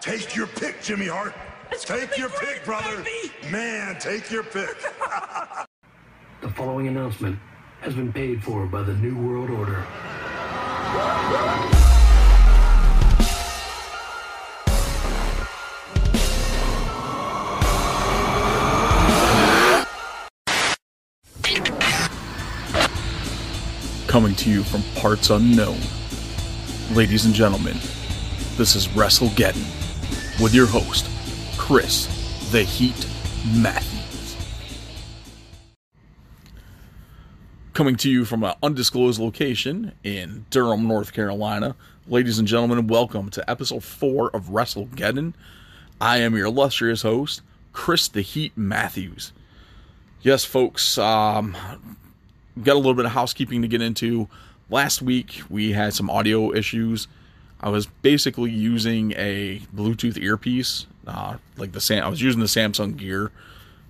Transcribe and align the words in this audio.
Take 0.00 0.34
your 0.34 0.46
pick, 0.46 0.80
Jimmy 0.82 1.08
Hart. 1.08 1.34
Take 1.78 2.16
your 2.16 2.30
pick, 2.30 2.64
brother. 2.64 3.04
Man, 3.50 3.98
take 4.00 4.30
your 4.30 4.42
pick. 4.42 4.76
The 6.40 6.48
following 6.48 6.88
announcement 6.88 7.38
has 7.82 7.92
been 7.92 8.10
paid 8.10 8.42
for 8.42 8.64
by 8.64 8.82
the 8.82 8.94
New 8.94 9.14
World 9.14 9.50
Order. 9.50 9.84
Coming 24.06 24.34
to 24.36 24.50
you 24.50 24.62
from 24.62 24.82
parts 24.94 25.28
unknown. 25.28 25.78
Ladies 26.92 27.26
and 27.26 27.34
gentlemen, 27.34 27.76
this 28.56 28.74
is 28.74 28.88
WrestleGeddon 28.88 29.79
with 30.40 30.54
your 30.54 30.66
host, 30.66 31.06
Chris 31.58 32.06
the 32.50 32.62
Heat 32.62 33.06
Matthews. 33.54 34.36
Coming 37.74 37.96
to 37.96 38.10
you 38.10 38.24
from 38.24 38.42
an 38.42 38.54
undisclosed 38.62 39.20
location 39.20 39.92
in 40.02 40.46
Durham, 40.48 40.88
North 40.88 41.12
Carolina. 41.12 41.76
Ladies 42.08 42.38
and 42.38 42.48
gentlemen, 42.48 42.86
welcome 42.86 43.28
to 43.30 43.50
episode 43.50 43.84
4 43.84 44.30
of 44.34 44.46
WrestleGeddon. 44.46 45.34
I 46.00 46.18
am 46.18 46.34
your 46.34 46.46
illustrious 46.46 47.02
host, 47.02 47.42
Chris 47.74 48.08
the 48.08 48.22
Heat 48.22 48.52
Matthews. 48.56 49.32
Yes, 50.22 50.44
folks, 50.44 50.96
um, 50.96 51.54
got 52.62 52.74
a 52.74 52.78
little 52.78 52.94
bit 52.94 53.04
of 53.04 53.12
housekeeping 53.12 53.60
to 53.60 53.68
get 53.68 53.82
into. 53.82 54.26
Last 54.70 55.02
week 55.02 55.42
we 55.50 55.72
had 55.72 55.92
some 55.92 56.08
audio 56.08 56.54
issues. 56.54 57.08
I 57.60 57.68
was 57.68 57.86
basically 57.86 58.50
using 58.50 59.12
a 59.12 59.60
Bluetooth 59.74 60.18
earpiece, 60.18 60.86
uh, 61.06 61.36
like 61.56 61.72
the 61.72 61.80
Sam. 61.80 62.04
I 62.04 62.08
was 62.08 62.22
using 62.22 62.40
the 62.40 62.46
Samsung 62.46 62.96
Gear 62.96 63.30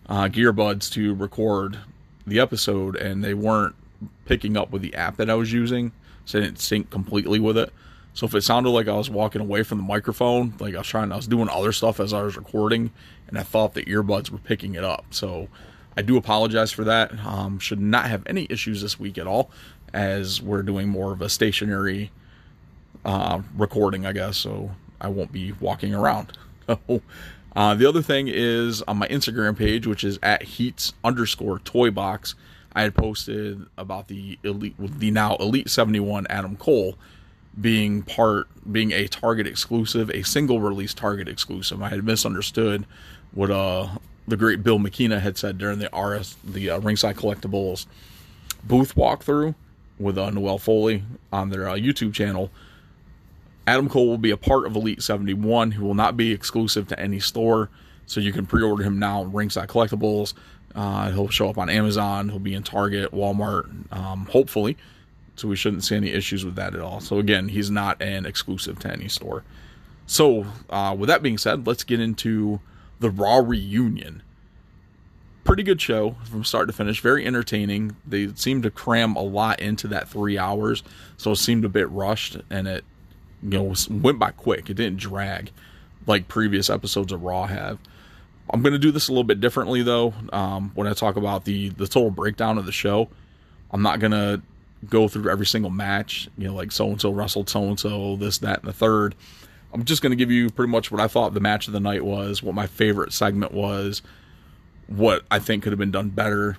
uh, 0.09 0.25
Gearbuds 0.25 0.91
to 0.93 1.15
record 1.15 1.79
the 2.27 2.41
episode, 2.41 2.97
and 2.97 3.23
they 3.23 3.35
weren't 3.35 3.77
picking 4.25 4.57
up 4.57 4.73
with 4.73 4.83
the 4.83 4.95
app 4.95 5.17
that 5.17 5.31
I 5.31 5.35
was 5.35 5.53
using, 5.53 5.93
so 6.25 6.39
it 6.39 6.43
didn't 6.43 6.59
sync 6.59 6.91
completely 6.91 7.39
with 7.39 7.57
it. 7.57 7.73
So 8.13 8.27
if 8.27 8.35
it 8.35 8.43
sounded 8.43 8.71
like 8.71 8.89
I 8.89 8.97
was 8.97 9.09
walking 9.09 9.41
away 9.41 9.63
from 9.63 9.79
the 9.79 9.85
microphone, 9.85 10.55
like 10.59 10.75
I 10.75 10.79
was 10.79 10.89
trying, 10.89 11.13
I 11.13 11.17
was 11.17 11.29
doing 11.29 11.49
other 11.49 11.71
stuff 11.71 12.01
as 12.01 12.13
I 12.13 12.23
was 12.23 12.37
recording, 12.37 12.91
and 13.29 13.39
I 13.39 13.45
thought 13.45 13.75
the 13.75 13.85
earbuds 13.85 14.31
were 14.31 14.39
picking 14.39 14.75
it 14.75 14.83
up. 14.83 15.05
So 15.11 15.49
I 15.97 16.03
do 16.03 16.17
apologize 16.17 16.73
for 16.73 16.83
that. 16.85 17.25
Um, 17.25 17.61
should 17.61 17.81
not 17.81 18.07
have 18.07 18.25
any 18.27 18.49
issues 18.51 18.83
this 18.83 18.99
week 18.99 19.17
at 19.17 19.29
all, 19.29 19.51
as 19.95 20.43
we're 20.43 20.63
doing 20.63 20.89
more 20.89 21.13
of 21.13 21.23
a 21.23 21.29
stationary 21.29 22.11
uh, 23.05 23.41
recording, 23.57 24.07
I 24.07 24.13
guess. 24.13 24.37
So 24.37 24.71
I 25.01 25.09
won't 25.09 25.33
be 25.33 25.53
walking 25.53 25.95
around. 25.95 26.37
uh, 26.69 27.75
the 27.75 27.87
other 27.87 28.03
thing 28.03 28.29
is 28.29 28.83
on 28.83 28.99
my 28.99 29.09
Instagram 29.09 29.57
page, 29.57 29.87
which 29.87 30.05
is 30.05 30.19
at 30.23 30.43
Heats 30.43 30.93
underscore 31.05 31.59
Toy 31.61 31.91
Box. 31.91 32.35
I 32.73 32.83
had 32.83 32.95
posted 32.95 33.67
about 33.77 34.09
the 34.09 34.39
elite, 34.45 34.77
the 34.79 35.11
now 35.11 35.37
Elite 35.37 35.69
71 35.69 36.27
Adam 36.31 36.57
Cole 36.57 36.97
being 37.61 38.03
part, 38.03 38.47
being 38.71 38.93
a 38.93 39.09
Target 39.09 39.47
exclusive, 39.47 40.09
a 40.11 40.23
single 40.23 40.61
release 40.61 40.95
Target 40.95 41.29
exclusive. 41.29 41.83
I 41.83 41.89
had 41.89 42.05
misunderstood 42.05 42.87
what 43.33 43.51
uh 43.51 43.89
the 44.29 44.37
great 44.37 44.63
Bill 44.63 44.79
McKenna 44.79 45.19
had 45.19 45.37
said 45.37 45.59
during 45.59 45.81
the 45.81 45.91
RS, 45.97 46.37
the 46.45 46.71
uh, 46.71 46.79
Ringside 46.79 47.17
Collectibles 47.17 47.87
booth 48.65 48.95
walkthrough 48.95 49.55
with 49.99 50.17
uh, 50.17 50.31
Noelle 50.31 50.59
Foley 50.59 51.03
on 51.33 51.51
their 51.51 51.69
uh, 51.69 51.75
YouTube 51.75 52.15
channel. 52.15 52.51
Adam 53.71 53.89
Cole 53.89 54.09
will 54.09 54.19
be 54.19 54.33
a 54.33 54.37
part 54.37 54.67
of 54.67 54.75
Elite 54.75 55.01
71, 55.01 55.71
who 55.71 55.85
will 55.85 55.95
not 55.95 56.17
be 56.17 56.33
exclusive 56.33 56.89
to 56.89 56.99
any 56.99 57.21
store. 57.21 57.71
So 58.05 58.19
you 58.19 58.33
can 58.33 58.45
pre 58.45 58.65
order 58.65 58.83
him 58.83 58.99
now 58.99 59.23
in 59.23 59.31
Ringside 59.31 59.69
Collectibles. 59.69 60.35
Uh, 60.75 61.13
he'll 61.13 61.29
show 61.29 61.49
up 61.49 61.57
on 61.57 61.71
Amazon. 61.71 62.31
He'll 62.31 62.41
be 62.41 62.55
in 62.55 62.65
Target, 62.65 63.13
Walmart, 63.13 63.69
um, 63.93 64.27
hopefully. 64.27 64.77
So 65.37 65.47
we 65.47 65.55
shouldn't 65.55 65.85
see 65.85 65.95
any 65.95 66.11
issues 66.11 66.45
with 66.45 66.57
that 66.57 66.75
at 66.75 66.81
all. 66.81 66.99
So 66.99 67.21
again, 67.21 67.47
he's 67.47 67.71
not 67.71 68.03
an 68.03 68.27
exclusive 68.27 68.81
to 68.81 68.91
any 68.91 69.07
store. 69.07 69.45
So 70.05 70.47
uh, 70.69 70.97
with 70.99 71.07
that 71.07 71.23
being 71.23 71.39
said, 71.39 71.65
let's 71.65 71.85
get 71.85 72.01
into 72.01 72.59
the 72.99 73.09
Raw 73.09 73.37
reunion. 73.37 74.23
Pretty 75.45 75.63
good 75.63 75.81
show 75.81 76.17
from 76.25 76.43
start 76.43 76.67
to 76.67 76.73
finish, 76.73 77.01
very 77.01 77.25
entertaining. 77.25 77.95
They 78.05 78.35
seemed 78.35 78.65
to 78.65 78.71
cram 78.73 79.15
a 79.15 79.23
lot 79.23 79.61
into 79.61 79.87
that 79.89 80.09
three 80.09 80.37
hours, 80.37 80.83
so 81.17 81.31
it 81.31 81.37
seemed 81.37 81.65
a 81.65 81.69
bit 81.69 81.89
rushed, 81.91 82.37
and 82.51 82.67
it 82.67 82.85
you 83.43 83.51
know 83.51 83.75
went 83.91 84.19
by 84.19 84.31
quick. 84.31 84.71
It 84.71 84.75
didn't 84.75 84.99
drag 84.99 85.51
like 86.07 86.29
previous 86.29 86.71
episodes 86.71 87.13
of 87.13 87.23
Raw 87.23 87.47
have. 87.47 87.79
I'm 88.53 88.63
going 88.63 88.73
to 88.73 88.79
do 88.79 88.91
this 88.91 89.09
a 89.09 89.13
little 89.13 89.25
bit 89.25 89.41
differently 89.41 89.83
though. 89.83 90.13
Um, 90.33 90.73
when 90.75 90.87
I 90.87 90.93
talk 90.93 91.17
about 91.17 91.45
the 91.45 91.71
the 91.71 91.87
total 91.87 92.11
breakdown 92.11 92.59
of 92.59 92.67
the 92.67 92.73
show, 92.73 93.09
I'm 93.71 93.83
not 93.83 94.01
going 94.01 94.13
to 94.13 94.43
go 94.89 95.09
through 95.09 95.31
every 95.31 95.47
single 95.47 95.71
match. 95.71 96.29
You 96.37 96.49
know, 96.49 96.55
like 96.55 96.73
so 96.73 96.89
and 96.89 97.01
so 97.01 97.11
wrestled 97.11 97.49
so 97.49 97.63
and 97.65 97.79
so, 97.79 98.17
this, 98.17 98.39
that, 98.39 98.61
and 98.61 98.69
the 98.69 98.73
third. 98.73 99.15
I'm 99.73 99.85
just 99.85 100.03
going 100.03 100.11
to 100.11 100.17
give 100.17 100.33
you 100.33 100.51
pretty 100.51 100.71
much 100.71 100.91
what 100.91 101.01
I 101.01 101.07
thought 101.07 101.33
the 101.33 101.41
match 101.41 101.69
of 101.69 101.73
the 101.73 101.81
night 101.81 102.05
was, 102.05 102.43
what 102.43 102.57
my 102.57 102.67
favorite 102.67 103.13
segment 103.13 103.53
was, 103.53 104.03
what 104.89 105.23
I 105.31 105.39
think 105.39 105.63
could 105.63 105.71
have 105.71 105.79
been 105.79 105.93
done 105.93 106.09
better, 106.09 106.59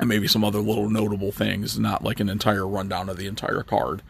and 0.00 0.08
maybe 0.08 0.26
some 0.26 0.42
other 0.42 0.58
little 0.58 0.90
notable 0.90 1.30
things, 1.30 1.78
not 1.78 2.02
like 2.02 2.18
an 2.18 2.28
entire 2.28 2.66
rundown 2.66 3.08
of 3.08 3.18
the 3.18 3.28
entire 3.28 3.62
card. 3.62 4.02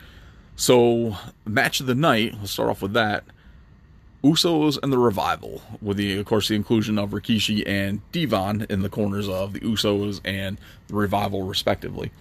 So, 0.57 1.17
match 1.45 1.81
of 1.81 1.87
the 1.87 1.95
night, 1.95 2.35
let's 2.39 2.53
start 2.53 2.71
off 2.71 2.83
with 2.83 2.93
that. 2.93 3.25
Usos 4.23 4.79
and 4.83 4.93
the 4.93 4.99
Revival, 4.99 5.63
with 5.81 5.97
the, 5.97 6.19
of 6.19 6.27
course, 6.27 6.47
the 6.47 6.55
inclusion 6.55 6.99
of 6.99 7.11
Rikishi 7.11 7.67
and 7.67 8.01
D-Von 8.13 8.67
in 8.71 8.83
the 8.83 8.89
corners 8.89 9.29
of 9.29 9.53
the 9.53 9.61
Usos 9.61 10.21
and 10.25 10.59
the 10.87 10.95
Revival, 10.95 11.43
respectively. 11.43 12.13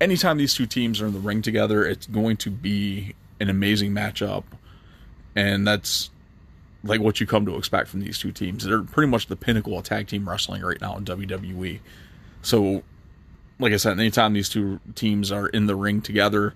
Anytime 0.00 0.38
these 0.38 0.54
two 0.54 0.66
teams 0.66 1.00
are 1.00 1.06
in 1.06 1.12
the 1.12 1.18
ring 1.18 1.42
together, 1.42 1.84
it's 1.84 2.06
going 2.06 2.36
to 2.38 2.50
be 2.50 3.14
an 3.40 3.50
amazing 3.50 3.92
matchup 3.92 4.44
and 5.36 5.66
that's 5.66 6.10
like 6.82 7.00
what 7.00 7.20
you 7.20 7.26
come 7.26 7.46
to 7.46 7.56
expect 7.56 7.88
from 7.88 8.00
these 8.00 8.18
two 8.18 8.30
teams. 8.30 8.64
They're 8.64 8.82
pretty 8.82 9.10
much 9.10 9.26
the 9.26 9.36
pinnacle 9.36 9.78
of 9.78 9.84
tag 9.84 10.06
team 10.08 10.28
wrestling 10.28 10.62
right 10.62 10.80
now 10.80 10.96
in 10.96 11.04
WWE. 11.04 11.80
So, 12.42 12.82
like 13.58 13.72
I 13.72 13.76
said, 13.76 13.98
anytime 13.98 14.34
these 14.34 14.48
two 14.48 14.80
teams 14.94 15.32
are 15.32 15.48
in 15.48 15.66
the 15.66 15.74
ring 15.74 16.02
together, 16.02 16.54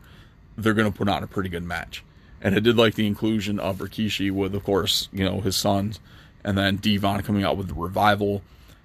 they're 0.58 0.74
going 0.74 0.90
to 0.90 0.96
put 0.96 1.08
on 1.08 1.22
a 1.22 1.26
pretty 1.26 1.48
good 1.48 1.62
match. 1.62 2.04
And 2.40 2.54
I 2.54 2.58
did 2.58 2.76
like 2.76 2.94
the 2.94 3.06
inclusion 3.06 3.58
of 3.58 3.78
Rikishi 3.78 4.30
with, 4.30 4.54
of 4.54 4.64
course, 4.64 5.08
you 5.12 5.24
know, 5.24 5.40
his 5.40 5.56
sons, 5.56 5.98
and 6.44 6.56
then 6.58 6.76
D-Von 6.76 7.22
coming 7.22 7.44
out 7.44 7.56
with 7.56 7.68
the 7.68 7.74
revival, 7.74 8.42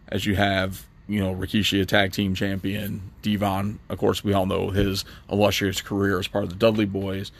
as 0.07 0.25
you 0.25 0.35
have, 0.35 0.85
you 1.07 1.19
know, 1.19 1.33
Rikishi 1.33 1.81
a 1.81 1.85
tag 1.85 2.13
team 2.13 2.35
champion, 2.35 3.11
D-Von, 3.21 3.79
of 3.89 3.97
course, 3.97 4.23
we 4.23 4.33
all 4.33 4.45
know 4.45 4.69
his 4.69 5.05
illustrious 5.31 5.81
career 5.81 6.19
as 6.19 6.27
part 6.27 6.43
of 6.43 6.49
the 6.49 6.55
Dudley 6.55 6.85
Boys 6.85 7.31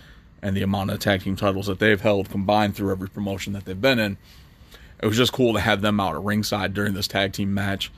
and 0.42 0.58
the 0.58 0.62
amount 0.62 0.92
of 0.92 1.00
tag 1.00 1.22
team 1.22 1.36
titles 1.36 1.68
that 1.68 1.80
they've 1.80 2.02
held 2.02 2.30
combined 2.30 2.76
through 2.76 2.92
every 2.92 3.10
promotion 3.10 3.54
that 3.54 3.66
they've 3.66 3.80
been 3.80 4.00
in. 4.00 4.18
It 5.02 5.08
was 5.08 5.18
just 5.18 5.34
cool 5.34 5.54
to 5.54 5.60
have 5.60 5.82
them 5.82 6.00
out 6.00 6.16
at 6.16 6.22
ringside 6.22 6.74
during 6.74 6.94
this 6.94 7.08
tag 7.08 7.34
team 7.34 7.54
match 7.54 7.92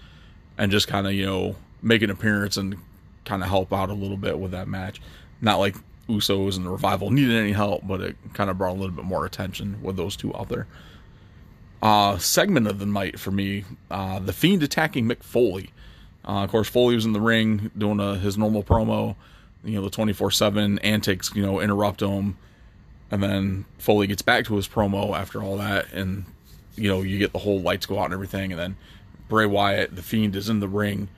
and 0.57 0.71
just 0.71 0.87
kind 0.87 1.07
of, 1.07 1.13
you 1.13 1.25
know, 1.25 1.55
make 1.81 2.01
an 2.01 2.09
appearance 2.09 2.57
and 2.57 2.77
kind 3.25 3.41
of 3.43 3.49
help 3.49 3.73
out 3.73 3.89
a 3.89 3.93
little 3.93 4.17
bit 4.17 4.39
with 4.39 4.51
that 4.51 4.67
match. 4.67 5.01
Not 5.41 5.59
like 5.59 5.75
Usos 6.09 6.57
and 6.57 6.65
the 6.65 6.69
Revival 6.69 7.09
needed 7.11 7.35
any 7.35 7.51
help, 7.51 7.85
but 7.87 8.01
it 8.01 8.15
kind 8.33 8.49
of 8.49 8.57
brought 8.57 8.71
a 8.71 8.79
little 8.79 8.95
bit 8.95 9.05
more 9.05 9.25
attention 9.25 9.81
with 9.81 9.97
those 9.97 10.15
two 10.15 10.35
out 10.35 10.49
there. 10.49 10.67
Uh, 11.81 12.17
segment 12.17 12.67
of 12.67 12.79
the 12.79 12.85
night 12.85 13.19
for 13.19 13.31
me, 13.31 13.63
uh, 13.91 14.19
The 14.19 14.33
Fiend 14.33 14.63
attacking 14.63 15.05
Mick 15.05 15.23
Foley. 15.23 15.71
Uh, 16.27 16.43
of 16.43 16.49
course, 16.49 16.67
Foley 16.67 16.95
was 16.95 17.05
in 17.05 17.13
the 17.13 17.21
ring 17.21 17.69
doing 17.77 17.99
a, 17.99 18.17
his 18.17 18.37
normal 18.37 18.63
promo 18.63 19.15
you 19.65 19.75
know 19.75 19.81
the 19.81 19.89
24/7 19.89 20.79
antics 20.83 21.31
you 21.35 21.41
know 21.41 21.59
interrupt 21.59 22.01
him 22.01 22.37
and 23.11 23.21
then 23.21 23.65
Foley 23.77 24.07
gets 24.07 24.21
back 24.21 24.45
to 24.45 24.55
his 24.55 24.67
promo 24.67 25.17
after 25.17 25.41
all 25.41 25.57
that 25.57 25.91
and 25.91 26.25
you 26.75 26.87
know 26.87 27.01
you 27.01 27.17
get 27.17 27.33
the 27.33 27.39
whole 27.39 27.59
lights 27.59 27.85
go 27.85 27.99
out 27.99 28.05
and 28.05 28.13
everything 28.13 28.51
and 28.51 28.61
then 28.61 28.77
Bray 29.27 29.45
Wyatt 29.45 29.95
the 29.95 30.03
fiend 30.03 30.35
is 30.35 30.49
in 30.49 30.59
the 30.59 30.67
ring 30.67 31.09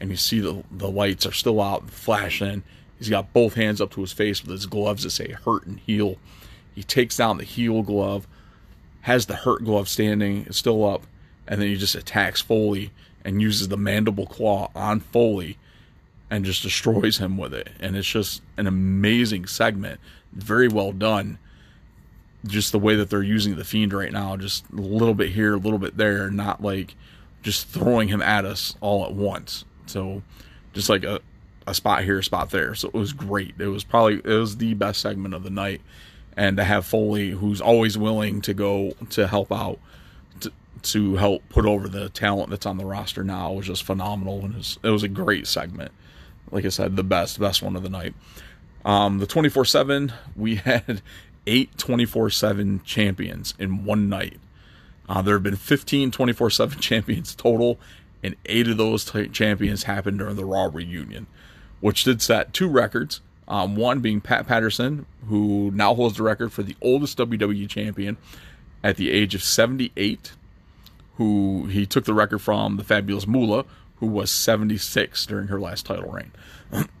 and 0.00 0.10
you 0.10 0.16
see 0.16 0.40
the 0.40 0.62
the 0.70 0.88
lights 0.88 1.26
are 1.26 1.32
still 1.32 1.60
out 1.60 1.90
flashing 1.90 2.62
he's 2.98 3.08
got 3.08 3.32
both 3.32 3.54
hands 3.54 3.80
up 3.80 3.90
to 3.90 4.00
his 4.00 4.12
face 4.12 4.42
with 4.42 4.50
his 4.50 4.66
gloves 4.66 5.02
that 5.02 5.10
say 5.10 5.32
hurt 5.44 5.66
and 5.66 5.80
heal 5.80 6.16
he 6.74 6.82
takes 6.82 7.16
down 7.16 7.38
the 7.38 7.44
heel 7.44 7.82
glove 7.82 8.26
has 9.02 9.26
the 9.26 9.36
hurt 9.36 9.64
glove 9.64 9.88
standing 9.88 10.44
it's 10.46 10.58
still 10.58 10.84
up 10.84 11.06
and 11.46 11.60
then 11.60 11.68
he 11.68 11.76
just 11.76 11.94
attacks 11.94 12.40
Foley 12.40 12.90
and 13.24 13.40
uses 13.40 13.68
the 13.68 13.76
mandible 13.76 14.26
claw 14.26 14.70
on 14.74 15.00
Foley 15.00 15.58
and 16.30 16.44
just 16.44 16.62
destroys 16.62 17.18
him 17.18 17.36
with 17.36 17.54
it. 17.54 17.70
And 17.80 17.96
it's 17.96 18.08
just 18.08 18.42
an 18.56 18.66
amazing 18.66 19.46
segment. 19.46 20.00
Very 20.32 20.68
well 20.68 20.92
done. 20.92 21.38
Just 22.46 22.72
the 22.72 22.78
way 22.78 22.94
that 22.96 23.10
they're 23.10 23.22
using 23.22 23.56
the 23.56 23.64
fiend 23.64 23.92
right 23.92 24.12
now, 24.12 24.36
just 24.36 24.64
a 24.70 24.76
little 24.76 25.14
bit 25.14 25.30
here, 25.30 25.54
a 25.54 25.58
little 25.58 25.78
bit 25.78 25.96
there, 25.96 26.30
not 26.30 26.62
like 26.62 26.94
just 27.42 27.68
throwing 27.68 28.08
him 28.08 28.22
at 28.22 28.44
us 28.44 28.76
all 28.80 29.04
at 29.04 29.12
once. 29.12 29.64
So 29.86 30.22
just 30.72 30.88
like 30.88 31.04
a, 31.04 31.20
a 31.66 31.74
spot 31.74 32.04
here, 32.04 32.18
a 32.18 32.24
spot 32.24 32.50
there. 32.50 32.74
So 32.74 32.88
it 32.88 32.94
was 32.94 33.12
great. 33.12 33.54
It 33.58 33.68
was 33.68 33.84
probably 33.84 34.16
it 34.16 34.38
was 34.38 34.56
the 34.58 34.74
best 34.74 35.00
segment 35.00 35.34
of 35.34 35.42
the 35.42 35.50
night. 35.50 35.80
and 36.36 36.56
to 36.58 36.64
have 36.64 36.84
Foley, 36.86 37.30
who's 37.30 37.60
always 37.60 37.96
willing 37.96 38.40
to 38.42 38.52
go 38.54 38.92
to 39.10 39.26
help 39.26 39.50
out, 39.50 39.78
to, 40.40 40.52
to 40.82 41.16
help 41.16 41.48
put 41.48 41.64
over 41.66 41.88
the 41.88 42.08
talent 42.10 42.50
that's 42.50 42.66
on 42.66 42.76
the 42.76 42.84
roster 42.84 43.24
now 43.24 43.52
was 43.52 43.66
just 43.66 43.82
phenomenal, 43.84 44.44
and 44.44 44.54
it 44.54 44.58
was, 44.58 44.78
it 44.82 44.90
was 44.90 45.02
a 45.02 45.08
great 45.08 45.46
segment. 45.46 45.92
Like 46.50 46.64
I 46.64 46.68
said, 46.68 46.96
the 46.96 47.02
best, 47.02 47.40
best 47.40 47.62
one 47.62 47.74
of 47.74 47.82
the 47.82 47.88
night. 47.88 48.14
Um, 48.84 49.18
the 49.18 49.26
24 49.26 49.64
7, 49.64 50.12
we 50.36 50.54
had 50.56 51.02
eight 51.46 51.76
24 51.78 52.30
7 52.30 52.80
champions 52.84 53.54
in 53.58 53.84
one 53.84 54.08
night. 54.08 54.38
Uh, 55.08 55.22
there 55.22 55.34
have 55.34 55.42
been 55.42 55.56
15 55.56 56.10
24 56.10 56.50
7 56.50 56.78
champions 56.80 57.34
total, 57.34 57.78
and 58.22 58.36
eight 58.46 58.68
of 58.68 58.76
those 58.76 59.04
t- 59.04 59.28
champions 59.28 59.84
happened 59.84 60.18
during 60.18 60.36
the 60.36 60.44
Raw 60.44 60.68
reunion, 60.72 61.26
which 61.80 62.04
did 62.04 62.22
set 62.22 62.52
two 62.52 62.68
records. 62.68 63.20
Um, 63.48 63.76
one 63.76 64.00
being 64.00 64.20
Pat 64.20 64.46
Patterson, 64.46 65.06
who 65.28 65.70
now 65.72 65.94
holds 65.94 66.16
the 66.16 66.24
record 66.24 66.52
for 66.52 66.62
the 66.64 66.76
oldest 66.82 67.16
WWE 67.18 67.68
champion 67.68 68.16
at 68.82 68.96
the 68.96 69.10
age 69.10 69.34
of 69.34 69.42
78, 69.42 70.32
who 71.16 71.66
he 71.66 71.86
took 71.86 72.04
the 72.04 72.14
record 72.14 72.40
from 72.40 72.76
the 72.76 72.84
fabulous 72.84 73.26
Moolah, 73.26 73.64
who 73.96 74.06
was 74.06 74.30
76 74.30 75.24
during 75.26 75.46
her 75.48 75.60
last 75.60 75.86
title 75.86 76.10
reign. 76.10 76.32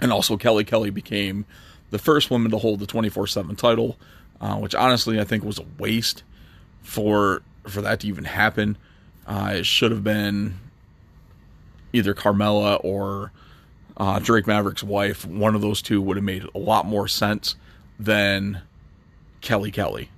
and 0.00 0.12
also, 0.12 0.36
Kelly 0.36 0.64
Kelly 0.64 0.90
became 0.90 1.46
the 1.90 1.98
first 1.98 2.30
woman 2.30 2.50
to 2.50 2.58
hold 2.58 2.80
the 2.80 2.86
24 2.86 3.26
7 3.26 3.56
title, 3.56 3.96
uh, 4.40 4.56
which 4.56 4.74
honestly 4.74 5.20
I 5.20 5.24
think 5.24 5.44
was 5.44 5.58
a 5.58 5.66
waste 5.78 6.22
for 6.82 7.42
for 7.66 7.80
that 7.82 8.00
to 8.00 8.08
even 8.08 8.24
happen. 8.24 8.76
Uh, 9.26 9.54
it 9.56 9.66
should 9.66 9.90
have 9.90 10.04
been 10.04 10.58
either 11.92 12.14
Carmella 12.14 12.80
or 12.84 13.32
uh, 13.96 14.18
Drake 14.18 14.46
Maverick's 14.46 14.82
wife. 14.82 15.24
One 15.24 15.54
of 15.54 15.60
those 15.60 15.82
two 15.82 16.00
would 16.02 16.16
have 16.16 16.24
made 16.24 16.44
a 16.54 16.58
lot 16.58 16.86
more 16.86 17.08
sense 17.08 17.56
than 17.98 18.62
Kelly 19.40 19.70
Kelly. 19.70 20.10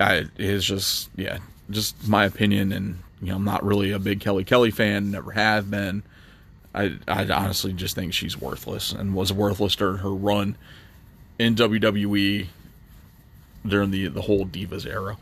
I, 0.00 0.14
it 0.14 0.30
is 0.36 0.64
just 0.64 1.10
yeah, 1.16 1.38
just 1.70 2.08
my 2.08 2.24
opinion, 2.24 2.72
and 2.72 2.98
you 3.20 3.28
know 3.28 3.36
I'm 3.36 3.44
not 3.44 3.64
really 3.64 3.92
a 3.92 3.98
big 3.98 4.20
Kelly 4.20 4.44
Kelly 4.44 4.70
fan, 4.70 5.10
never 5.10 5.32
have 5.32 5.70
been. 5.70 6.02
I 6.74 6.98
I 7.06 7.28
honestly 7.28 7.72
just 7.72 7.94
think 7.94 8.12
she's 8.12 8.40
worthless 8.40 8.92
and 8.92 9.14
was 9.14 9.32
worthless 9.32 9.76
during 9.76 9.98
her 9.98 10.12
run 10.12 10.56
in 11.38 11.54
WWE 11.54 12.48
during 13.66 13.90
the 13.90 14.08
the 14.08 14.22
whole 14.22 14.46
Divas 14.46 14.86
era. 14.86 15.16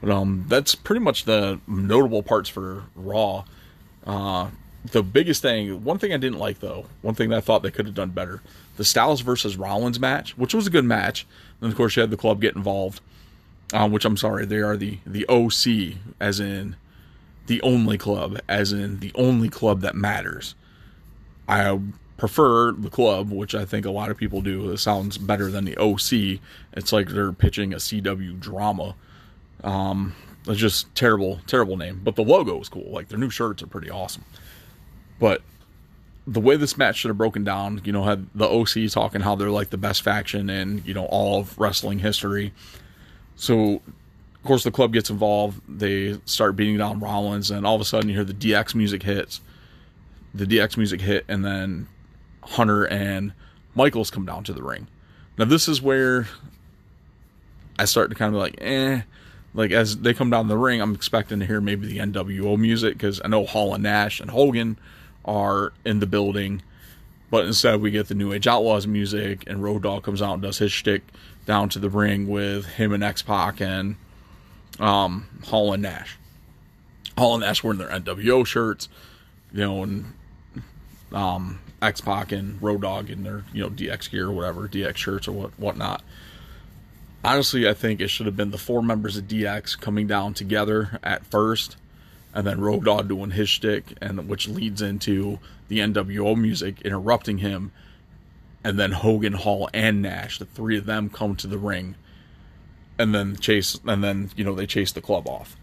But 0.00 0.10
um, 0.10 0.46
that's 0.48 0.74
pretty 0.74 1.00
much 1.00 1.24
the 1.24 1.60
notable 1.66 2.22
parts 2.22 2.48
for 2.48 2.84
Raw. 2.94 3.44
Uh, 4.06 4.48
the 4.84 5.02
biggest 5.02 5.42
thing, 5.42 5.84
one 5.84 5.98
thing 5.98 6.12
I 6.12 6.16
didn't 6.16 6.38
like 6.38 6.60
though, 6.60 6.86
one 7.02 7.14
thing 7.14 7.30
that 7.30 7.38
I 7.38 7.40
thought 7.40 7.62
they 7.62 7.70
could 7.70 7.86
have 7.86 7.94
done 7.94 8.10
better, 8.10 8.42
the 8.76 8.84
Styles 8.84 9.20
versus 9.20 9.56
Rollins 9.56 10.00
match, 10.00 10.36
which 10.38 10.54
was 10.54 10.66
a 10.66 10.70
good 10.70 10.84
match. 10.84 11.26
And 11.60 11.70
of 11.70 11.76
course, 11.76 11.96
you 11.96 12.00
had 12.00 12.10
the 12.10 12.16
club 12.16 12.40
get 12.40 12.56
involved, 12.56 13.00
uh, 13.72 13.88
which 13.88 14.04
I'm 14.04 14.16
sorry, 14.16 14.46
they 14.46 14.58
are 14.58 14.76
the 14.76 14.98
the 15.06 15.26
OC, 15.28 15.98
as 16.18 16.40
in 16.40 16.76
the 17.46 17.60
only 17.62 17.98
club, 17.98 18.38
as 18.48 18.72
in 18.72 19.00
the 19.00 19.12
only 19.14 19.48
club 19.48 19.80
that 19.82 19.94
matters. 19.94 20.54
I 21.48 21.78
prefer 22.16 22.72
the 22.72 22.90
club, 22.90 23.30
which 23.30 23.54
I 23.54 23.64
think 23.64 23.84
a 23.86 23.90
lot 23.90 24.10
of 24.10 24.16
people 24.16 24.40
do. 24.40 24.70
It 24.70 24.78
sounds 24.78 25.18
better 25.18 25.50
than 25.50 25.64
the 25.64 25.76
OC. 25.76 26.40
It's 26.74 26.92
like 26.92 27.08
they're 27.08 27.32
pitching 27.32 27.72
a 27.72 27.78
CW 27.78 28.38
drama. 28.38 28.94
Um, 29.64 30.14
it's 30.46 30.60
just 30.60 30.94
terrible, 30.94 31.40
terrible 31.46 31.76
name. 31.76 32.00
But 32.04 32.16
the 32.16 32.22
logo 32.22 32.60
is 32.60 32.68
cool. 32.68 32.90
Like 32.90 33.08
their 33.08 33.18
new 33.18 33.30
shirts 33.30 33.62
are 33.62 33.66
pretty 33.66 33.90
awesome. 33.90 34.24
But 35.20 35.42
the 36.26 36.40
way 36.40 36.56
this 36.56 36.76
match 36.76 36.96
should 36.96 37.08
have 37.08 37.18
broken 37.18 37.44
down, 37.44 37.80
you 37.84 37.92
know, 37.92 38.02
had 38.04 38.26
the 38.34 38.48
OC 38.48 38.90
talking 38.90 39.20
how 39.20 39.36
they're 39.36 39.50
like 39.50 39.70
the 39.70 39.78
best 39.78 40.02
faction 40.02 40.50
in, 40.50 40.82
you 40.84 40.94
know, 40.94 41.04
all 41.06 41.40
of 41.40 41.58
wrestling 41.58 42.00
history. 42.00 42.52
So, 43.36 43.74
of 43.74 44.44
course, 44.44 44.64
the 44.64 44.70
club 44.70 44.92
gets 44.92 45.10
involved. 45.10 45.60
They 45.68 46.18
start 46.24 46.56
beating 46.56 46.78
down 46.78 47.00
Rollins, 47.00 47.50
and 47.50 47.66
all 47.66 47.74
of 47.74 47.80
a 47.80 47.84
sudden 47.84 48.08
you 48.08 48.14
hear 48.16 48.24
the 48.24 48.34
DX 48.34 48.74
music 48.74 49.02
hits. 49.02 49.40
The 50.34 50.46
DX 50.46 50.76
music 50.76 51.00
hit, 51.00 51.24
and 51.28 51.44
then 51.44 51.88
Hunter 52.42 52.86
and 52.86 53.32
Michaels 53.74 54.10
come 54.10 54.24
down 54.26 54.44
to 54.44 54.52
the 54.52 54.62
ring. 54.62 54.88
Now, 55.36 55.44
this 55.44 55.68
is 55.68 55.82
where 55.82 56.28
I 57.78 57.84
start 57.84 58.10
to 58.10 58.16
kind 58.16 58.34
of 58.34 58.34
be 58.34 58.40
like, 58.40 58.54
eh. 58.60 59.02
Like, 59.52 59.72
as 59.72 59.98
they 59.98 60.14
come 60.14 60.30
down 60.30 60.46
the 60.46 60.56
ring, 60.56 60.80
I'm 60.80 60.94
expecting 60.94 61.40
to 61.40 61.46
hear 61.46 61.60
maybe 61.60 61.86
the 61.88 61.98
NWO 61.98 62.56
music 62.56 62.94
because 62.94 63.20
I 63.24 63.28
know 63.28 63.44
Hall 63.44 63.74
and 63.74 63.82
Nash 63.82 64.20
and 64.20 64.30
Hogan 64.30 64.78
are 65.24 65.72
in 65.84 66.00
the 66.00 66.06
building. 66.06 66.62
But 67.30 67.46
instead, 67.46 67.80
we 67.80 67.90
get 67.90 68.08
the 68.08 68.14
New 68.14 68.32
Age 68.32 68.46
Outlaws 68.46 68.86
music, 68.86 69.44
and 69.46 69.62
Road 69.62 69.82
Dogg 69.82 70.02
comes 70.02 70.20
out 70.20 70.34
and 70.34 70.42
does 70.42 70.58
his 70.58 70.72
shtick 70.72 71.02
down 71.46 71.68
to 71.70 71.78
the 71.78 71.88
ring 71.88 72.26
with 72.26 72.66
him 72.66 72.92
and 72.92 73.04
X 73.04 73.22
Pac 73.22 73.60
and 73.60 73.96
um, 74.80 75.28
Hall 75.46 75.72
and 75.72 75.82
Nash. 75.82 76.16
Hall 77.16 77.34
and 77.34 77.42
Nash 77.42 77.62
wearing 77.62 77.78
their 77.78 77.88
NWO 77.88 78.44
shirts, 78.44 78.88
you 79.52 79.60
know, 79.60 79.82
and 79.82 80.12
um, 81.12 81.60
X 81.80 82.00
Pac 82.00 82.32
and 82.32 82.60
Road 82.60 82.82
Dogg 82.82 83.10
in 83.10 83.22
their 83.22 83.44
you 83.52 83.62
know 83.62 83.70
DX 83.70 84.10
gear 84.10 84.26
or 84.28 84.32
whatever, 84.32 84.68
DX 84.68 84.96
shirts 84.96 85.28
or 85.28 85.32
what 85.32 85.58
whatnot. 85.58 86.02
Honestly, 87.22 87.68
I 87.68 87.74
think 87.74 88.00
it 88.00 88.08
should 88.08 88.26
have 88.26 88.36
been 88.36 88.50
the 88.50 88.58
four 88.58 88.82
members 88.82 89.16
of 89.16 89.24
DX 89.24 89.78
coming 89.78 90.06
down 90.06 90.34
together 90.34 90.98
at 91.02 91.24
first 91.26 91.76
and 92.34 92.46
then 92.46 92.60
Road 92.60 92.84
Dogg 92.84 93.08
doing 93.08 93.30
his 93.30 93.48
shtick, 93.48 93.94
and 94.00 94.28
which 94.28 94.48
leads 94.48 94.82
into 94.82 95.38
the 95.68 95.78
NWO 95.78 96.36
music 96.36 96.80
interrupting 96.82 97.38
him, 97.38 97.72
and 98.62 98.78
then 98.78 98.92
Hogan, 98.92 99.32
Hall, 99.32 99.68
and 99.72 100.02
Nash, 100.02 100.38
the 100.38 100.44
three 100.44 100.76
of 100.76 100.86
them 100.86 101.08
come 101.08 101.36
to 101.36 101.46
the 101.46 101.58
ring, 101.58 101.96
and 102.98 103.14
then 103.14 103.36
chase, 103.36 103.80
and 103.86 104.04
then 104.04 104.30
you 104.36 104.44
know 104.44 104.54
they 104.54 104.66
chase 104.66 104.92
the 104.92 105.00
club 105.00 105.28
off. 105.28 105.56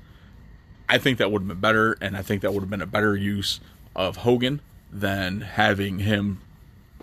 I 0.90 0.98
think 0.98 1.18
that 1.18 1.32
would 1.32 1.42
have 1.42 1.48
been 1.48 1.60
better, 1.60 1.98
and 2.02 2.16
I 2.18 2.22
think 2.22 2.42
that 2.42 2.54
would 2.54 2.62
have 2.62 2.70
been 2.70 2.82
a 2.82 2.88
better 2.88 3.16
use 3.16 3.60
of 3.96 4.18
Hogan 4.18 4.62
than 4.92 5.42
having 5.42 6.00
him 6.00 6.42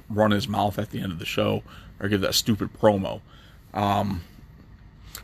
run 0.09 0.31
his 0.31 0.49
mouth 0.49 0.79
at 0.79 0.91
the 0.91 1.01
end 1.01 1.13
of 1.13 1.19
the 1.19 1.27
show 1.27 1.63
or 2.01 2.09
give 2.09 2.21
that 2.23 2.35
stupid 2.35 2.71
promo. 2.73 3.21
Um, 3.73 4.23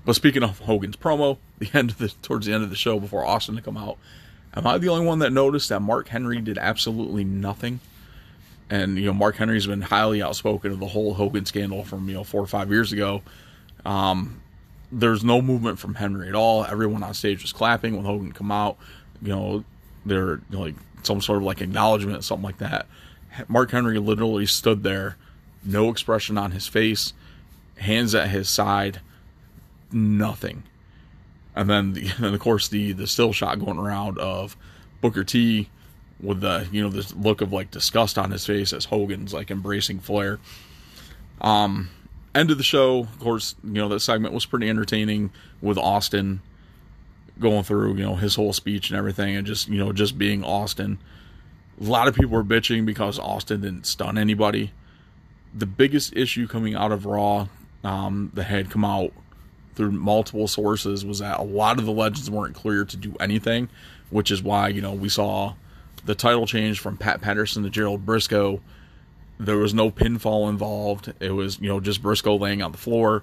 but 0.04 0.14
speaking 0.14 0.42
of 0.42 0.60
Hogan's 0.60 0.96
promo, 0.96 1.38
the 1.58 1.70
end 1.74 1.90
of 1.90 1.98
the 1.98 2.08
towards 2.08 2.46
the 2.46 2.52
end 2.52 2.64
of 2.64 2.70
the 2.70 2.76
show 2.76 2.98
before 3.00 3.24
Austin 3.24 3.56
to 3.56 3.62
come 3.62 3.76
out, 3.76 3.98
Am 4.54 4.66
I 4.66 4.78
the 4.78 4.88
only 4.88 5.06
one 5.06 5.20
that 5.20 5.32
noticed 5.32 5.68
that 5.68 5.80
Mark 5.80 6.08
Henry 6.08 6.40
did 6.40 6.58
absolutely 6.58 7.24
nothing? 7.24 7.80
And 8.68 8.98
you 8.98 9.06
know, 9.06 9.12
Mark 9.12 9.36
Henry's 9.36 9.66
been 9.66 9.82
highly 9.82 10.22
outspoken 10.22 10.72
of 10.72 10.80
the 10.80 10.86
whole 10.86 11.14
Hogan 11.14 11.46
scandal 11.46 11.84
from 11.84 12.08
you 12.08 12.14
know 12.14 12.24
four 12.24 12.42
or 12.42 12.46
five 12.46 12.70
years 12.70 12.92
ago. 12.92 13.22
Um, 13.84 14.40
there's 14.92 15.22
no 15.22 15.40
movement 15.40 15.78
from 15.78 15.94
Henry 15.94 16.28
at 16.28 16.34
all. 16.34 16.64
Everyone 16.64 17.02
on 17.02 17.14
stage 17.14 17.42
was 17.42 17.52
clapping 17.52 17.96
when 17.96 18.04
Hogan 18.04 18.32
come 18.32 18.50
out. 18.50 18.76
You 19.22 19.28
know, 19.28 19.64
they're 20.04 20.36
you 20.36 20.42
know, 20.50 20.60
like 20.60 20.74
some 21.02 21.20
sort 21.20 21.38
of 21.38 21.44
like 21.44 21.60
acknowledgement, 21.60 22.24
something 22.24 22.44
like 22.44 22.58
that. 22.58 22.86
Mark 23.46 23.70
Henry 23.70 23.98
literally 23.98 24.46
stood 24.46 24.82
there, 24.82 25.16
no 25.64 25.88
expression 25.90 26.36
on 26.36 26.50
his 26.50 26.66
face, 26.66 27.12
hands 27.76 28.14
at 28.14 28.28
his 28.28 28.48
side, 28.48 29.00
nothing 29.92 30.64
and 31.54 31.68
then 31.68 31.92
the, 31.92 32.10
and 32.18 32.34
of 32.34 32.40
course 32.40 32.68
the 32.68 32.92
the 32.92 33.06
still 33.06 33.32
shot 33.32 33.58
going 33.58 33.78
around 33.78 34.18
of 34.18 34.56
Booker 35.00 35.24
T 35.24 35.68
with 36.22 36.40
the 36.40 36.68
you 36.70 36.82
know 36.82 36.88
this 36.88 37.14
look 37.14 37.40
of 37.40 37.52
like 37.52 37.70
disgust 37.70 38.18
on 38.18 38.30
his 38.30 38.46
face 38.46 38.72
as 38.72 38.86
Hogan's 38.86 39.32
like 39.32 39.50
embracing 39.50 40.00
Flair. 40.00 40.38
Um, 41.40 41.90
end 42.34 42.50
of 42.50 42.58
the 42.58 42.64
show, 42.64 43.00
of 43.00 43.18
course, 43.18 43.54
you 43.64 43.74
know 43.74 43.88
that 43.88 44.00
segment 44.00 44.34
was 44.34 44.46
pretty 44.46 44.68
entertaining 44.68 45.30
with 45.60 45.78
Austin 45.78 46.40
going 47.38 47.62
through 47.62 47.94
you 47.94 48.04
know 48.04 48.16
his 48.16 48.34
whole 48.34 48.52
speech 48.52 48.90
and 48.90 48.98
everything, 48.98 49.36
and 49.36 49.46
just 49.46 49.68
you 49.68 49.78
know 49.78 49.92
just 49.92 50.18
being 50.18 50.44
Austin. 50.44 50.98
A 51.80 51.84
lot 51.84 52.08
of 52.08 52.14
people 52.14 52.32
were 52.32 52.44
bitching 52.44 52.84
because 52.84 53.18
Austin 53.18 53.62
didn't 53.62 53.86
stun 53.86 54.18
anybody. 54.18 54.72
The 55.54 55.64
biggest 55.64 56.14
issue 56.14 56.46
coming 56.46 56.74
out 56.74 56.92
of 56.92 57.06
Raw 57.06 57.48
um, 57.82 58.30
that 58.34 58.44
had 58.44 58.70
come 58.70 58.84
out 58.84 59.12
through 59.80 59.92
multiple 59.92 60.46
sources 60.46 61.06
was 61.06 61.20
that 61.20 61.40
a 61.40 61.42
lot 61.42 61.78
of 61.78 61.86
the 61.86 61.90
legends 61.90 62.30
weren't 62.30 62.54
clear 62.54 62.84
to 62.84 62.98
do 62.98 63.16
anything, 63.18 63.66
which 64.10 64.30
is 64.30 64.42
why, 64.42 64.68
you 64.68 64.82
know, 64.82 64.92
we 64.92 65.08
saw 65.08 65.54
the 66.04 66.14
title 66.14 66.46
change 66.46 66.78
from 66.80 66.98
Pat 66.98 67.22
Patterson 67.22 67.62
to 67.62 67.70
Gerald 67.70 68.04
Brisco. 68.04 68.60
There 69.38 69.56
was 69.56 69.72
no 69.72 69.90
pinfall 69.90 70.50
involved. 70.50 71.14
It 71.18 71.30
was, 71.30 71.58
you 71.60 71.68
know, 71.68 71.80
just 71.80 72.02
Brisco 72.02 72.38
laying 72.38 72.60
on 72.60 72.72
the 72.72 72.78
floor. 72.78 73.22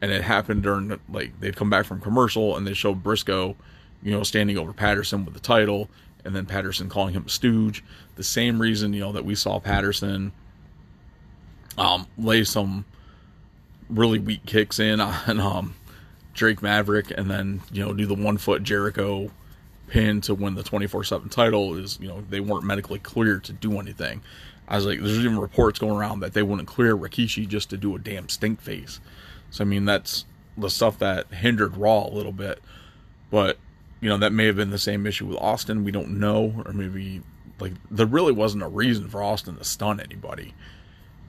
And 0.00 0.12
it 0.12 0.22
happened 0.22 0.62
during, 0.62 0.96
like, 1.08 1.40
they'd 1.40 1.56
come 1.56 1.70
back 1.70 1.86
from 1.86 2.00
commercial 2.00 2.56
and 2.56 2.64
they 2.64 2.72
showed 2.72 3.02
Brisco, 3.02 3.56
you 4.00 4.12
know, 4.12 4.22
standing 4.22 4.56
over 4.58 4.72
Patterson 4.72 5.24
with 5.24 5.34
the 5.34 5.40
title 5.40 5.90
and 6.24 6.36
then 6.36 6.46
Patterson 6.46 6.88
calling 6.88 7.14
him 7.14 7.24
a 7.26 7.30
stooge. 7.30 7.82
The 8.14 8.22
same 8.22 8.62
reason, 8.62 8.92
you 8.92 9.00
know, 9.00 9.10
that 9.10 9.24
we 9.24 9.34
saw 9.34 9.58
Patterson 9.58 10.30
um, 11.76 12.06
lay 12.16 12.44
some 12.44 12.84
really 13.90 14.20
weak 14.20 14.46
kicks 14.46 14.78
in 14.78 15.00
on 15.00 15.40
um, 15.40 15.74
Drake 16.36 16.62
Maverick 16.62 17.10
and 17.10 17.30
then, 17.30 17.62
you 17.72 17.84
know, 17.84 17.92
do 17.92 18.06
the 18.06 18.14
one 18.14 18.38
foot 18.38 18.62
Jericho 18.62 19.30
pin 19.88 20.20
to 20.22 20.34
win 20.34 20.54
the 20.54 20.62
24 20.62 21.04
7 21.04 21.28
title 21.28 21.74
is, 21.74 21.98
you 22.00 22.08
know, 22.08 22.22
they 22.28 22.40
weren't 22.40 22.64
medically 22.64 22.98
clear 22.98 23.38
to 23.40 23.52
do 23.52 23.78
anything. 23.80 24.22
I 24.68 24.76
was 24.76 24.86
like, 24.86 24.98
there's 24.98 25.18
even 25.18 25.38
reports 25.38 25.78
going 25.78 25.96
around 25.96 26.20
that 26.20 26.32
they 26.32 26.42
wouldn't 26.42 26.68
clear 26.68 26.96
Rikishi 26.96 27.46
just 27.46 27.70
to 27.70 27.76
do 27.76 27.94
a 27.94 27.98
damn 27.98 28.28
stink 28.28 28.60
face. 28.60 29.00
So 29.50 29.62
I 29.62 29.66
mean, 29.66 29.84
that's 29.84 30.24
the 30.56 30.70
stuff 30.70 30.98
that 30.98 31.32
hindered 31.32 31.76
Raw 31.76 32.06
a 32.06 32.10
little 32.10 32.32
bit. 32.32 32.60
But 33.30 33.58
you 34.00 34.08
know, 34.08 34.18
that 34.18 34.32
may 34.32 34.46
have 34.46 34.56
been 34.56 34.70
the 34.70 34.78
same 34.78 35.06
issue 35.06 35.26
with 35.26 35.38
Austin. 35.38 35.84
We 35.84 35.92
don't 35.92 36.18
know, 36.18 36.62
or 36.64 36.72
maybe 36.72 37.22
like 37.60 37.72
there 37.90 38.06
really 38.06 38.32
wasn't 38.32 38.62
a 38.62 38.68
reason 38.68 39.08
for 39.08 39.22
Austin 39.22 39.56
to 39.56 39.64
stun 39.64 40.00
anybody. 40.00 40.54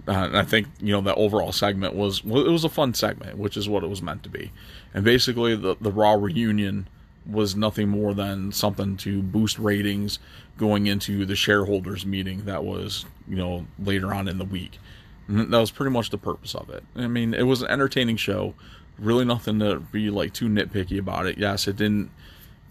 Uh, 0.08 0.12
and 0.12 0.38
I 0.38 0.44
think 0.44 0.68
you 0.80 0.94
know 0.94 1.02
that 1.02 1.16
overall 1.16 1.52
segment 1.52 1.94
was 1.94 2.24
well, 2.24 2.46
it 2.46 2.52
was 2.52 2.64
a 2.64 2.70
fun 2.70 2.94
segment, 2.94 3.38
which 3.38 3.58
is 3.58 3.68
what 3.70 3.84
it 3.84 3.90
was 3.90 4.02
meant 4.02 4.24
to 4.24 4.30
be. 4.30 4.52
And 4.98 5.06
basically, 5.06 5.56
the 5.56 5.76
the 5.80 5.92
Raw 5.92 6.14
reunion 6.14 6.88
was 7.30 7.56
nothing 7.56 7.88
more 7.88 8.16
than 8.16 8.52
something 8.52 8.98
to 8.98 9.22
boost 9.22 9.60
ratings 9.60 10.18
going 10.58 10.88
into 10.88 11.24
the 11.24 11.36
shareholders 11.36 12.04
meeting 12.04 12.46
that 12.46 12.64
was 12.64 13.06
you 13.28 13.36
know 13.36 13.68
later 13.78 14.12
on 14.12 14.28
in 14.28 14.40
the 14.40 14.44
week. 14.44 14.80
And 15.28 15.54
that 15.54 15.60
was 15.60 15.70
pretty 15.70 15.92
much 15.92 16.10
the 16.10 16.18
purpose 16.18 16.56
of 16.56 16.72
it. 16.72 16.84
I 16.96 17.06
mean, 17.06 17.36
it 17.36 17.44
was 17.44 17.62
an 17.62 17.68
entertaining 17.70 18.18
show. 18.18 18.56
Really, 18.98 19.24
nothing 19.24 19.60
to 19.60 19.82
be 19.82 20.10
like 20.10 20.34
too 20.34 20.50
nitpicky 20.50 20.98
about 20.98 21.28
it. 21.28 21.38
Yes, 21.38 21.68
it 21.68 21.76
didn't 21.76 22.10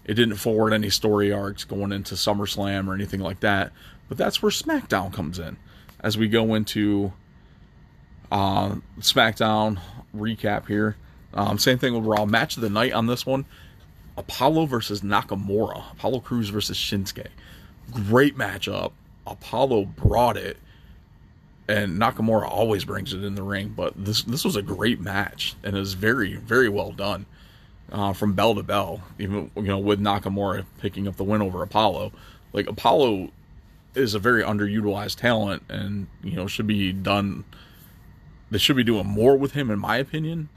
it 0.03 0.15
didn't 0.15 0.35
forward 0.35 0.73
any 0.73 0.89
story 0.89 1.31
arcs 1.31 1.63
going 1.63 1.93
into 1.93 2.15
SummerSlam 2.15 2.89
or 2.89 2.93
anything 2.93 3.21
like 3.21 3.39
that. 3.39 3.71
But 4.09 4.17
that's 4.17 4.41
where 4.41 4.51
SmackDown 4.51 5.13
comes 5.13 5.39
in 5.39 5.55
as 6.01 6.17
we 6.17 6.27
go 6.27 6.55
into 6.55 7.13
uh, 8.29 8.75
SmackDown 8.99 9.79
recap 10.13 10.67
here. 10.67 10.97
Um, 11.33 11.57
same 11.57 11.77
thing 11.77 11.93
with 11.93 12.05
Raw. 12.05 12.25
Match 12.25 12.55
of 12.55 12.61
the 12.61 12.69
night 12.69 12.93
on 12.93 13.07
this 13.07 13.25
one 13.25 13.45
Apollo 14.17 14.65
versus 14.65 15.01
Nakamura. 15.01 15.91
Apollo 15.93 16.21
Crews 16.21 16.49
versus 16.49 16.77
Shinsuke. 16.77 17.27
Great 17.91 18.37
matchup. 18.37 18.91
Apollo 19.25 19.85
brought 19.85 20.37
it, 20.37 20.57
and 21.67 21.99
Nakamura 21.99 22.49
always 22.49 22.85
brings 22.85 23.13
it 23.13 23.23
in 23.23 23.35
the 23.35 23.43
ring. 23.43 23.73
But 23.75 23.93
this 23.95 24.23
this 24.23 24.43
was 24.43 24.55
a 24.55 24.61
great 24.61 24.99
match, 24.99 25.55
and 25.63 25.75
it 25.75 25.79
was 25.79 25.93
very 25.93 26.35
very 26.35 26.69
well 26.69 26.91
done 26.91 27.25
uh, 27.91 28.13
from 28.13 28.33
bell 28.33 28.55
to 28.55 28.63
bell. 28.63 29.01
Even 29.19 29.51
you 29.55 29.63
know 29.63 29.79
with 29.79 29.99
Nakamura 29.99 30.65
picking 30.79 31.07
up 31.07 31.17
the 31.17 31.23
win 31.23 31.41
over 31.41 31.61
Apollo. 31.61 32.11
Like 32.53 32.67
Apollo 32.67 33.29
is 33.95 34.13
a 34.13 34.19
very 34.19 34.43
underutilized 34.43 35.17
talent, 35.17 35.63
and 35.69 36.07
you 36.23 36.35
know 36.35 36.47
should 36.47 36.67
be 36.67 36.91
done. 36.91 37.43
They 38.49 38.57
should 38.57 38.77
be 38.77 38.83
doing 38.83 39.05
more 39.05 39.35
with 39.37 39.51
him, 39.51 39.69
in 39.69 39.79
my 39.79 39.97
opinion. 39.97 40.49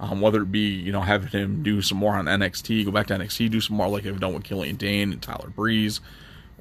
Um, 0.00 0.20
whether 0.20 0.42
it 0.42 0.52
be 0.52 0.68
you 0.68 0.92
know 0.92 1.00
having 1.00 1.28
him 1.28 1.62
do 1.62 1.82
some 1.82 1.98
more 1.98 2.14
on 2.14 2.26
NXT, 2.26 2.84
go 2.84 2.90
back 2.92 3.08
to 3.08 3.14
NXT, 3.14 3.50
do 3.50 3.60
some 3.60 3.76
more 3.76 3.88
like 3.88 4.04
they've 4.04 4.18
done 4.18 4.34
with 4.34 4.44
Killian 4.44 4.76
Dain 4.76 5.12
and 5.12 5.20
Tyler 5.20 5.48
Breeze, 5.48 6.00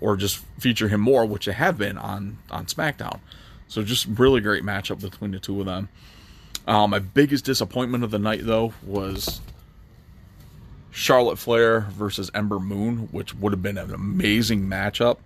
or 0.02 0.16
just 0.16 0.44
feature 0.60 0.88
him 0.88 1.02
more, 1.02 1.26
which 1.26 1.46
they 1.46 1.52
have 1.52 1.78
been 1.78 1.98
on 1.98 2.38
on 2.50 2.66
SmackDown. 2.66 3.20
So 3.68 3.84
just 3.84 4.08
really 4.08 4.42
great 4.42 4.64
matchup 4.64 5.02
between 5.02 5.32
the 5.32 5.40
two 5.40 5.60
of 5.60 5.66
them. 5.66 5.90
Um, 6.66 6.90
my 6.90 7.00
biggest 7.00 7.46
disappointment 7.46 8.04
of 8.04 8.12
the 8.12 8.20
night 8.20 8.42
though 8.44 8.74
was 8.84 9.40
Charlotte 10.92 11.38
Flair 11.38 11.82
versus 11.82 12.32
Ember 12.34 12.60
Moon, 12.60 13.08
which 13.12 13.36
would 13.36 13.54
have 13.54 13.62
been 13.62 13.78
an 13.78 13.94
amazing 13.94 14.64
matchup 14.64 15.18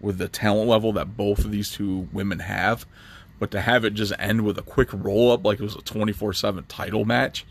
with 0.00 0.18
the 0.18 0.28
talent 0.28 0.68
level 0.68 0.92
that 0.92 1.16
both 1.16 1.40
of 1.40 1.50
these 1.50 1.70
two 1.70 2.08
women 2.12 2.38
have. 2.38 2.86
But 3.38 3.50
to 3.50 3.60
have 3.60 3.84
it 3.84 3.94
just 3.94 4.12
end 4.18 4.44
with 4.44 4.58
a 4.58 4.62
quick 4.62 4.88
roll 4.92 5.30
up 5.30 5.44
like 5.44 5.60
it 5.60 5.62
was 5.62 5.76
a 5.76 5.82
24 5.82 6.32
7 6.32 6.64
title 6.68 7.04
match 7.04 7.44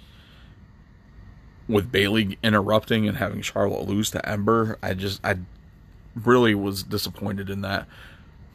with 1.68 1.92
Bayley 1.92 2.38
interrupting 2.44 3.08
and 3.08 3.18
having 3.18 3.42
Charlotte 3.42 3.88
lose 3.88 4.12
to 4.12 4.28
Ember, 4.28 4.78
I 4.82 4.94
just, 4.94 5.24
I 5.24 5.38
really 6.16 6.56
was 6.56 6.84
disappointed 6.84 7.50
in 7.50 7.62
that. 7.62 7.88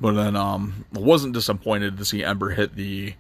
But 0.01 0.13
then, 0.13 0.35
um, 0.35 0.87
I 0.97 1.01
wasn't 1.01 1.35
disappointed 1.35 1.99
to 1.99 2.05
see 2.05 2.25
Ember 2.25 2.51
hit 2.51 2.75
the 2.75 3.15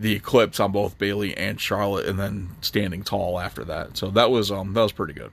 the 0.00 0.14
eclipse 0.14 0.58
on 0.58 0.72
both 0.72 0.96
Bayley 0.96 1.36
and 1.36 1.60
Charlotte, 1.60 2.06
and 2.06 2.18
then 2.18 2.48
standing 2.62 3.02
tall 3.02 3.38
after 3.38 3.64
that. 3.64 3.98
So 3.98 4.10
that 4.10 4.30
was 4.30 4.50
um 4.50 4.72
that 4.72 4.82
was 4.82 4.92
pretty 4.92 5.12
good. 5.12 5.30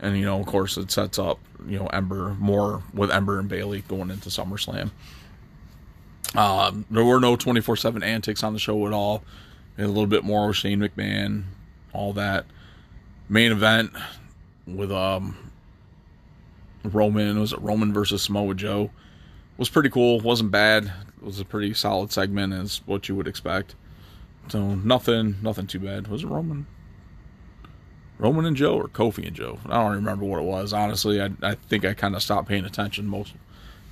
And 0.00 0.16
you 0.16 0.24
know, 0.24 0.40
of 0.40 0.46
course, 0.46 0.76
it 0.78 0.90
sets 0.90 1.18
up 1.18 1.38
you 1.68 1.78
know 1.78 1.86
Ember 1.88 2.34
more 2.38 2.82
with 2.94 3.10
Ember 3.10 3.38
and 3.38 3.48
Bayley 3.48 3.82
going 3.82 4.10
into 4.10 4.30
SummerSlam. 4.30 4.90
Um, 6.34 6.86
there 6.90 7.04
were 7.04 7.20
no 7.20 7.36
twenty 7.36 7.60
four 7.60 7.76
seven 7.76 8.02
antics 8.02 8.42
on 8.42 8.52
the 8.52 8.58
show 8.58 8.86
at 8.86 8.92
all. 8.92 9.22
a 9.78 9.86
little 9.86 10.06
bit 10.06 10.24
more 10.24 10.46
with 10.48 10.56
Shane 10.56 10.80
McMahon, 10.80 11.44
all 11.92 12.12
that 12.14 12.46
main 13.28 13.52
event 13.52 13.92
with 14.66 14.92
um 14.92 15.36
Roman 16.84 17.38
was 17.38 17.52
it 17.52 17.60
Roman 17.60 17.92
versus 17.92 18.22
Samoa 18.22 18.54
Joe 18.54 18.90
was 19.56 19.68
pretty 19.68 19.90
cool. 19.90 20.20
wasn't 20.20 20.50
bad. 20.50 20.84
It 20.86 21.24
was 21.24 21.38
a 21.38 21.44
pretty 21.44 21.72
solid 21.74 22.10
segment, 22.10 22.52
as 22.52 22.80
what 22.86 23.08
you 23.08 23.14
would 23.14 23.28
expect. 23.28 23.74
So 24.48 24.74
nothing, 24.74 25.36
nothing 25.40 25.66
too 25.68 25.78
bad. 25.78 26.08
Was 26.08 26.24
it 26.24 26.26
Roman? 26.26 26.66
Roman 28.18 28.44
and 28.44 28.56
Joe 28.56 28.74
or 28.74 28.88
Kofi 28.88 29.26
and 29.26 29.36
Joe? 29.36 29.58
I 29.66 29.82
don't 29.82 29.92
remember 29.92 30.24
what 30.24 30.40
it 30.40 30.44
was. 30.44 30.72
Honestly, 30.72 31.20
I, 31.20 31.30
I 31.42 31.54
think 31.54 31.84
I 31.84 31.94
kind 31.94 32.16
of 32.16 32.22
stopped 32.22 32.48
paying 32.48 32.64
attention 32.64 33.06
most 33.06 33.34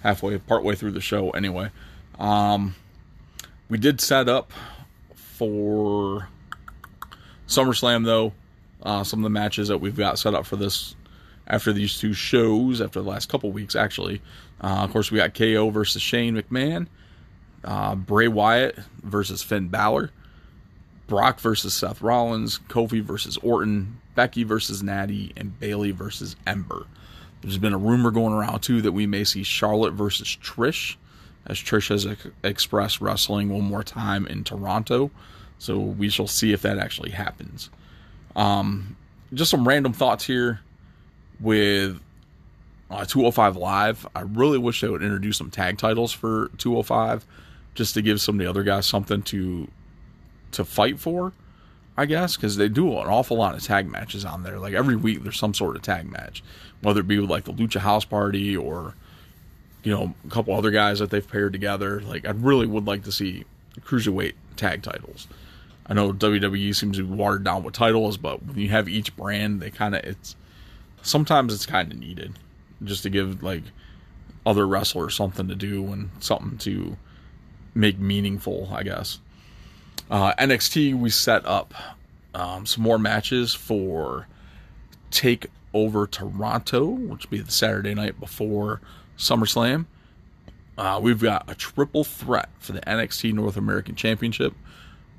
halfway, 0.03 0.39
partway 0.39 0.75
through 0.75 0.93
the 0.93 1.01
show. 1.01 1.31
Anyway, 1.31 1.71
um, 2.21 2.75
we 3.69 3.79
did 3.79 4.01
set 4.01 4.29
up 4.29 4.53
for 5.15 6.29
SummerSlam 7.49 8.05
though. 8.05 8.33
Uh, 8.83 9.05
some 9.05 9.21
of 9.21 9.25
the 9.25 9.31
matches 9.31 9.69
that 9.69 9.79
we've 9.79 9.97
got 9.97 10.19
set 10.19 10.35
up 10.35 10.47
for 10.47 10.57
this 10.57 10.95
after 11.47 11.73
these 11.73 11.99
two 11.99 12.13
shows, 12.13 12.81
after 12.81 13.03
the 13.03 13.09
last 13.09 13.29
couple 13.29 13.51
weeks 13.51 13.75
actually. 13.75 14.23
Uh, 14.61 14.85
of 14.85 14.93
course, 14.93 15.11
we 15.11 15.19
got 15.19 15.35
KO 15.35 15.71
versus 15.71 16.01
Shane 16.01 16.37
McMahon, 16.37 16.87
uh, 17.65 17.95
Bray 17.95 18.29
Wyatt 18.29 18.79
versus 19.03 19.43
Finn 19.43 19.69
Balor, 19.69 20.11
Brock 21.07 21.41
versus 21.41 21.75
Seth 21.75 22.03
Rollins, 22.03 22.61
Kofi 22.69 23.03
versus 23.03 23.37
Orton, 23.39 24.01
Becky 24.15 24.45
versus 24.45 24.83
Nattie, 24.83 25.33
and 25.37 25.59
Bayley 25.59 25.91
versus 25.91 26.37
Ember. 26.47 26.87
There's 27.43 27.59
been 27.59 27.73
a 27.73 27.79
rumor 27.79 28.11
going 28.11 28.35
around 28.35 28.61
too 28.61 28.83
that 28.83 28.93
we 28.93 29.07
may 29.07 29.25
see 29.25 29.43
Charlotte 29.43 29.95
versus 29.95 30.29
Trish, 30.43 30.97
as 31.47 31.59
Trish 31.59 31.89
has 31.89 32.07
ex- 32.07 32.27
expressed 32.43 33.01
wrestling 33.01 33.49
one 33.49 33.65
more 33.65 33.83
time 33.83 34.27
in 34.27 34.45
Toronto. 34.45 35.11
So 35.59 35.79
we 35.79 36.09
shall 36.09 36.27
see 36.27 36.53
if 36.53 36.63
that 36.63 36.79
actually 36.79 37.11
happens. 37.11 37.71
Um, 38.35 38.97
just 39.35 39.51
some 39.51 39.67
random 39.67 39.93
thoughts 39.93 40.25
here 40.25 40.61
with 41.39 42.01
uh, 42.91 43.05
205 43.05 43.57
Live. 43.57 44.07
I 44.15 44.23
really 44.23 44.59
wish 44.59 44.81
they 44.81 44.89
would 44.89 45.03
introduce 45.03 45.39
some 45.39 45.51
tag 45.51 45.79
titles 45.79 46.13
for 46.13 46.51
205 46.59 47.25
just 47.75 47.95
to 47.95 48.03
give 48.03 48.21
some 48.21 48.37
of 48.37 48.39
the 48.41 48.51
other 48.51 48.63
guys 48.63 48.87
something 48.87 49.23
to 49.23 49.69
to 50.53 50.65
fight 50.65 50.99
for, 50.99 51.33
I 51.97 52.07
guess, 52.07 52.37
because 52.37 52.57
they 52.57 52.69
do 52.69 52.89
an 52.99 53.07
awful 53.07 53.37
lot 53.37 53.55
of 53.55 53.63
tag 53.63 53.89
matches 53.89 54.25
on 54.25 54.43
there. 54.43 54.59
Like 54.59 54.75
every 54.75 54.97
week, 54.97 55.23
there's 55.23 55.39
some 55.39 55.55
sort 55.55 55.77
of 55.77 55.83
tag 55.83 56.11
match, 56.11 56.43
whether 56.83 57.01
it 57.01 57.07
be 57.07 57.21
with 57.21 57.31
like 57.31 57.45
the 57.45 57.53
Lucha 57.53 57.79
House 57.79 58.05
Party 58.05 58.57
or 58.57 58.97
you 59.83 59.93
know 59.93 60.15
a 60.27 60.31
couple 60.31 60.55
other 60.55 60.71
guys 60.71 60.99
that 60.99 61.11
they've 61.11 61.27
paired 61.27 61.53
together. 61.53 62.01
Like 62.01 62.27
I 62.27 62.31
really 62.31 62.67
would 62.67 62.87
like 62.87 63.05
to 63.05 63.13
see 63.13 63.45
cruiserweight 63.81 64.35
tag 64.57 64.83
titles. 64.83 65.29
I 65.87 65.95
know 65.95 66.13
WWE 66.13 66.75
seems 66.75 66.99
to 66.99 67.05
be 67.05 67.15
watered 67.15 67.45
down 67.45 67.65
with 67.65 67.75
titles, 67.75 68.17
but 68.17 68.45
when 68.45 68.59
you 68.59 68.69
have 68.69 68.89
each 68.89 69.17
brand, 69.17 69.61
they 69.61 69.71
kind 69.71 69.95
of 69.95 70.05
it's 70.05 70.37
sometimes 71.03 71.55
it's 71.55 71.67
kind 71.67 71.91
of 71.93 71.99
needed 71.99 72.39
just 72.85 73.03
to 73.03 73.11
give 73.11 73.43
like 73.43 73.65
other 74.47 74.67
wrestlers 74.67 75.15
something 75.15 75.49
to 75.49 75.55
do 75.55 75.93
and 75.93 76.11
something 76.21 76.59
to 76.59 76.97
make 77.75 77.99
meaningful, 77.99 78.69
I 78.73 78.83
guess. 78.83 79.21
Uh, 80.11 80.33
NXT, 80.35 80.99
we 80.99 81.11
set 81.11 81.45
up 81.47 81.75
um, 82.35 82.67
some 82.67 82.83
more 82.83 82.99
matches 82.99 83.55
for 83.55 84.27
Take 85.11 85.47
Over 85.73 86.07
Toronto, 86.07 86.87
which 86.87 87.25
will 87.25 87.39
be 87.39 87.43
the 87.43 87.53
Saturday 87.53 87.95
night 87.95 88.19
before 88.19 88.81
SummerSlam. 89.21 89.87
Uh, 90.77 90.99
we've 91.01 91.21
got 91.21 91.49
a 91.49 91.55
triple 91.55 92.05
threat 92.05 92.49
for 92.59 92.73
the 92.73 92.81
NXT 92.81 93.35
North 93.35 93.57
American 93.57 93.95
Championship 93.95 94.55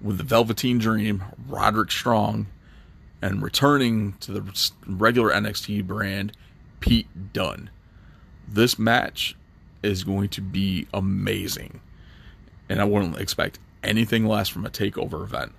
with 0.02 0.18
the 0.18 0.24
Velveteen 0.24 0.80
Dream, 0.80 1.24
Roderick 1.48 1.92
Strong, 1.92 2.48
and 3.22 3.44
returning 3.44 4.14
to 4.22 4.32
the 4.32 4.72
regular 4.88 5.32
NXT 5.32 5.86
brand, 5.86 6.36
Pete 6.80 7.08
Dunne. 7.32 7.70
This 8.48 8.80
match 8.80 9.36
is 9.84 10.04
going 10.04 10.30
to 10.30 10.42
be 10.42 10.88
amazing. 10.94 11.80
And 12.68 12.82
I 12.82 12.86
wouldn't 12.86 13.20
expect 13.20 13.60
anything 13.84 14.26
less 14.26 14.50
from 14.50 14.66
a 14.66 14.70
takeover 14.70 15.24
event. 15.24 15.54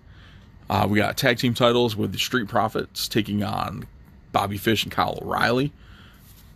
Uh, 0.68 0.86
we 0.88 0.98
got 0.98 1.16
tag 1.16 1.38
team 1.38 1.54
titles 1.54 1.94
with 1.94 2.12
the 2.12 2.18
Street 2.18 2.48
Profits 2.48 3.06
taking 3.06 3.44
on 3.44 3.86
Bobby 4.32 4.56
Fish 4.56 4.82
and 4.82 4.90
Kyle 4.92 5.18
O'Reilly. 5.22 5.72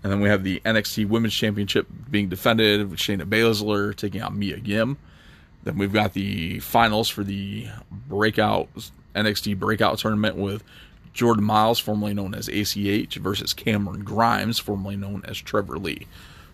And 0.07 0.13
then 0.13 0.21
we 0.21 0.29
have 0.29 0.45
the 0.45 0.61
NXT 0.65 1.09
Women's 1.09 1.35
Championship 1.35 1.89
being 2.09 2.29
defended 2.29 2.89
with 2.89 3.01
Shayna 3.01 3.25
Baszler 3.25 3.93
taking 3.93 4.21
out 4.21 4.37
Mia 4.37 4.57
Yim. 4.59 4.99
Then 5.65 5.79
we've 5.79 5.93
got 5.93 6.13
the 6.13 6.61
finals 6.61 7.09
for 7.09 7.25
the 7.25 7.67
breakout 7.91 8.69
NXT 9.17 9.59
breakout 9.59 9.99
tournament 9.99 10.37
with 10.37 10.63
Jordan 11.13 11.43
Miles, 11.43 11.81
formerly 11.81 12.15
known 12.15 12.37
as 12.37 12.47
ACH, 12.47 13.17
versus 13.17 13.53
Cameron 13.53 14.05
Grimes, 14.05 14.61
formerly 14.61 14.95
known 14.95 15.25
as 15.27 15.39
Trevor 15.39 15.77
Lee. 15.77 16.07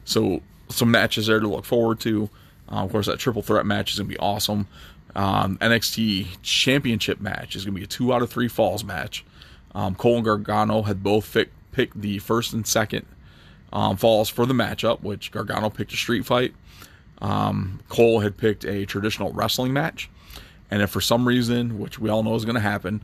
So 0.07 0.41
some 0.71 0.91
matches 0.91 1.27
there 1.27 1.39
to 1.39 1.47
look 1.47 1.67
forward 1.67 2.01
to. 2.01 2.31
Uh, 2.71 2.77
of 2.77 2.91
course, 2.91 3.05
that 3.05 3.19
triple 3.19 3.43
threat 3.43 3.67
match 3.67 3.93
is 3.93 3.99
going 3.99 4.09
to 4.09 4.15
be 4.15 4.19
awesome. 4.19 4.67
Um, 5.15 5.59
NXT 5.59 6.41
Championship 6.41 7.21
match 7.21 7.55
is 7.55 7.67
going 7.67 7.75
to 7.75 7.81
be 7.81 7.85
a 7.85 7.87
two 7.87 8.15
out 8.15 8.23
of 8.23 8.31
three 8.31 8.49
falls 8.49 8.83
match. 8.83 9.27
Um, 9.75 9.95
Cole 9.95 10.17
and 10.17 10.25
Gargano 10.25 10.81
had 10.81 11.03
both 11.03 11.37
picked 11.73 12.01
the 12.01 12.19
first 12.21 12.55
and 12.55 12.67
second 12.67 13.05
um, 13.73 13.97
falls 13.97 14.29
for 14.29 14.47
the 14.47 14.55
matchup, 14.55 15.03
which 15.03 15.31
Gargano 15.31 15.71
picked 15.71 15.93
a 15.93 15.97
street 15.97 16.27
fight. 16.27 16.55
Um, 17.21 17.81
Cole 17.89 18.21
had 18.21 18.37
picked 18.37 18.65
a 18.65 18.85
traditional 18.85 19.33
wrestling 19.33 19.73
match. 19.73 20.11
And 20.71 20.83
if 20.83 20.91
for 20.91 21.01
some 21.01 21.29
reason, 21.29 21.79
which 21.79 21.99
we 21.99 22.11
all 22.11 22.23
know 22.23 22.35
is 22.35 22.45
going 22.45 22.55
to 22.55 22.61
happen, 22.61 23.03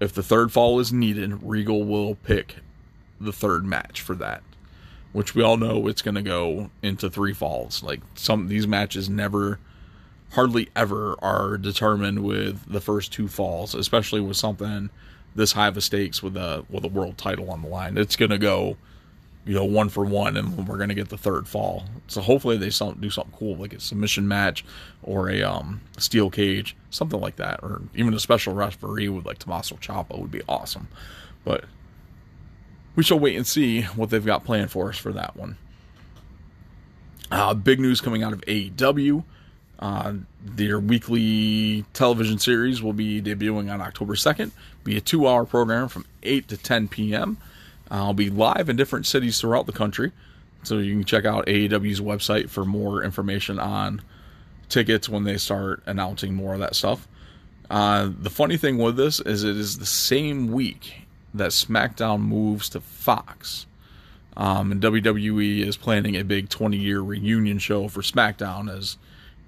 if 0.00 0.12
the 0.12 0.22
third 0.22 0.52
fall 0.52 0.80
is 0.80 0.92
needed, 0.92 1.42
Regal 1.42 1.84
will 1.84 2.16
pick 2.16 2.56
the 3.20 3.32
third 3.32 3.64
match 3.64 4.00
for 4.00 4.14
that. 4.16 4.42
Which 5.12 5.34
we 5.34 5.42
all 5.42 5.56
know 5.56 5.86
it's 5.88 6.02
going 6.02 6.14
to 6.14 6.22
go 6.22 6.70
into 6.82 7.08
three 7.10 7.32
falls. 7.32 7.82
Like 7.82 8.00
some 8.14 8.48
these 8.48 8.66
matches 8.66 9.08
never, 9.08 9.58
hardly 10.32 10.70
ever 10.74 11.16
are 11.22 11.56
determined 11.58 12.24
with 12.24 12.70
the 12.70 12.80
first 12.80 13.12
two 13.12 13.28
falls, 13.28 13.74
especially 13.74 14.20
with 14.20 14.36
something 14.36 14.90
this 15.34 15.52
high 15.52 15.68
of 15.68 15.76
a 15.76 15.80
stakes 15.80 16.22
with 16.22 16.36
a 16.36 16.64
with 16.68 16.84
a 16.84 16.88
world 16.88 17.18
title 17.18 17.50
on 17.50 17.62
the 17.62 17.68
line. 17.68 17.96
It's 17.96 18.16
going 18.16 18.30
to 18.30 18.38
go 18.38 18.76
you 19.44 19.54
know, 19.54 19.64
one 19.64 19.88
for 19.88 20.04
one, 20.04 20.36
and 20.36 20.68
we're 20.68 20.76
going 20.76 20.88
to 20.88 20.94
get 20.94 21.08
the 21.08 21.18
third 21.18 21.48
fall. 21.48 21.84
So 22.06 22.20
hopefully 22.20 22.56
they 22.56 22.66
do 22.66 22.70
something 22.70 23.34
cool, 23.36 23.56
like 23.56 23.72
a 23.72 23.80
submission 23.80 24.28
match 24.28 24.64
or 25.02 25.30
a 25.30 25.42
um, 25.42 25.80
steel 25.98 26.30
cage, 26.30 26.76
something 26.90 27.20
like 27.20 27.36
that, 27.36 27.60
or 27.62 27.82
even 27.94 28.14
a 28.14 28.20
special 28.20 28.54
referee 28.54 29.08
with 29.08 29.26
like 29.26 29.38
Tommaso 29.38 29.76
Ciampa 29.76 30.18
would 30.18 30.30
be 30.30 30.42
awesome. 30.48 30.86
But 31.44 31.64
we 32.94 33.02
shall 33.02 33.18
wait 33.18 33.36
and 33.36 33.46
see 33.46 33.82
what 33.82 34.10
they've 34.10 34.24
got 34.24 34.44
planned 34.44 34.70
for 34.70 34.90
us 34.90 34.98
for 34.98 35.12
that 35.12 35.36
one. 35.36 35.56
Uh, 37.32 37.54
big 37.54 37.80
news 37.80 38.00
coming 38.00 38.22
out 38.22 38.32
of 38.32 38.42
AEW. 38.42 39.24
Uh, 39.78 40.12
their 40.44 40.78
weekly 40.78 41.84
television 41.92 42.38
series 42.38 42.80
will 42.80 42.92
be 42.92 43.20
debuting 43.20 43.72
on 43.72 43.80
October 43.80 44.14
2nd. 44.14 44.52
Be 44.84 44.96
a 44.96 45.00
two-hour 45.00 45.46
program 45.46 45.88
from 45.88 46.04
8 46.22 46.46
to 46.48 46.56
10 46.56 46.86
p.m. 46.86 47.38
I'll 47.90 48.14
be 48.14 48.30
live 48.30 48.68
in 48.68 48.76
different 48.76 49.06
cities 49.06 49.40
throughout 49.40 49.66
the 49.66 49.72
country. 49.72 50.12
So 50.64 50.78
you 50.78 50.94
can 50.94 51.04
check 51.04 51.24
out 51.24 51.46
AEW's 51.46 52.00
website 52.00 52.48
for 52.48 52.64
more 52.64 53.02
information 53.02 53.58
on 53.58 54.00
tickets 54.68 55.08
when 55.08 55.24
they 55.24 55.36
start 55.36 55.82
announcing 55.86 56.34
more 56.34 56.54
of 56.54 56.60
that 56.60 56.76
stuff. 56.76 57.06
Uh, 57.68 58.10
the 58.20 58.30
funny 58.30 58.56
thing 58.56 58.78
with 58.78 58.96
this 58.96 59.20
is 59.20 59.44
it 59.44 59.56
is 59.56 59.78
the 59.78 59.86
same 59.86 60.52
week 60.52 61.02
that 61.34 61.50
SmackDown 61.50 62.20
moves 62.20 62.68
to 62.70 62.80
Fox. 62.80 63.66
Um, 64.36 64.72
and 64.72 64.82
WWE 64.82 65.66
is 65.66 65.76
planning 65.76 66.16
a 66.16 66.24
big 66.24 66.48
20 66.48 66.76
year 66.76 67.00
reunion 67.00 67.58
show 67.58 67.88
for 67.88 68.00
SmackDown 68.00 68.74
as 68.74 68.96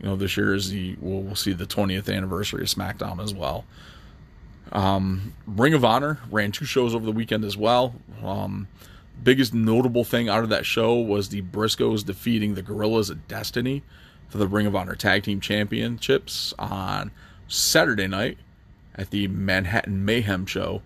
you 0.00 0.06
know 0.06 0.16
this 0.16 0.36
year 0.36 0.54
is 0.54 0.70
the 0.70 0.96
we'll, 1.00 1.22
we'll 1.22 1.36
see 1.36 1.52
the 1.52 1.64
20th 1.66 2.14
anniversary 2.14 2.62
of 2.62 2.68
SmackDown 2.68 3.22
as 3.22 3.32
well. 3.32 3.64
Um, 4.74 5.34
Ring 5.46 5.72
of 5.72 5.84
Honor 5.84 6.18
ran 6.30 6.52
two 6.52 6.64
shows 6.64 6.94
over 6.94 7.06
the 7.06 7.12
weekend 7.12 7.44
as 7.44 7.56
well. 7.56 7.94
Um, 8.22 8.66
biggest 9.22 9.54
notable 9.54 10.04
thing 10.04 10.28
out 10.28 10.42
of 10.42 10.48
that 10.50 10.66
show 10.66 10.94
was 10.96 11.28
the 11.28 11.42
Briscoes 11.42 12.04
defeating 12.04 12.54
the 12.54 12.62
Guerrillas 12.62 13.08
of 13.08 13.28
Destiny 13.28 13.82
for 14.28 14.38
the 14.38 14.48
Ring 14.48 14.66
of 14.66 14.74
Honor 14.74 14.96
Tag 14.96 15.22
Team 15.22 15.40
Championships 15.40 16.52
on 16.58 17.12
Saturday 17.46 18.08
night 18.08 18.38
at 18.96 19.10
the 19.10 19.28
Manhattan 19.28 20.04
Mayhem 20.04 20.44
show. 20.46 20.82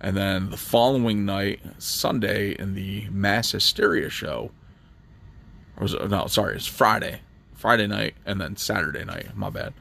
And 0.00 0.16
then 0.16 0.50
the 0.50 0.56
following 0.56 1.24
night, 1.24 1.60
Sunday, 1.78 2.52
in 2.52 2.74
the 2.74 3.08
Mass 3.10 3.52
Hysteria 3.52 4.10
show. 4.10 4.50
Or 5.76 5.82
was 5.82 5.94
it, 5.94 6.08
no, 6.10 6.26
sorry, 6.26 6.56
it's 6.56 6.66
Friday. 6.66 7.20
Friday 7.54 7.86
night 7.86 8.14
and 8.24 8.40
then 8.40 8.56
Saturday 8.56 9.04
night. 9.04 9.36
My 9.36 9.50
bad. 9.50 9.74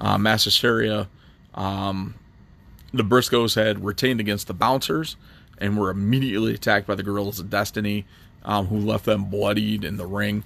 Uh, 0.00 0.18
Mass 0.18 0.44
Hysteria 0.44 1.08
um, 1.54 2.14
the 2.92 3.04
Briscoes 3.04 3.54
had 3.54 3.84
retained 3.84 4.20
against 4.20 4.46
the 4.46 4.54
Bouncers 4.54 5.16
and 5.58 5.78
were 5.78 5.90
immediately 5.90 6.54
attacked 6.54 6.86
by 6.86 6.94
the 6.94 7.02
Guerrillas 7.02 7.38
of 7.38 7.50
Destiny, 7.50 8.04
um, 8.44 8.66
who 8.66 8.78
left 8.78 9.04
them 9.04 9.24
bloodied 9.26 9.84
in 9.84 9.96
the 9.96 10.06
ring. 10.06 10.44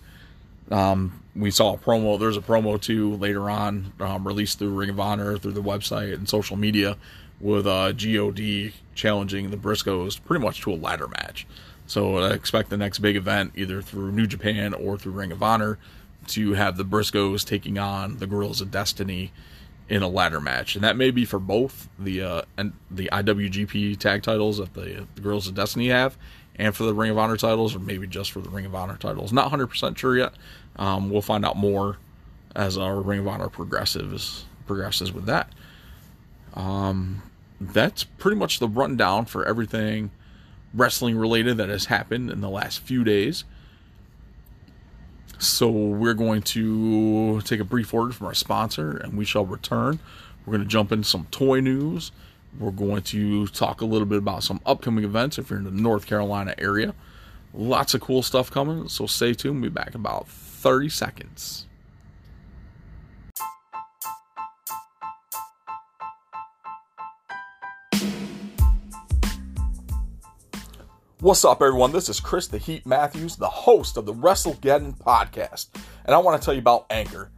Um, 0.71 1.23
we 1.37 1.51
saw 1.51 1.75
a 1.75 1.79
promo. 1.79 2.19
There's 2.19 2.37
a 2.37 2.42
promo 2.42 2.81
too 2.81 3.14
later 3.16 3.49
on, 3.49 3.92
um, 4.01 4.27
released 4.27 4.59
through 4.59 4.71
Ring 4.71 4.90
of 4.90 5.01
Honor, 5.01 5.38
through 5.38 5.53
the 5.53 5.62
website 5.62 6.14
and 6.14 6.29
social 6.29 6.57
media, 6.57 6.97
with 7.40 7.66
uh, 7.66 7.92
God 7.92 8.73
challenging 8.95 9.51
the 9.51 9.57
Briscoes 9.57 10.23
pretty 10.23 10.45
much 10.45 10.61
to 10.62 10.73
a 10.73 10.77
ladder 10.77 11.09
match. 11.09 11.47
So 11.87 12.19
I 12.19 12.33
expect 12.33 12.71
the 12.71 12.77
next 12.77 13.01
big 13.01 13.16
event, 13.16 13.53
either 13.57 13.83
through 13.83 14.12
New 14.12 14.27
Japan 14.27 14.73
or 14.73 14.97
through 14.97 15.12
Ring 15.12 15.33
of 15.33 15.42
Honor, 15.42 15.79
to 16.29 16.55
have 16.55 16.77
the 16.77 16.85
Briscoes 16.85 17.45
taking 17.45 17.79
on 17.79 18.19
the 18.19 18.27
Guerrillas 18.27 18.61
of 18.61 18.71
Destiny 18.71 19.33
in 19.88 20.03
a 20.03 20.09
ladder 20.09 20.40
match, 20.40 20.75
and 20.75 20.85
that 20.85 20.97
may 20.97 21.11
be 21.11 21.25
for 21.25 21.38
both 21.38 21.88
the 21.99 22.23
uh, 22.23 22.42
and 22.57 22.73
the 22.90 23.09
IWGP 23.12 23.99
tag 23.99 24.23
titles 24.23 24.59
that 24.59 24.75
the, 24.75 25.07
the 25.14 25.20
Girls 25.20 25.47
of 25.47 25.55
Destiny 25.55 25.88
have, 25.88 26.16
and 26.57 26.75
for 26.75 26.85
the 26.85 26.94
Ring 26.94 27.11
of 27.11 27.18
Honor 27.18 27.37
titles, 27.37 27.75
or 27.75 27.81
maybe 27.81 28.07
just 28.07 28.33
for 28.33 28.40
the 28.40 28.49
Ring 28.49 28.64
of 28.64 28.75
Honor 28.75 28.97
titles. 28.97 29.33
Not 29.33 29.51
100% 29.51 29.97
sure 29.97 30.16
yet. 30.16 30.33
Um, 30.77 31.11
we'll 31.11 31.23
find 31.23 31.44
out 31.44 31.57
more 31.57 31.99
as 32.57 32.79
our 32.79 33.01
Ring 33.01 33.20
of 33.20 33.29
Honor 33.29 33.49
progresses 33.49 34.44
progresses 34.66 35.12
with 35.12 35.27
that. 35.27 35.53
Um, 36.55 37.23
that's 37.61 38.05
pretty 38.05 38.37
much 38.37 38.59
the 38.59 38.68
rundown 38.68 39.27
for 39.27 39.44
everything 39.44 40.11
wrestling 40.73 41.16
related 41.16 41.57
that 41.59 41.68
has 41.68 41.87
happened 41.87 42.31
in 42.31 42.40
the 42.40 42.49
last 42.49 42.81
few 42.81 43.05
days. 43.05 43.44
So 45.38 45.68
we're 45.68 46.14
going 46.14 46.42
to 46.42 47.40
take 47.42 47.61
a 47.61 47.64
brief 47.64 47.92
word 47.92 48.14
from 48.14 48.27
our 48.27 48.35
sponsor 48.35 48.97
and 48.97 49.16
we 49.16 49.25
shall 49.25 49.44
return. 49.44 49.99
We're 50.44 50.53
going 50.53 50.64
to 50.64 50.68
jump 50.68 50.92
into 50.92 51.05
some 51.05 51.27
toy 51.31 51.61
news. 51.61 52.12
We're 52.59 52.70
going 52.70 53.03
to 53.03 53.47
talk 53.49 53.81
a 53.81 53.85
little 53.85 54.07
bit 54.07 54.18
about 54.18 54.44
some 54.44 54.61
upcoming 54.64 55.05
events 55.05 55.38
if 55.38 55.51
you're 55.51 55.59
in 55.59 55.64
the 55.64 55.70
North 55.70 56.07
Carolina 56.07 56.55
area. 56.59 56.94
Lots 57.53 57.94
of 57.94 58.01
cool 58.01 58.23
stuff 58.23 58.51
coming, 58.51 58.88
so 58.88 59.07
stay 59.07 59.35
tuned. 59.35 59.61
We'll 59.61 59.70
be 59.70 59.75
back 59.75 59.88
in 59.88 59.97
about 59.97 60.29
30 60.29 60.88
seconds. 60.88 61.66
What's 71.25 71.43
up, 71.43 71.63
everyone? 71.63 71.91
This 71.91 72.11
is 72.11 72.21
Chris 72.21 72.49
the 72.49 72.59
Heat 72.59 72.85
Matthews, 72.85 73.37
the 73.37 73.49
host 73.49 73.97
of 73.97 74.05
the 74.05 74.13
WrestleGeddon 74.13 74.99
podcast, 74.99 75.69
and 76.05 76.15
I 76.15 76.19
want 76.19 76.39
to 76.39 76.45
tell 76.45 76.53
you 76.53 76.61
about 76.61 76.85
Anchor. 76.91 77.31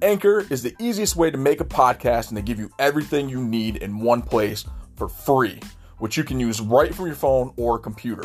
Anchor 0.00 0.46
is 0.48 0.62
the 0.62 0.74
easiest 0.78 1.14
way 1.14 1.30
to 1.30 1.36
make 1.36 1.60
a 1.60 1.66
podcast 1.66 2.28
and 2.28 2.38
to 2.38 2.42
give 2.42 2.58
you 2.58 2.70
everything 2.78 3.28
you 3.28 3.44
need 3.44 3.76
in 3.76 4.00
one 4.00 4.22
place 4.22 4.64
for 4.96 5.10
free, 5.10 5.60
which 5.98 6.16
you 6.16 6.24
can 6.24 6.40
use 6.40 6.62
right 6.62 6.94
from 6.94 7.04
your 7.04 7.14
phone 7.14 7.52
or 7.58 7.78
computer. 7.78 8.24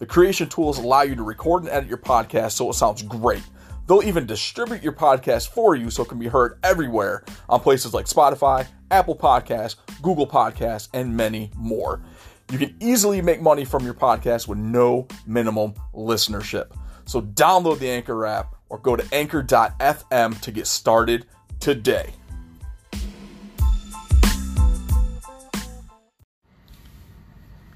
The 0.00 0.06
creation 0.06 0.48
tools 0.48 0.80
allow 0.80 1.02
you 1.02 1.14
to 1.14 1.22
record 1.22 1.62
and 1.62 1.70
edit 1.70 1.88
your 1.88 1.98
podcast 1.98 2.50
so 2.50 2.70
it 2.70 2.74
sounds 2.74 3.02
great. 3.04 3.44
They'll 3.86 4.02
even 4.02 4.26
distribute 4.26 4.82
your 4.82 4.94
podcast 4.94 5.50
for 5.50 5.76
you 5.76 5.90
so 5.90 6.02
it 6.02 6.08
can 6.08 6.18
be 6.18 6.26
heard 6.26 6.58
everywhere 6.64 7.22
on 7.48 7.60
places 7.60 7.94
like 7.94 8.06
Spotify, 8.06 8.66
Apple 8.90 9.16
Podcasts, 9.16 9.76
Google 10.02 10.26
Podcasts, 10.26 10.88
and 10.92 11.16
many 11.16 11.52
more. 11.54 12.02
You 12.50 12.58
can 12.58 12.74
easily 12.80 13.22
make 13.22 13.40
money 13.40 13.64
from 13.64 13.84
your 13.84 13.94
podcast 13.94 14.48
with 14.48 14.58
no 14.58 15.06
minimum 15.24 15.74
listenership. 15.94 16.76
So 17.04 17.22
download 17.22 17.78
the 17.78 17.88
Anchor 17.88 18.26
app 18.26 18.56
or 18.68 18.78
go 18.78 18.96
to 18.96 19.14
anchor.fm 19.14 20.40
to 20.40 20.50
get 20.50 20.66
started 20.66 21.26
today. 21.60 22.12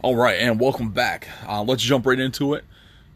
All 0.03 0.17
right, 0.17 0.41
and 0.41 0.59
welcome 0.59 0.91
back. 0.91 1.29
Uh, 1.47 1.63
let's 1.63 1.83
jump 1.83 2.05
right 2.05 2.19
into 2.19 2.55
it. 2.55 2.65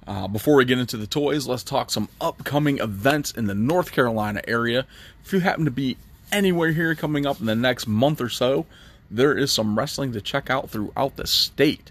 Uh, 0.07 0.29
before 0.29 0.55
we 0.55 0.65
get 0.65 0.79
into 0.79 0.97
the 0.97 1.09
toys, 1.09 1.49
let's 1.49 1.65
talk 1.65 1.91
some 1.91 2.09
upcoming 2.21 2.79
events 2.79 3.33
in 3.33 3.47
the 3.47 3.55
North 3.55 3.91
Carolina 3.91 4.41
area. 4.47 4.87
If 5.25 5.33
you 5.33 5.41
happen 5.41 5.65
to 5.65 5.73
be 5.73 5.97
anywhere 6.31 6.71
here 6.71 6.95
coming 6.95 7.27
up 7.27 7.41
in 7.41 7.47
the 7.47 7.57
next 7.57 7.89
month 7.89 8.21
or 8.21 8.29
so, 8.29 8.65
there 9.11 9.37
is 9.37 9.53
some 9.53 9.79
wrestling 9.79 10.13
to 10.13 10.21
check 10.21 10.51
out 10.51 10.71
throughout 10.71 11.17
the 11.17 11.27
state. 11.27 11.91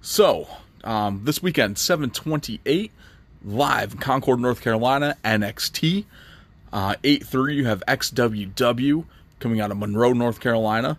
So, 0.00 0.48
um, 0.84 1.22
this 1.24 1.42
weekend, 1.42 1.78
728, 1.78 2.90
live 3.44 3.92
in 3.92 3.98
Concord, 3.98 4.40
North 4.40 4.60
Carolina, 4.60 5.16
NXT. 5.24 6.04
Uh, 6.72 6.94
8-3, 7.02 7.54
you 7.54 7.66
have 7.66 7.82
XWW 7.86 9.04
coming 9.40 9.60
out 9.60 9.70
of 9.70 9.76
Monroe, 9.76 10.12
North 10.12 10.40
Carolina. 10.40 10.98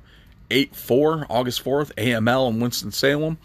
8-4, 0.50 1.26
August 1.30 1.64
4th, 1.64 1.94
AML 1.96 2.50
in 2.50 2.60
Winston-Salem. 2.60 3.38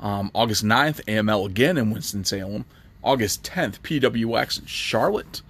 Um, 0.00 0.30
August 0.34 0.64
9th, 0.64 1.04
AML 1.04 1.46
again 1.46 1.76
in 1.76 1.90
Winston-Salem. 1.90 2.64
August 3.02 3.42
10th, 3.44 3.80
PWX 3.80 4.60
in 4.60 4.66
Charlotte. 4.66 5.42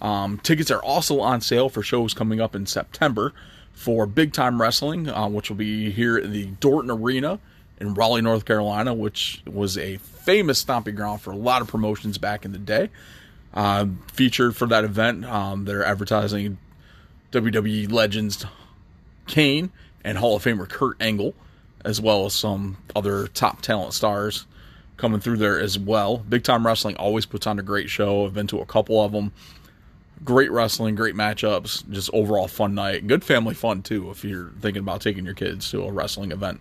Um, 0.00 0.38
tickets 0.38 0.70
are 0.70 0.82
also 0.82 1.20
on 1.20 1.40
sale 1.40 1.68
for 1.68 1.82
shows 1.82 2.14
coming 2.14 2.40
up 2.40 2.54
in 2.54 2.66
September 2.66 3.32
for 3.78 4.06
Big 4.06 4.32
Time 4.32 4.60
Wrestling, 4.60 5.08
uh, 5.08 5.28
which 5.28 5.48
will 5.48 5.56
be 5.56 5.90
here 5.92 6.18
in 6.18 6.32
the 6.32 6.46
Dorton 6.60 6.90
Arena 6.90 7.38
in 7.80 7.94
Raleigh, 7.94 8.22
North 8.22 8.44
Carolina, 8.44 8.92
which 8.92 9.40
was 9.46 9.78
a 9.78 9.98
famous 9.98 10.58
stomping 10.58 10.96
ground 10.96 11.20
for 11.20 11.30
a 11.30 11.36
lot 11.36 11.62
of 11.62 11.68
promotions 11.68 12.18
back 12.18 12.44
in 12.44 12.50
the 12.52 12.58
day. 12.58 12.90
uh, 13.54 13.86
featured 14.12 14.56
for 14.56 14.66
that 14.66 14.84
event. 14.84 15.24
Um, 15.24 15.64
they're 15.64 15.84
advertising 15.84 16.58
WWE 17.32 17.90
legends 17.90 18.44
Kane 19.26 19.70
and 20.04 20.18
Hall 20.18 20.36
of 20.36 20.44
Famer 20.44 20.68
Kurt 20.68 20.96
Angle, 21.00 21.34
as 21.84 22.00
well 22.00 22.26
as 22.26 22.34
some 22.34 22.76
other 22.94 23.26
top 23.28 23.62
talent 23.62 23.94
stars 23.94 24.44
coming 24.96 25.20
through 25.20 25.36
there 25.36 25.58
as 25.60 25.78
well. 25.78 26.18
Big 26.18 26.42
Time 26.44 26.66
Wrestling 26.66 26.96
always 26.96 27.26
puts 27.26 27.46
on 27.46 27.58
a 27.58 27.62
great 27.62 27.88
show. 27.88 28.26
I've 28.26 28.34
been 28.34 28.48
to 28.48 28.60
a 28.60 28.66
couple 28.66 29.00
of 29.02 29.12
them. 29.12 29.32
Great 30.24 30.50
wrestling, 30.50 30.94
great 30.94 31.14
matchups, 31.14 31.88
just 31.90 32.10
overall 32.12 32.48
fun 32.48 32.74
night. 32.74 33.06
Good 33.06 33.22
family 33.22 33.54
fun 33.54 33.82
too 33.82 34.10
if 34.10 34.24
you're 34.24 34.50
thinking 34.60 34.82
about 34.82 35.00
taking 35.00 35.24
your 35.24 35.34
kids 35.34 35.70
to 35.70 35.84
a 35.84 35.92
wrestling 35.92 36.32
event. 36.32 36.60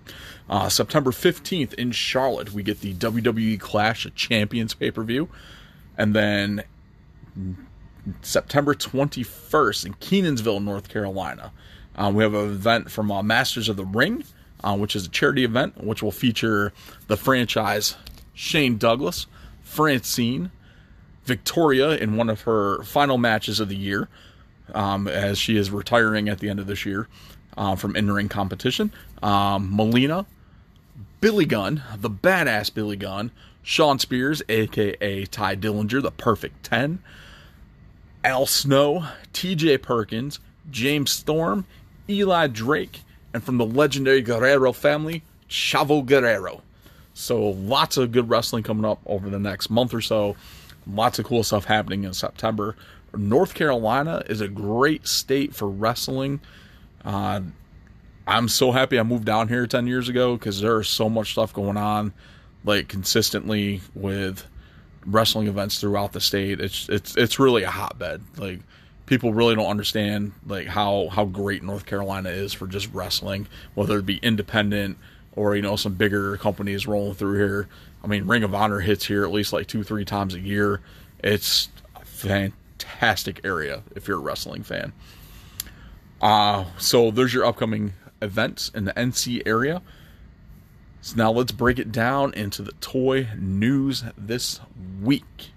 Uh, 0.49 0.69
September 0.69 1.11
15th 1.11 1.73
in 1.73 1.91
Charlotte, 1.91 2.53
we 2.53 2.61
get 2.63 2.81
the 2.81 2.93
WWE 2.93 3.59
Clash 3.59 4.05
of 4.05 4.15
Champions 4.15 4.73
pay 4.73 4.91
per 4.91 5.03
view. 5.03 5.27
And 5.97 6.13
then 6.13 6.63
September 8.21 8.75
21st 8.75 9.85
in 9.87 9.93
Kenansville, 9.95 10.59
North 10.59 10.89
Carolina, 10.89 11.51
uh, 11.95 12.11
we 12.13 12.23
have 12.23 12.35
an 12.35 12.45
event 12.45 12.91
from 12.91 13.11
uh, 13.11 13.23
Masters 13.23 13.69
of 13.69 13.75
the 13.75 13.85
Ring, 13.85 14.23
uh, 14.63 14.77
which 14.77 14.95
is 14.95 15.07
a 15.07 15.09
charity 15.09 15.43
event, 15.43 15.83
which 15.83 16.03
will 16.03 16.11
feature 16.11 16.71
the 17.07 17.17
franchise 17.17 17.95
Shane 18.33 18.77
Douglas, 18.77 19.25
Francine, 19.63 20.51
Victoria 21.27 21.91
in 21.91 22.15
one 22.15 22.29
of 22.29 22.41
her 22.41 22.81
final 22.83 23.17
matches 23.17 23.59
of 23.59 23.69
the 23.69 23.75
year, 23.75 24.07
um, 24.73 25.07
as 25.07 25.37
she 25.37 25.57
is 25.57 25.69
retiring 25.69 26.29
at 26.29 26.39
the 26.39 26.49
end 26.49 26.59
of 26.59 26.67
this 26.67 26.85
year 26.85 27.07
uh, 27.57 27.75
from 27.75 27.95
in 27.95 28.09
ring 28.09 28.29
competition. 28.29 28.91
Um, 29.21 29.75
Melina, 29.75 30.25
Billy 31.21 31.45
Gunn, 31.45 31.83
the 31.97 32.09
badass 32.09 32.73
Billy 32.73 32.95
Gunn, 32.95 33.31
Shawn 33.61 33.99
Spears, 33.99 34.41
aka 34.47 35.25
Tye 35.25 35.55
Dillinger, 35.55 36.01
the 36.01 36.11
perfect 36.11 36.63
10, 36.63 36.99
Al 38.23 38.45
Snow, 38.45 39.07
TJ 39.33 39.81
Perkins, 39.81 40.39
James 40.71 41.11
Storm, 41.11 41.65
Eli 42.09 42.47
Drake, 42.47 43.01
and 43.33 43.43
from 43.43 43.57
the 43.57 43.65
legendary 43.65 44.21
Guerrero 44.21 44.71
family, 44.71 45.23
Chavo 45.49 46.05
Guerrero. 46.05 46.61
So 47.13 47.41
lots 47.49 47.97
of 47.97 48.11
good 48.11 48.29
wrestling 48.29 48.63
coming 48.63 48.85
up 48.85 49.01
over 49.05 49.29
the 49.29 49.39
next 49.39 49.69
month 49.69 49.93
or 49.93 50.01
so. 50.01 50.35
Lots 50.89 51.19
of 51.19 51.25
cool 51.25 51.43
stuff 51.43 51.65
happening 51.65 52.03
in 52.03 52.13
September. 52.13 52.75
North 53.15 53.53
Carolina 53.53 54.23
is 54.27 54.41
a 54.41 54.47
great 54.47 55.07
state 55.07 55.55
for 55.55 55.67
wrestling. 55.67 56.39
Uh, 57.03 57.41
I'm 58.27 58.49
so 58.49 58.71
happy 58.71 58.99
I 58.99 59.03
moved 59.03 59.25
down 59.25 59.47
here 59.47 59.65
10 59.65 59.87
years 59.87 60.09
ago 60.09 60.35
because 60.35 60.59
there's 60.59 60.89
so 60.89 61.09
much 61.09 61.31
stuff 61.31 61.53
going 61.53 61.77
on, 61.77 62.13
like 62.65 62.89
consistently 62.89 63.81
with 63.95 64.45
wrestling 65.05 65.47
events 65.47 65.79
throughout 65.79 66.11
the 66.11 66.19
state. 66.19 66.59
It's 66.59 66.89
it's 66.89 67.15
it's 67.15 67.39
really 67.39 67.63
a 67.63 67.71
hotbed. 67.71 68.21
Like 68.37 68.59
people 69.05 69.33
really 69.33 69.55
don't 69.55 69.69
understand 69.69 70.33
like 70.45 70.67
how 70.67 71.07
how 71.07 71.25
great 71.25 71.63
North 71.63 71.85
Carolina 71.85 72.29
is 72.29 72.53
for 72.53 72.67
just 72.67 72.93
wrestling, 72.93 73.47
whether 73.73 73.97
it 73.97 74.05
be 74.05 74.17
independent 74.17 74.97
or 75.35 75.55
you 75.55 75.61
know 75.61 75.77
some 75.77 75.93
bigger 75.93 76.37
companies 76.37 76.85
rolling 76.85 77.15
through 77.15 77.37
here. 77.37 77.69
I 78.07 78.09
mean, 78.09 78.25
Ring 78.25 78.43
of 78.43 78.55
Honor 78.55 78.79
hits 78.79 79.05
here 79.05 79.25
at 79.25 79.33
least 79.33 79.51
like 79.51 79.67
two 79.67 79.83
three 79.83 80.05
times 80.05 80.33
a 80.33 80.39
year. 80.39 80.79
It's 81.21 81.67
a 81.93 82.05
fantastic 82.05 83.41
area 83.43 83.83
if 83.97 84.07
you're 84.07 84.17
a 84.17 84.21
wrestling 84.21 84.63
fan. 84.63 84.93
Uh, 86.21 86.63
so 86.77 87.11
there's 87.11 87.33
your 87.33 87.43
upcoming 87.43 87.91
events 88.21 88.69
in 88.69 88.85
the 88.85 88.93
NC 88.93 89.43
area. 89.45 89.81
So 91.01 91.17
now 91.17 91.33
let's 91.33 91.51
break 91.51 91.79
it 91.79 91.91
down 91.91 92.33
into 92.33 92.61
the 92.61 92.71
toy 92.79 93.27
news 93.37 94.05
this 94.17 94.61
week. 95.01 95.51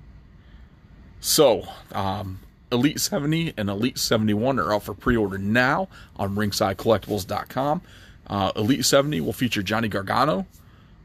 So, 1.20 1.68
um, 1.92 2.40
Elite 2.72 2.98
70 2.98 3.54
and 3.56 3.70
Elite 3.70 3.96
71 3.96 4.58
are 4.58 4.74
out 4.74 4.82
for 4.82 4.94
pre 4.94 5.16
order 5.16 5.38
now 5.38 5.86
on 6.16 6.34
ringsidecollectibles.com. 6.34 7.82
Uh, 8.26 8.52
Elite 8.56 8.84
70 8.84 9.20
will 9.20 9.32
feature 9.32 9.62
Johnny 9.62 9.86
Gargano, 9.86 10.48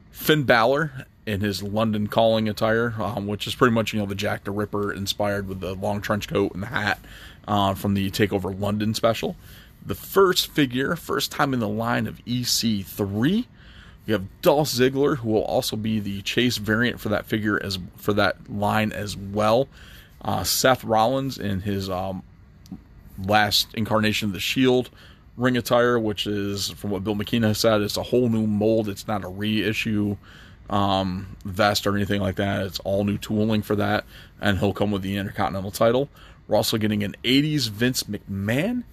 Finn 0.10 0.41
Balor 0.41 1.05
in 1.25 1.41
his 1.41 1.63
London 1.63 2.07
calling 2.07 2.47
attire, 2.47 2.93
um, 2.99 3.27
which 3.27 3.47
is 3.47 3.55
pretty 3.55 3.73
much 3.73 3.93
you 3.93 3.99
know 3.99 4.05
the 4.05 4.15
Jack 4.15 4.43
the 4.43 4.51
Ripper 4.51 4.93
inspired 4.93 5.47
with 5.47 5.59
the 5.59 5.73
long 5.73 6.01
trench 6.01 6.27
coat 6.27 6.53
and 6.53 6.63
the 6.63 6.67
hat 6.67 6.99
uh, 7.47 7.73
from 7.73 7.93
the 7.93 8.11
Takeover 8.11 8.57
London 8.57 8.93
special. 8.93 9.35
The 9.85 9.95
first 9.95 10.47
figure, 10.51 10.95
first 10.95 11.31
time 11.31 11.53
in 11.53 11.59
the 11.59 11.67
line 11.67 12.07
of 12.07 12.23
EC3. 12.25 13.45
You 14.07 14.13
have 14.13 14.41
Dolph 14.43 14.69
Ziggler, 14.69 15.17
who 15.17 15.29
will 15.29 15.43
also 15.43 15.75
be 15.75 15.99
the 15.99 16.21
chase 16.21 16.57
variant 16.57 16.99
for 16.99 17.09
that 17.09 17.25
figure 17.25 17.61
as 17.63 17.79
for 17.97 18.13
that 18.13 18.51
line 18.51 18.91
as 18.91 19.17
well. 19.17 19.67
Uh, 20.21 20.43
Seth 20.43 20.83
Rollins 20.83 21.39
in 21.39 21.61
his 21.61 21.89
um, 21.89 22.21
last 23.23 23.73
incarnation 23.73 24.29
of 24.29 24.33
the 24.33 24.39
Shield 24.39 24.91
ring 25.38 25.57
attire, 25.57 25.99
which 25.99 26.27
is 26.27 26.69
from 26.71 26.91
what 26.91 27.03
Bill 27.03 27.15
McKenna 27.15 27.53
said, 27.55 27.81
it's 27.81 27.97
a 27.97 28.03
whole 28.03 28.29
new 28.29 28.47
mold. 28.47 28.89
It's 28.89 29.07
not 29.07 29.23
a 29.23 29.27
reissue 29.27 30.17
um, 30.69 31.36
vest 31.45 31.86
or 31.86 31.95
anything 31.95 32.21
like 32.21 32.36
that. 32.36 32.65
It's 32.65 32.80
all 32.80 33.04
new 33.04 33.17
tooling 33.17 33.62
for 33.62 33.75
that, 33.75 34.06
and 34.41 34.60
he'll 34.60 34.73
come 34.73 34.91
with 34.91 35.01
the 35.01 35.17
Intercontinental 35.17 35.71
title. 35.71 36.10
We're 36.47 36.58
also 36.58 36.78
getting 36.78 37.04
an 37.04 37.15
80s 37.23 37.69
Vince 37.69 38.04
McMahon 38.04 38.84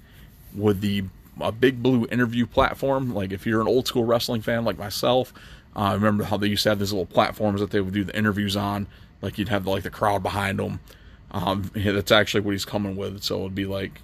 with 0.54 0.80
the 0.80 1.04
a 1.40 1.52
big 1.52 1.82
blue 1.82 2.06
interview 2.10 2.46
platform. 2.46 3.14
Like 3.14 3.32
if 3.32 3.46
you're 3.46 3.60
an 3.60 3.68
old 3.68 3.86
school 3.86 4.04
wrestling 4.04 4.42
fan 4.42 4.64
like 4.64 4.78
myself, 4.78 5.32
I 5.74 5.92
uh, 5.92 5.94
remember 5.94 6.24
how 6.24 6.36
they 6.36 6.48
used 6.48 6.62
to 6.64 6.70
have 6.70 6.78
these 6.78 6.92
little 6.92 7.06
platforms 7.06 7.60
that 7.60 7.70
they 7.70 7.80
would 7.80 7.94
do 7.94 8.04
the 8.04 8.16
interviews 8.16 8.56
on. 8.56 8.86
Like 9.22 9.38
you'd 9.38 9.48
have 9.48 9.64
the, 9.64 9.70
like 9.70 9.82
the 9.82 9.90
crowd 9.90 10.22
behind 10.22 10.58
them. 10.58 10.80
Um, 11.30 11.70
yeah, 11.74 11.92
that's 11.92 12.12
actually 12.12 12.40
what 12.40 12.52
he's 12.52 12.64
coming 12.64 12.96
with. 12.96 13.22
So 13.22 13.40
it'd 13.40 13.54
be 13.54 13.64
like 13.66 14.00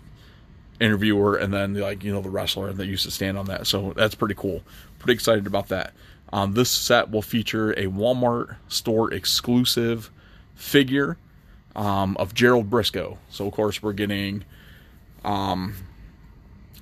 interviewer 0.81 1.35
and 1.37 1.53
then 1.53 1.75
like 1.75 2.05
you 2.05 2.13
know 2.13 2.21
the 2.21 2.31
wrestler 2.31 2.73
that 2.73 2.87
used 2.87 3.05
to 3.05 3.11
stand 3.11 3.37
on 3.37 3.47
that. 3.47 3.67
So 3.67 3.93
that's 3.97 4.15
pretty 4.15 4.35
cool. 4.35 4.63
Pretty 4.99 5.15
excited 5.15 5.47
about 5.47 5.69
that. 5.69 5.93
Um, 6.33 6.53
this 6.53 6.71
set 6.71 7.11
will 7.11 7.23
feature 7.23 7.73
a 7.73 7.87
Walmart 7.87 8.57
store 8.69 9.12
exclusive 9.12 10.11
figure 10.55 11.17
um, 11.75 12.17
of 12.19 12.35
Gerald 12.35 12.69
Brisco. 12.69 13.17
So 13.31 13.47
of 13.47 13.53
course 13.53 13.83
we're 13.83 13.93
getting 13.93 14.45
um, 15.25 15.75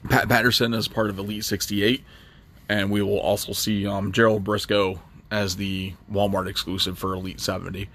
Pat 0.09 0.29
Patterson 0.29 0.75
as 0.75 0.89
part 0.89 1.11
of 1.11 1.19
Elite 1.19 1.45
68, 1.45 2.03
and 2.69 2.91
we 2.91 3.03
will 3.03 3.21
also 3.21 3.53
see 3.53 3.87
um, 3.87 4.13
Gerald 4.13 4.45
Brisco 4.45 4.99
as 5.31 5.57
the 5.57 5.95
Walmart 6.11 6.49
exclusive 6.49 6.99
for 6.99 7.15
Elite 7.15 7.41
70. 7.41 7.89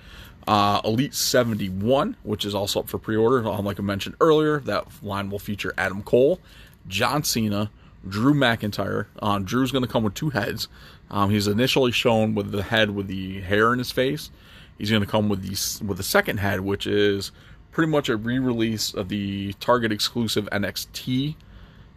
Uh, 0.48 0.82
Elite 0.84 1.14
71, 1.14 2.16
which 2.24 2.46
is 2.46 2.56
also 2.56 2.82
up 2.82 2.90
for 2.90 2.98
pre-order, 2.98 3.48
um, 3.48 3.64
like 3.64 3.80
I 3.80 3.84
mentioned 3.84 4.16
earlier, 4.20 4.60
that 4.62 4.88
line 5.04 5.30
will 5.30 5.40
feature 5.40 5.74
Adam 5.78 6.02
Cole, 6.02 6.40
John 6.88 7.24
Cena, 7.24 7.70
Drew 8.08 8.34
McIntyre. 8.34 9.08
Uh, 9.22 9.40
Drew's 9.40 9.72
going 9.72 9.84
to 9.84 9.92
come 9.92 10.04
with 10.04 10.14
two 10.14 10.32
heads. 10.32 10.68
Um, 11.10 11.30
he's 11.30 11.48
initially 11.48 11.92
shown 11.92 12.36
with 12.36 12.52
the 12.52 12.64
head 12.64 12.92
with 12.92 13.08
the 13.08 13.42
hair 13.42 13.74
in 13.74 13.80
his 13.80 13.92
face. 13.92 14.30
He's 14.78 14.90
going 14.90 15.04
to 15.04 15.08
come 15.08 15.30
with 15.30 15.42
the 15.42 15.86
with 15.86 15.98
the 15.98 16.04
second 16.04 16.38
head, 16.38 16.62
which 16.62 16.88
is 16.88 17.32
pretty 17.72 17.92
much 17.92 18.10
a 18.10 18.18
re-release 18.18 18.94
of 18.94 19.10
the 19.10 19.54
Target 19.54 19.92
exclusive 19.92 20.50
NXT 20.52 21.36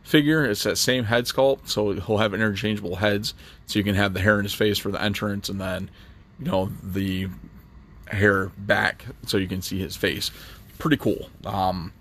figure. 0.02 0.44
It's 0.44 0.62
that 0.64 0.76
same 0.76 1.04
head 1.04 1.24
sculpt, 1.24 1.68
so 1.68 1.92
he'll 1.92 2.18
have 2.18 2.34
interchangeable 2.34 2.96
heads, 2.96 3.34
so 3.66 3.78
you 3.78 3.84
can 3.84 3.94
have 3.94 4.14
the 4.14 4.20
hair 4.20 4.38
in 4.38 4.44
his 4.44 4.54
face 4.54 4.78
for 4.78 4.90
the 4.90 5.02
entrance, 5.02 5.48
and 5.48 5.60
then 5.60 5.90
you 6.38 6.46
know 6.46 6.70
the 6.82 7.28
hair 8.08 8.52
back 8.58 9.06
so 9.26 9.38
you 9.38 9.48
can 9.48 9.62
see 9.62 9.78
his 9.78 9.96
face. 9.96 10.30
Pretty 10.78 10.96
cool. 10.96 11.30
Um, 11.44 11.92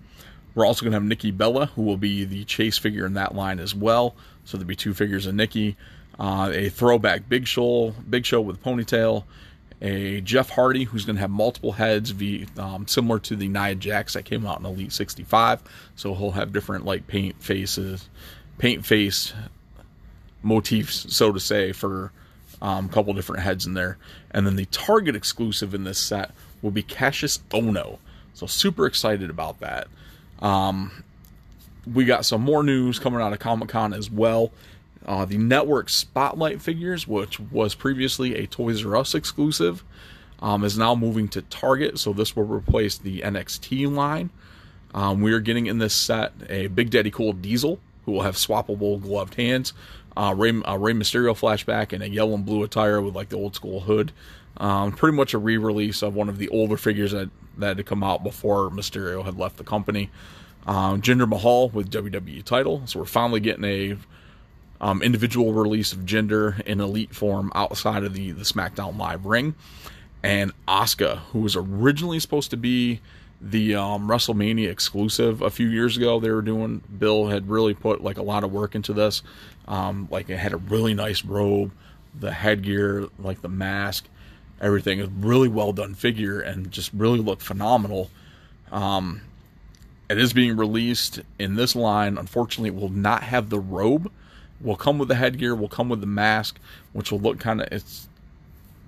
we're 0.54 0.66
also 0.66 0.82
going 0.82 0.92
to 0.92 0.96
have 0.96 1.04
Nikki 1.04 1.30
Bella, 1.30 1.66
who 1.66 1.82
will 1.82 1.96
be 1.96 2.24
the 2.24 2.44
chase 2.44 2.78
figure 2.78 3.06
in 3.06 3.14
that 3.14 3.34
line 3.34 3.58
as 3.58 3.74
well. 3.74 4.14
So 4.44 4.56
there'll 4.56 4.68
be 4.68 4.76
two 4.76 4.94
figures 4.94 5.26
of 5.26 5.34
Nikki. 5.34 5.76
Uh, 6.18 6.50
a 6.52 6.68
throwback 6.68 7.28
Big 7.28 7.46
Show, 7.46 7.90
Big 8.08 8.24
Show 8.24 8.40
with 8.40 8.62
ponytail. 8.62 9.24
A 9.82 10.20
Jeff 10.20 10.50
Hardy, 10.50 10.84
who's 10.84 11.04
going 11.04 11.16
to 11.16 11.20
have 11.20 11.30
multiple 11.30 11.72
heads, 11.72 12.10
v, 12.10 12.46
um, 12.56 12.86
similar 12.86 13.18
to 13.18 13.36
the 13.36 13.48
Nia 13.48 13.74
Jax 13.74 14.14
that 14.14 14.24
came 14.24 14.46
out 14.46 14.60
in 14.60 14.66
Elite 14.66 14.92
65. 14.92 15.62
So 15.96 16.14
he'll 16.14 16.30
have 16.30 16.52
different 16.52 16.84
like 16.84 17.06
paint 17.06 17.42
faces, 17.42 18.08
paint 18.58 18.86
face 18.86 19.34
motifs, 20.42 21.14
so 21.14 21.32
to 21.32 21.40
say, 21.40 21.72
for 21.72 22.12
um, 22.62 22.86
a 22.86 22.88
couple 22.88 23.12
different 23.12 23.42
heads 23.42 23.66
in 23.66 23.74
there. 23.74 23.98
And 24.30 24.46
then 24.46 24.56
the 24.56 24.66
Target 24.66 25.16
exclusive 25.16 25.74
in 25.74 25.84
this 25.84 25.98
set 25.98 26.30
will 26.62 26.70
be 26.70 26.82
Kassius 26.82 27.40
Ohno. 27.50 27.98
So 28.32 28.46
super 28.46 28.86
excited 28.86 29.28
about 29.28 29.60
that. 29.60 29.88
Um, 30.40 31.04
we 31.92 32.04
got 32.04 32.24
some 32.24 32.42
more 32.42 32.62
news 32.62 32.98
coming 32.98 33.20
out 33.20 33.32
of 33.32 33.38
Comic 33.38 33.68
Con 33.68 33.92
as 33.92 34.10
well. 34.10 34.52
Uh, 35.06 35.24
the 35.24 35.36
Network 35.36 35.90
Spotlight 35.90 36.62
figures, 36.62 37.06
which 37.06 37.38
was 37.38 37.74
previously 37.74 38.36
a 38.36 38.46
Toys 38.46 38.84
R 38.84 38.96
Us 38.96 39.14
exclusive, 39.14 39.84
um, 40.40 40.64
is 40.64 40.78
now 40.78 40.94
moving 40.94 41.28
to 41.28 41.42
Target. 41.42 41.98
So 41.98 42.12
this 42.12 42.34
will 42.34 42.44
replace 42.44 42.96
the 42.96 43.20
NXT 43.20 43.94
line. 43.94 44.30
Um, 44.94 45.20
we 45.20 45.32
are 45.32 45.40
getting 45.40 45.66
in 45.66 45.78
this 45.78 45.94
set 45.94 46.32
a 46.48 46.68
Big 46.68 46.90
Daddy 46.90 47.10
Cool 47.10 47.32
Diesel, 47.34 47.80
who 48.06 48.12
will 48.12 48.22
have 48.22 48.36
swappable 48.36 49.00
gloved 49.00 49.34
hands. 49.34 49.72
uh, 50.16 50.34
Rey, 50.36 50.50
uh, 50.50 50.76
Rey 50.76 50.92
Mysterio 50.92 51.32
flashback 51.38 51.92
in 51.92 52.00
a 52.02 52.06
yellow 52.06 52.34
and 52.34 52.46
blue 52.46 52.62
attire 52.62 53.00
with 53.00 53.14
like 53.14 53.28
the 53.30 53.36
old 53.36 53.54
school 53.54 53.80
hood. 53.80 54.12
Um, 54.56 54.92
pretty 54.92 55.16
much 55.16 55.34
a 55.34 55.38
re-release 55.38 56.02
of 56.02 56.14
one 56.14 56.28
of 56.28 56.38
the 56.38 56.48
older 56.48 56.76
figures 56.76 57.12
that 57.12 57.30
that 57.58 57.76
had 57.76 57.86
come 57.86 58.02
out 58.02 58.22
before 58.22 58.70
Mysterio 58.70 59.24
had 59.24 59.38
left 59.38 59.56
the 59.56 59.64
company. 59.64 60.10
Um, 60.66 61.02
Jinder 61.02 61.28
Mahal 61.28 61.68
with 61.70 61.90
WWE 61.90 62.42
title, 62.44 62.82
so 62.86 63.00
we're 63.00 63.04
finally 63.04 63.40
getting 63.40 63.64
a 63.64 63.96
um, 64.80 65.02
individual 65.02 65.52
release 65.52 65.92
of 65.92 66.00
Jinder 66.00 66.60
in 66.62 66.80
elite 66.80 67.14
form 67.14 67.52
outside 67.54 68.04
of 68.04 68.14
the 68.14 68.32
the 68.32 68.44
SmackDown 68.44 68.96
Live 68.96 69.26
ring, 69.26 69.54
and 70.22 70.52
Asuka, 70.66 71.18
who 71.32 71.40
was 71.40 71.56
originally 71.56 72.18
supposed 72.18 72.50
to 72.50 72.56
be 72.56 73.00
the 73.40 73.74
um, 73.74 74.08
WrestleMania 74.08 74.70
exclusive 74.70 75.42
a 75.42 75.50
few 75.50 75.68
years 75.68 75.96
ago. 75.96 76.18
They 76.18 76.30
were 76.30 76.42
doing. 76.42 76.82
Bill 76.98 77.28
had 77.28 77.48
really 77.48 77.74
put 77.74 78.02
like 78.02 78.16
a 78.16 78.22
lot 78.22 78.42
of 78.44 78.52
work 78.52 78.74
into 78.74 78.92
this. 78.92 79.22
Um, 79.68 80.08
like 80.10 80.30
it 80.30 80.38
had 80.38 80.52
a 80.52 80.56
really 80.56 80.94
nice 80.94 81.24
robe, 81.24 81.72
the 82.18 82.32
headgear, 82.32 83.08
like 83.18 83.42
the 83.42 83.48
mask, 83.48 84.06
everything. 84.64 85.00
A 85.00 85.06
really 85.06 85.48
well 85.48 85.72
done 85.72 85.94
figure 85.94 86.40
and 86.40 86.70
just 86.70 86.90
really 86.92 87.20
looked 87.20 87.42
phenomenal. 87.42 88.10
Um, 88.72 89.20
it 90.08 90.18
is 90.18 90.32
being 90.32 90.56
released 90.56 91.20
in 91.38 91.54
this 91.56 91.76
line. 91.76 92.18
Unfortunately, 92.18 92.70
it 92.70 92.74
will 92.74 92.88
not 92.88 93.22
have 93.22 93.50
the 93.50 93.60
robe. 93.60 94.10
Will 94.60 94.76
come 94.76 94.98
with 94.98 95.08
the 95.08 95.14
headgear. 95.14 95.54
Will 95.54 95.68
come 95.68 95.88
with 95.88 96.00
the 96.00 96.06
mask, 96.06 96.58
which 96.92 97.12
will 97.12 97.20
look 97.20 97.38
kind 97.38 97.60
of. 97.60 97.68
It's 97.70 98.08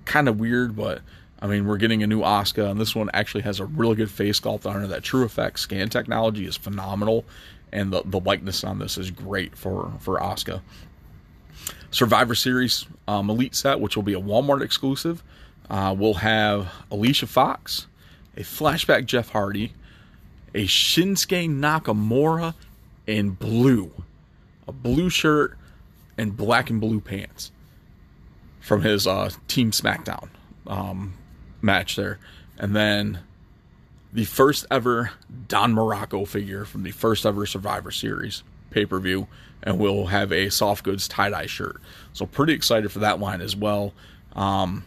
kind 0.05 0.27
of 0.27 0.39
weird, 0.39 0.75
but 0.75 1.01
I 1.39 1.47
mean, 1.47 1.67
we're 1.67 1.77
getting 1.77 2.01
a 2.01 2.07
new 2.07 2.21
Asuka, 2.21 2.71
and 2.71 2.79
this 2.79 2.95
one 2.95 3.09
actually 3.13 3.41
has 3.41 3.59
a 3.59 3.65
really 3.65 3.95
good 3.95 4.09
face 4.09 4.39
sculpt 4.39 4.65
on 4.65 4.83
it. 4.83 4.87
That 4.87 5.03
TrueFX 5.03 5.59
scan 5.59 5.89
technology 5.89 6.45
is 6.47 6.57
phenomenal, 6.57 7.25
and 7.71 7.91
the, 7.93 8.01
the 8.05 8.19
likeness 8.19 8.63
on 8.63 8.79
this 8.79 8.97
is 8.97 9.11
great 9.11 9.55
for 9.55 9.91
for 9.99 10.19
Asuka. 10.19 10.61
Survivor 11.91 12.35
Series 12.35 12.85
um, 13.07 13.29
Elite 13.29 13.55
set, 13.55 13.79
which 13.79 13.95
will 13.95 14.03
be 14.03 14.13
a 14.13 14.21
Walmart 14.21 14.61
exclusive, 14.61 15.23
uh, 15.69 15.95
will 15.97 16.15
have 16.15 16.71
Alicia 16.91 17.27
Fox, 17.27 17.87
a 18.35 18.41
flashback 18.41 19.05
Jeff 19.05 19.29
Hardy, 19.29 19.73
a 20.53 20.65
Shinsuke 20.65 21.49
Nakamura 21.49 22.53
in 23.05 23.31
blue, 23.31 23.91
a 24.67 24.71
blue 24.71 25.09
shirt, 25.09 25.57
and 26.17 26.35
black 26.35 26.69
and 26.69 26.81
blue 26.81 26.99
pants 26.99 27.51
from 28.59 28.81
his 28.81 29.07
uh, 29.07 29.29
Team 29.47 29.71
SmackDown. 29.71 30.29
Um, 30.65 31.13
match 31.61 31.95
there. 31.95 32.19
And 32.57 32.75
then 32.75 33.19
the 34.11 34.25
first 34.25 34.65
ever 34.71 35.11
Don 35.47 35.73
Muraco 35.73 36.27
figure 36.27 36.65
from 36.65 36.83
the 36.83 36.91
first 36.91 37.25
ever 37.25 37.45
Survivor 37.45 37.91
Series 37.91 38.43
pay 38.71 38.85
per 38.85 38.99
view. 38.99 39.27
And 39.63 39.79
we'll 39.79 40.07
have 40.07 40.31
a 40.31 40.49
soft 40.49 40.83
goods 40.83 41.07
tie 41.07 41.29
dye 41.29 41.47
shirt. 41.47 41.81
So, 42.13 42.25
pretty 42.25 42.53
excited 42.53 42.91
for 42.91 42.99
that 42.99 43.19
line 43.19 43.41
as 43.41 43.55
well. 43.55 43.93
Um, 44.35 44.85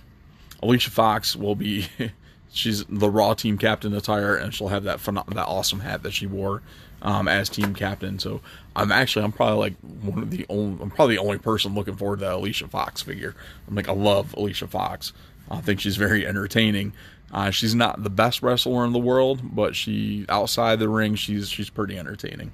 Alicia 0.62 0.90
Fox 0.90 1.36
will 1.36 1.54
be. 1.54 1.88
she's 2.52 2.84
the 2.86 3.08
Raw 3.08 3.34
team 3.34 3.58
captain 3.58 3.94
attire, 3.94 4.36
and 4.36 4.52
she'll 4.52 4.68
have 4.68 4.84
that 4.84 4.98
that 5.00 5.46
awesome 5.46 5.80
hat 5.80 6.02
that 6.02 6.12
she 6.12 6.26
wore 6.26 6.62
um, 7.02 7.28
as 7.28 7.48
team 7.48 7.74
captain. 7.74 8.18
So 8.18 8.40
I'm 8.76 8.92
actually 8.92 9.24
I'm 9.24 9.32
probably 9.32 9.58
like 9.58 9.74
one 10.02 10.22
of 10.22 10.30
the 10.30 10.46
only 10.48 10.82
I'm 10.82 10.90
probably 10.90 11.16
the 11.16 11.22
only 11.22 11.38
person 11.38 11.74
looking 11.74 11.96
forward 11.96 12.18
to 12.18 12.26
that 12.26 12.34
Alicia 12.34 12.68
Fox 12.68 13.02
figure. 13.02 13.34
I'm 13.68 13.74
like 13.74 13.88
I 13.88 13.92
love 13.92 14.34
Alicia 14.34 14.66
Fox. 14.66 15.12
I 15.50 15.60
think 15.60 15.80
she's 15.80 15.96
very 15.96 16.26
entertaining. 16.26 16.92
Uh, 17.32 17.50
she's 17.50 17.74
not 17.74 18.02
the 18.02 18.10
best 18.10 18.42
wrestler 18.42 18.84
in 18.84 18.92
the 18.92 18.98
world, 18.98 19.40
but 19.54 19.76
she 19.76 20.26
outside 20.28 20.78
the 20.78 20.88
ring, 20.88 21.14
she's 21.14 21.48
she's 21.48 21.70
pretty 21.70 21.98
entertaining. 21.98 22.52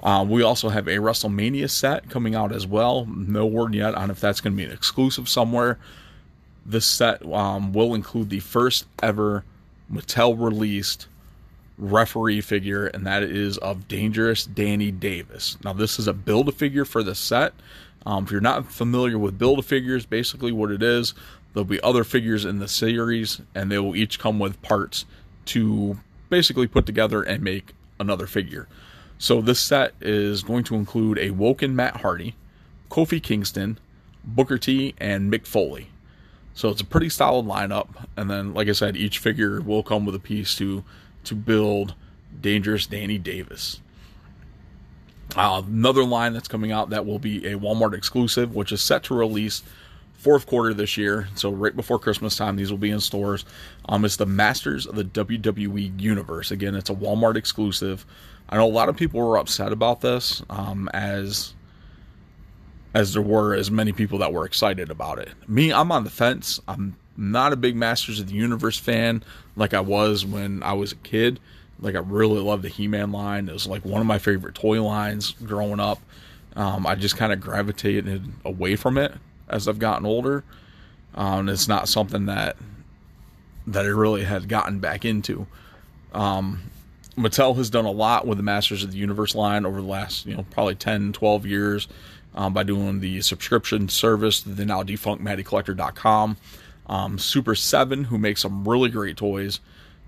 Uh, 0.00 0.24
we 0.28 0.42
also 0.42 0.68
have 0.68 0.86
a 0.86 0.96
WrestleMania 0.96 1.68
set 1.68 2.08
coming 2.08 2.36
out 2.36 2.52
as 2.52 2.64
well. 2.64 3.04
No 3.06 3.46
word 3.46 3.74
yet 3.74 3.96
on 3.96 4.12
if 4.12 4.20
that's 4.20 4.40
going 4.40 4.52
to 4.52 4.56
be 4.56 4.64
an 4.64 4.70
exclusive 4.70 5.28
somewhere. 5.28 5.76
This 6.68 6.86
set 6.86 7.24
um, 7.32 7.72
will 7.72 7.94
include 7.94 8.30
the 8.30 8.40
first 8.40 8.86
ever 9.02 9.44
Mattel 9.92 10.38
released 10.38 11.08
referee 11.78 12.42
figure, 12.42 12.86
and 12.86 13.06
that 13.06 13.22
is 13.22 13.56
of 13.58 13.88
Dangerous 13.88 14.44
Danny 14.44 14.90
Davis. 14.90 15.56
Now, 15.64 15.72
this 15.72 15.98
is 15.98 16.06
a 16.06 16.12
build 16.12 16.48
a 16.48 16.52
figure 16.52 16.84
for 16.84 17.02
the 17.02 17.14
set. 17.14 17.54
Um, 18.06 18.24
if 18.24 18.30
you're 18.30 18.40
not 18.40 18.70
familiar 18.70 19.18
with 19.18 19.38
build 19.38 19.58
a 19.58 19.62
figures, 19.62 20.06
basically 20.06 20.52
what 20.52 20.70
it 20.70 20.82
is, 20.82 21.14
There'll 21.58 21.64
be 21.64 21.82
other 21.82 22.04
figures 22.04 22.44
in 22.44 22.58
the 22.58 22.68
series, 22.68 23.40
and 23.54 23.70
they 23.70 23.78
will 23.78 23.96
each 23.96 24.18
come 24.18 24.38
with 24.38 24.60
parts 24.62 25.06
to 25.46 25.98
basically 26.28 26.66
put 26.66 26.86
together 26.86 27.22
and 27.22 27.42
make 27.42 27.72
another 27.98 28.26
figure. 28.26 28.68
So 29.18 29.40
this 29.40 29.58
set 29.58 29.94
is 30.00 30.42
going 30.42 30.64
to 30.64 30.76
include 30.76 31.18
a 31.18 31.30
Woken 31.30 31.74
Matt 31.74 32.02
Hardy, 32.02 32.36
Kofi 32.90 33.22
Kingston, 33.22 33.78
Booker 34.24 34.58
T, 34.58 34.94
and 34.98 35.32
Mick 35.32 35.46
Foley. 35.46 35.88
So 36.58 36.70
it's 36.70 36.80
a 36.80 36.84
pretty 36.84 37.08
solid 37.08 37.46
lineup. 37.46 37.86
And 38.16 38.28
then, 38.28 38.52
like 38.52 38.66
I 38.66 38.72
said, 38.72 38.96
each 38.96 39.18
figure 39.20 39.60
will 39.60 39.84
come 39.84 40.04
with 40.04 40.16
a 40.16 40.18
piece 40.18 40.56
to 40.56 40.82
to 41.22 41.36
build 41.36 41.94
Dangerous 42.40 42.84
Danny 42.84 43.16
Davis. 43.16 43.80
Uh, 45.36 45.62
another 45.64 46.02
line 46.02 46.32
that's 46.32 46.48
coming 46.48 46.72
out 46.72 46.90
that 46.90 47.06
will 47.06 47.20
be 47.20 47.46
a 47.46 47.56
Walmart 47.56 47.94
exclusive, 47.94 48.56
which 48.56 48.72
is 48.72 48.82
set 48.82 49.04
to 49.04 49.14
release 49.14 49.62
fourth 50.14 50.46
quarter 50.46 50.74
this 50.74 50.96
year. 50.96 51.28
So 51.36 51.52
right 51.52 51.76
before 51.76 52.00
Christmas 52.00 52.36
time, 52.36 52.56
these 52.56 52.72
will 52.72 52.78
be 52.78 52.90
in 52.90 52.98
stores. 52.98 53.44
Um, 53.88 54.04
it's 54.04 54.16
the 54.16 54.26
Masters 54.26 54.84
of 54.84 54.96
the 54.96 55.04
WWE 55.04 56.00
Universe. 56.00 56.50
Again, 56.50 56.74
it's 56.74 56.90
a 56.90 56.94
Walmart 56.94 57.36
exclusive. 57.36 58.04
I 58.48 58.56
know 58.56 58.66
a 58.66 58.68
lot 58.68 58.88
of 58.88 58.96
people 58.96 59.20
were 59.20 59.38
upset 59.38 59.70
about 59.70 60.00
this, 60.00 60.42
um, 60.50 60.88
as 60.92 61.54
as 62.94 63.12
there 63.12 63.22
were 63.22 63.54
as 63.54 63.70
many 63.70 63.92
people 63.92 64.18
that 64.18 64.32
were 64.32 64.44
excited 64.44 64.90
about 64.90 65.18
it. 65.18 65.30
Me, 65.46 65.72
I'm 65.72 65.92
on 65.92 66.04
the 66.04 66.10
fence. 66.10 66.60
I'm 66.66 66.96
not 67.16 67.52
a 67.52 67.56
big 67.56 67.76
Masters 67.76 68.20
of 68.20 68.28
the 68.28 68.34
Universe 68.34 68.78
fan 68.78 69.22
like 69.56 69.74
I 69.74 69.80
was 69.80 70.24
when 70.24 70.62
I 70.62 70.72
was 70.72 70.92
a 70.92 70.96
kid. 70.96 71.40
Like 71.80 71.94
I 71.94 72.00
really 72.00 72.40
loved 72.40 72.62
the 72.62 72.68
He-Man 72.68 73.12
line. 73.12 73.48
It 73.48 73.52
was 73.52 73.66
like 73.66 73.84
one 73.84 74.00
of 74.00 74.06
my 74.06 74.18
favorite 74.18 74.54
toy 74.54 74.82
lines 74.82 75.32
growing 75.44 75.80
up. 75.80 76.00
Um, 76.56 76.86
I 76.86 76.94
just 76.94 77.16
kind 77.16 77.32
of 77.32 77.40
gravitated 77.40 78.24
away 78.44 78.76
from 78.76 78.98
it 78.98 79.12
as 79.48 79.68
I've 79.68 79.78
gotten 79.78 80.06
older. 80.06 80.42
Um, 81.14 81.48
it's 81.48 81.68
not 81.68 81.88
something 81.88 82.26
that 82.26 82.56
that 83.66 83.84
I 83.84 83.88
really 83.88 84.24
had 84.24 84.48
gotten 84.48 84.78
back 84.78 85.04
into. 85.04 85.46
Um, 86.12 86.62
Mattel 87.16 87.54
has 87.56 87.68
done 87.68 87.84
a 87.84 87.90
lot 87.90 88.26
with 88.26 88.38
the 88.38 88.44
Masters 88.44 88.82
of 88.82 88.92
the 88.92 88.98
Universe 88.98 89.34
line 89.34 89.66
over 89.66 89.80
the 89.80 89.86
last, 89.86 90.24
you 90.24 90.34
know, 90.34 90.46
probably 90.50 90.74
10, 90.74 91.12
12 91.12 91.46
years 91.46 91.88
um, 92.38 92.54
by 92.54 92.62
doing 92.62 93.00
the 93.00 93.20
subscription 93.20 93.88
service, 93.88 94.40
the 94.40 94.64
now 94.64 94.82
defunct 94.82 95.22
MattyCollector.com. 95.22 96.36
Um, 96.86 97.18
Super 97.18 97.54
7, 97.54 98.04
who 98.04 98.16
makes 98.16 98.40
some 98.40 98.66
really 98.66 98.88
great 98.88 99.16
toys, 99.18 99.60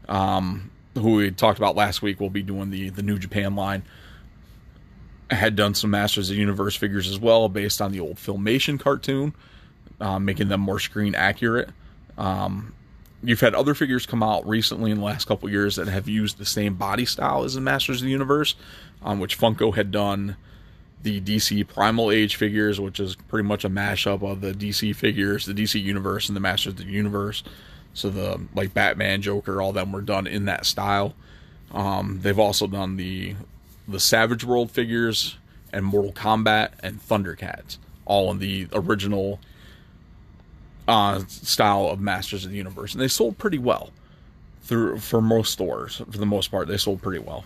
um, 0.09 0.71
who 0.95 1.16
we 1.16 1.31
talked 1.33 1.59
about 1.59 1.77
last 1.77 2.01
week, 2.01 2.21
will 2.21 2.31
be 2.31 2.43
doing 2.43 2.71
the, 2.71 2.88
the 2.88 3.03
New 3.03 3.19
Japan 3.19 3.57
line 3.57 3.83
I 5.31 5.35
had 5.35 5.55
done 5.55 5.75
some 5.75 5.90
Masters 5.90 6.29
of 6.29 6.37
the 6.37 6.40
Universe 6.40 6.75
figures 6.75 7.09
as 7.09 7.19
well, 7.19 7.49
based 7.49 7.81
on 7.81 7.93
the 7.93 8.01
old 8.01 8.16
Filmation 8.16 8.81
cartoon, 8.81 9.35
um, 10.01 10.25
making 10.25 10.49
them 10.49 10.61
more 10.61 10.81
screen 10.81 11.14
accurate. 11.14 11.71
Um, 12.19 12.75
you've 13.23 13.40
had 13.40 13.55
other 13.55 13.75
figures 13.75 14.07
come 14.07 14.23
out 14.23 14.47
recently 14.49 14.90
in 14.90 14.99
the 14.99 15.05
last 15.05 15.27
couple 15.27 15.49
years 15.49 15.77
that 15.77 15.87
have 15.88 16.09
used 16.09 16.38
the 16.38 16.45
same 16.45 16.75
body 16.75 17.05
style 17.05 17.45
as 17.45 17.55
the 17.55 17.61
Masters 17.61 18.01
of 18.01 18.07
the 18.07 18.11
Universe, 18.11 18.57
um, 19.03 19.21
which 19.21 19.38
Funko 19.38 19.75
had 19.75 19.90
done 19.90 20.37
the 21.02 21.20
DC 21.20 21.66
Primal 21.66 22.10
Age 22.10 22.36
figures, 22.36 22.80
which 22.80 23.00
is 23.00 23.16
pretty 23.16 23.46
much 23.46 23.64
a 23.64 23.70
mashup 23.70 24.22
of 24.22 24.40
the 24.40 24.52
DC 24.52 24.94
figures, 24.94 25.46
the 25.46 25.54
DC 25.54 25.80
Universe, 25.82 26.28
and 26.28 26.36
the 26.36 26.40
Masters 26.40 26.74
of 26.74 26.78
the 26.78 26.84
Universe. 26.84 27.42
So 27.94 28.10
the 28.10 28.40
like 28.54 28.74
Batman, 28.74 29.22
Joker, 29.22 29.60
all 29.60 29.72
them 29.72 29.92
were 29.92 30.02
done 30.02 30.26
in 30.26 30.44
that 30.44 30.66
style. 30.66 31.14
Um, 31.72 32.20
they've 32.22 32.38
also 32.38 32.66
done 32.66 32.96
the 32.96 33.34
the 33.88 34.00
Savage 34.00 34.44
World 34.44 34.70
figures 34.70 35.36
and 35.72 35.84
Mortal 35.84 36.12
Kombat 36.12 36.70
and 36.80 37.00
Thundercats, 37.00 37.78
all 38.04 38.30
in 38.30 38.38
the 38.38 38.68
original 38.72 39.40
uh, 40.86 41.20
style 41.28 41.86
of 41.86 42.00
Masters 42.00 42.44
of 42.44 42.50
the 42.50 42.56
Universe, 42.56 42.92
and 42.92 43.00
they 43.00 43.08
sold 43.08 43.38
pretty 43.38 43.58
well 43.58 43.90
through 44.62 44.98
for 44.98 45.20
most 45.20 45.52
stores. 45.52 46.02
For 46.10 46.18
the 46.18 46.26
most 46.26 46.50
part, 46.50 46.68
they 46.68 46.76
sold 46.76 47.02
pretty 47.02 47.20
well. 47.20 47.44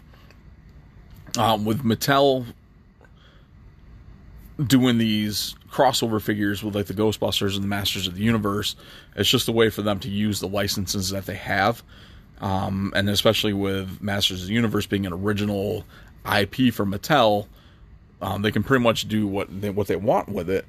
Um, 1.37 1.65
with 1.65 1.83
Mattel 1.83 2.47
doing 4.65 4.99
these 4.99 5.55
crossover 5.71 6.21
figures 6.21 6.63
with 6.63 6.75
like 6.75 6.87
the 6.87 6.95
Ghostbusters 6.95 7.55
and 7.55 7.65
the 7.65 7.69
Masters 7.69 8.07
of 8.07 8.15
the 8.15 8.23
Universe, 8.23 8.77
it's 9.17 9.29
just 9.29 9.49
a 9.49 9.53
way 9.53 9.71
for 9.71 9.83
them 9.83 9.99
to 10.01 10.09
use 10.09 10.41
the 10.41 10.49
licenses 10.49 11.11
that 11.11 11.27
they 11.27 11.35
have. 11.35 11.83
Um, 12.41 12.93
and 12.95 13.09
especially 13.09 13.53
with 13.53 14.03
Masters 14.03 14.43
of 14.43 14.49
the 14.49 14.55
Universe 14.55 14.87
being 14.87 15.07
an 15.07 15.13
original 15.13 15.85
IP 16.25 16.73
for 16.73 16.85
Mattel, 16.85 17.47
um, 18.21 18.43
they 18.43 18.51
can 18.51 18.63
pretty 18.63 18.83
much 18.83 19.09
do 19.09 19.27
what 19.27 19.61
they, 19.61 19.71
what 19.71 19.87
they 19.87 19.97
want 19.97 20.29
with 20.29 20.49
it. 20.49 20.65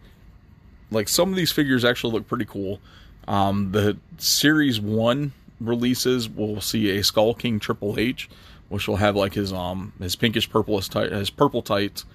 Like 0.92 1.08
some 1.08 1.30
of 1.30 1.36
these 1.36 1.52
figures 1.52 1.86
actually 1.86 2.14
look 2.14 2.28
pretty 2.28 2.46
cool. 2.46 2.80
Um, 3.28 3.72
the 3.72 3.98
Series 4.18 4.80
One 4.80 5.34
releases 5.60 6.30
will 6.30 6.62
see 6.62 6.98
a 6.98 7.04
Skull 7.04 7.34
King 7.34 7.60
Triple 7.60 8.00
H, 8.00 8.30
which 8.70 8.88
will 8.88 8.98
have 8.98 9.16
like 9.16 9.34
his 9.34 9.52
um 9.52 9.94
his 10.00 10.16
pinkish 10.16 10.50
purple 10.50 10.80
his 10.80 11.30
purple 11.30 11.62
tights, 11.62 12.06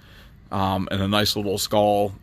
um, 0.51 0.87
and 0.91 1.01
a 1.01 1.07
nice 1.07 1.35
little 1.35 1.57
skull 1.57 2.13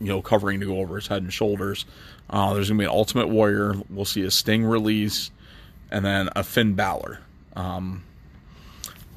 you 0.00 0.08
know 0.08 0.22
covering 0.22 0.60
to 0.60 0.66
go 0.66 0.78
over 0.78 0.96
his 0.96 1.06
head 1.06 1.22
and 1.22 1.32
shoulders. 1.32 1.84
Uh, 2.30 2.54
there's 2.54 2.68
gonna 2.68 2.78
be 2.78 2.84
an 2.84 2.90
Ultimate 2.90 3.28
Warrior. 3.28 3.74
We'll 3.90 4.04
see 4.04 4.22
a 4.22 4.30
Sting 4.30 4.64
release, 4.64 5.30
and 5.90 6.04
then 6.04 6.28
a 6.34 6.44
Finn 6.44 6.74
Balor. 6.74 7.20
Um, 7.56 8.02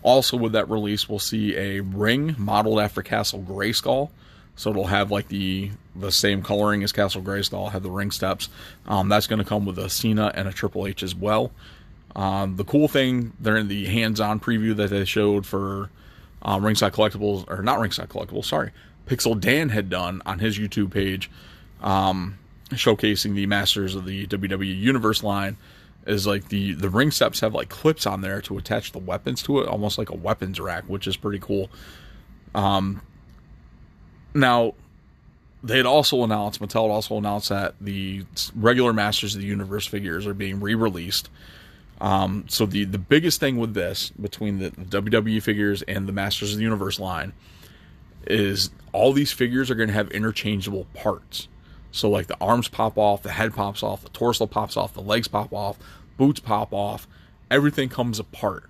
also, 0.04 0.38
with 0.38 0.54
that 0.54 0.70
release, 0.70 1.10
we'll 1.10 1.20
see 1.20 1.56
a 1.56 1.82
ring 1.82 2.36
modeled 2.38 2.80
after 2.80 3.02
Castle 3.02 3.42
Grayskull. 3.42 4.10
So 4.56 4.72
it'll 4.72 4.88
have 4.88 5.12
like 5.12 5.28
the 5.28 5.72
the 5.96 6.12
same 6.12 6.42
coloring 6.42 6.84
as 6.84 6.92
Castle 6.92 7.22
Grayskull, 7.22 7.72
have 7.72 7.84
the 7.84 7.92
ring 7.92 8.12
steps. 8.12 8.50
Um, 8.88 9.10
that's 9.10 9.28
going 9.28 9.40
to 9.40 9.46
come 9.46 9.66
with 9.66 9.78
a 9.78 9.90
Cena 9.90 10.32
and 10.34 10.48
a 10.48 10.54
Triple 10.54 10.88
H 10.88 11.04
as 11.04 11.14
well. 11.14 11.52
Um, 12.16 12.56
the 12.56 12.64
cool 12.64 12.88
thing, 12.88 13.34
they're 13.40 13.58
in 13.58 13.68
the 13.68 13.86
hands-on 13.86 14.40
preview 14.40 14.76
that 14.78 14.90
they 14.90 15.06
showed 15.06 15.46
for 15.46 15.90
um, 16.42 16.66
Ringside 16.66 16.94
Collectibles, 16.94 17.46
or 17.50 17.62
not 17.62 17.80
Ringside 17.80 18.10
Collectibles, 18.10 18.46
sorry, 18.46 18.72
Pixel 19.06 19.40
Dan 19.40 19.70
had 19.70 19.90
done 19.90 20.22
on 20.26 20.40
his 20.40 20.58
YouTube 20.58 20.92
page, 20.92 21.30
um, 21.82 22.38
showcasing 22.72 23.36
the 23.36 23.46
Masters 23.46 23.96
of 23.96 24.06
the 24.06 24.28
WWE 24.28 24.80
Universe 24.80 25.24
line. 25.24 25.58
Is 26.06 26.26
like 26.26 26.48
the 26.48 26.72
the 26.72 26.90
ring 26.90 27.12
steps 27.12 27.42
have 27.42 27.54
like 27.54 27.68
clips 27.68 28.06
on 28.06 28.22
there 28.22 28.40
to 28.44 28.58
attach 28.58 28.94
the 28.94 28.98
weapons 28.98 29.44
to 29.44 29.60
it, 29.60 29.68
almost 29.68 29.98
like 29.98 30.10
a 30.10 30.16
weapons 30.16 30.58
rack, 30.58 30.86
which 30.86 31.06
is 31.06 31.18
pretty 31.18 31.40
cool. 31.40 31.70
Um, 32.56 33.02
now, 34.34 34.74
they 35.64 35.78
had 35.78 35.86
also 35.86 36.24
announced, 36.24 36.62
Mattel 36.62 36.84
had 36.84 36.92
also 36.92 37.18
announced 37.18 37.50
that 37.50 37.76
the 37.82 38.24
regular 38.56 38.94
Masters 38.94 39.36
of 39.36 39.42
the 39.42 39.48
Universe 39.48 39.86
figures 39.86 40.26
are 40.26 40.34
being 40.34 40.60
re-released. 40.60 41.30
Um, 42.00 42.46
so 42.48 42.66
the 42.66 42.86
the 42.86 43.00
biggest 43.00 43.40
thing 43.40 43.58
with 43.58 43.74
this, 43.74 44.12
between 44.12 44.60
the 44.60 44.72
WWE 44.72 45.42
figures 45.42 45.82
and 45.84 46.08
the 46.08 46.12
Masters 46.14 46.52
of 46.52 46.58
the 46.58 46.64
Universe 46.64 47.00
line, 47.00 47.34
is 48.28 48.70
all 48.92 49.14
these 49.14 49.32
figures 49.32 49.72
are 49.72 49.76
going 49.76 49.88
to 49.88 49.94
have 49.94 50.12
interchangeable 50.12 50.86
parts. 50.94 51.48
So 51.92 52.10
like 52.10 52.28
the 52.28 52.38
arms 52.40 52.68
pop 52.68 52.98
off, 52.98 53.24
the 53.24 53.32
head 53.32 53.56
pops 53.56 53.82
off, 53.82 54.04
the 54.04 54.10
torso 54.10 54.46
pops 54.46 54.78
off, 54.78 54.94
the 54.94 55.02
legs 55.02 55.28
pop 55.28 55.52
off, 55.54 55.78
boots 56.18 56.40
pop 56.40 56.74
off, 56.74 57.08
everything 57.50 57.90
comes 57.90 58.20
apart. 58.20 58.70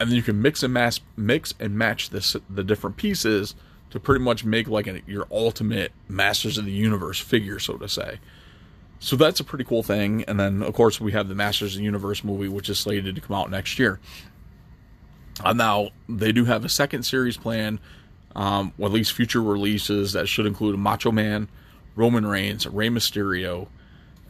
And 0.00 0.10
then 0.10 0.16
you 0.16 0.22
can 0.22 0.40
mix 0.40 0.62
and 0.62 0.72
match 0.72 1.00
mix 1.16 1.54
and 1.60 1.76
match 1.76 2.10
this 2.10 2.36
the 2.48 2.64
different 2.64 2.96
pieces 2.96 3.54
to 3.90 4.00
pretty 4.00 4.24
much 4.24 4.44
make 4.44 4.68
like 4.68 4.86
a, 4.86 5.02
your 5.06 5.26
ultimate 5.30 5.92
Masters 6.08 6.58
of 6.58 6.64
the 6.64 6.72
Universe 6.72 7.20
figure, 7.20 7.58
so 7.58 7.76
to 7.76 7.88
say. 7.88 8.18
So 9.04 9.16
that's 9.16 9.38
a 9.38 9.44
pretty 9.44 9.64
cool 9.64 9.82
thing. 9.82 10.24
And 10.26 10.40
then, 10.40 10.62
of 10.62 10.72
course, 10.72 10.98
we 10.98 11.12
have 11.12 11.28
the 11.28 11.34
Masters 11.34 11.74
of 11.74 11.78
the 11.80 11.84
Universe 11.84 12.24
movie, 12.24 12.48
which 12.48 12.70
is 12.70 12.78
slated 12.78 13.14
to 13.14 13.20
come 13.20 13.36
out 13.36 13.50
next 13.50 13.78
year. 13.78 14.00
Uh, 15.44 15.52
now, 15.52 15.90
they 16.08 16.32
do 16.32 16.46
have 16.46 16.64
a 16.64 16.70
second 16.70 17.02
series 17.02 17.36
plan, 17.36 17.80
um, 18.34 18.72
or 18.78 18.86
at 18.86 18.92
least 18.92 19.12
future 19.12 19.42
releases 19.42 20.14
that 20.14 20.26
should 20.26 20.46
include 20.46 20.78
Macho 20.78 21.12
Man, 21.12 21.48
Roman 21.94 22.24
Reigns, 22.24 22.66
Rey 22.66 22.88
Mysterio, 22.88 23.68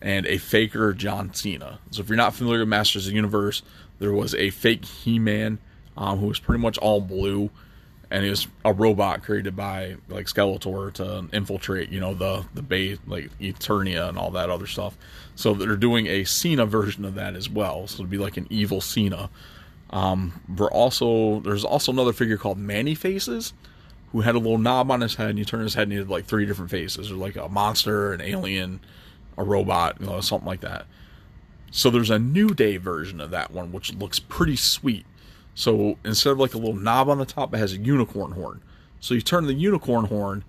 and 0.02 0.26
a 0.26 0.38
faker 0.38 0.92
John 0.92 1.32
Cena. 1.32 1.78
So 1.92 2.02
if 2.02 2.08
you're 2.08 2.16
not 2.16 2.34
familiar 2.34 2.58
with 2.58 2.68
Masters 2.68 3.06
of 3.06 3.10
the 3.10 3.16
Universe, 3.16 3.62
there 4.00 4.12
was 4.12 4.34
a 4.34 4.50
fake 4.50 4.84
He 4.84 5.20
Man 5.20 5.60
um, 5.96 6.18
who 6.18 6.26
was 6.26 6.40
pretty 6.40 6.60
much 6.60 6.78
all 6.78 7.00
blue 7.00 7.48
and 8.10 8.24
he 8.24 8.30
was 8.30 8.46
a 8.64 8.72
robot 8.72 9.22
created 9.22 9.56
by 9.56 9.96
like 10.08 10.26
Skeletor 10.26 10.92
to 10.94 11.28
infiltrate, 11.32 11.90
you 11.90 12.00
know, 12.00 12.14
the 12.14 12.44
the 12.54 12.62
base 12.62 12.98
like 13.06 13.30
Eternia 13.38 14.08
and 14.08 14.18
all 14.18 14.30
that 14.32 14.50
other 14.50 14.66
stuff. 14.66 14.96
So 15.34 15.54
they're 15.54 15.76
doing 15.76 16.06
a 16.06 16.24
Cena 16.24 16.66
version 16.66 17.04
of 17.04 17.14
that 17.14 17.34
as 17.34 17.48
well. 17.48 17.86
So 17.86 17.96
it'd 17.96 18.10
be 18.10 18.18
like 18.18 18.36
an 18.36 18.46
evil 18.50 18.80
Cena. 18.80 19.30
Um, 19.90 20.40
we're 20.56 20.70
also 20.70 21.40
there's 21.40 21.64
also 21.64 21.92
another 21.92 22.12
figure 22.12 22.36
called 22.36 22.58
Man-E-Faces, 22.58 23.52
who 24.12 24.20
had 24.20 24.34
a 24.34 24.38
little 24.38 24.58
knob 24.58 24.90
on 24.90 25.00
his 25.00 25.16
head, 25.16 25.30
and 25.30 25.38
you 25.38 25.44
turn 25.44 25.62
his 25.62 25.74
head 25.74 25.84
and 25.84 25.92
he 25.92 25.98
had 25.98 26.08
like 26.08 26.26
three 26.26 26.46
different 26.46 26.70
faces, 26.70 27.10
or 27.10 27.16
like 27.16 27.36
a 27.36 27.48
monster, 27.48 28.12
an 28.12 28.20
alien, 28.20 28.80
a 29.36 29.44
robot, 29.44 29.96
you 30.00 30.06
know, 30.06 30.20
something 30.20 30.46
like 30.46 30.60
that. 30.60 30.86
So 31.70 31.90
there's 31.90 32.10
a 32.10 32.18
New 32.20 32.50
Day 32.50 32.76
version 32.76 33.20
of 33.20 33.30
that 33.30 33.50
one, 33.50 33.72
which 33.72 33.92
looks 33.92 34.20
pretty 34.20 34.56
sweet. 34.56 35.04
So 35.54 35.96
instead 36.04 36.30
of 36.30 36.38
like 36.38 36.54
a 36.54 36.58
little 36.58 36.74
knob 36.74 37.08
on 37.08 37.18
the 37.18 37.24
top, 37.24 37.54
it 37.54 37.58
has 37.58 37.72
a 37.72 37.78
unicorn 37.78 38.32
horn. 38.32 38.60
So 39.00 39.14
you 39.14 39.20
turn 39.20 39.46
the 39.46 39.54
unicorn 39.54 40.06
horn, 40.06 40.44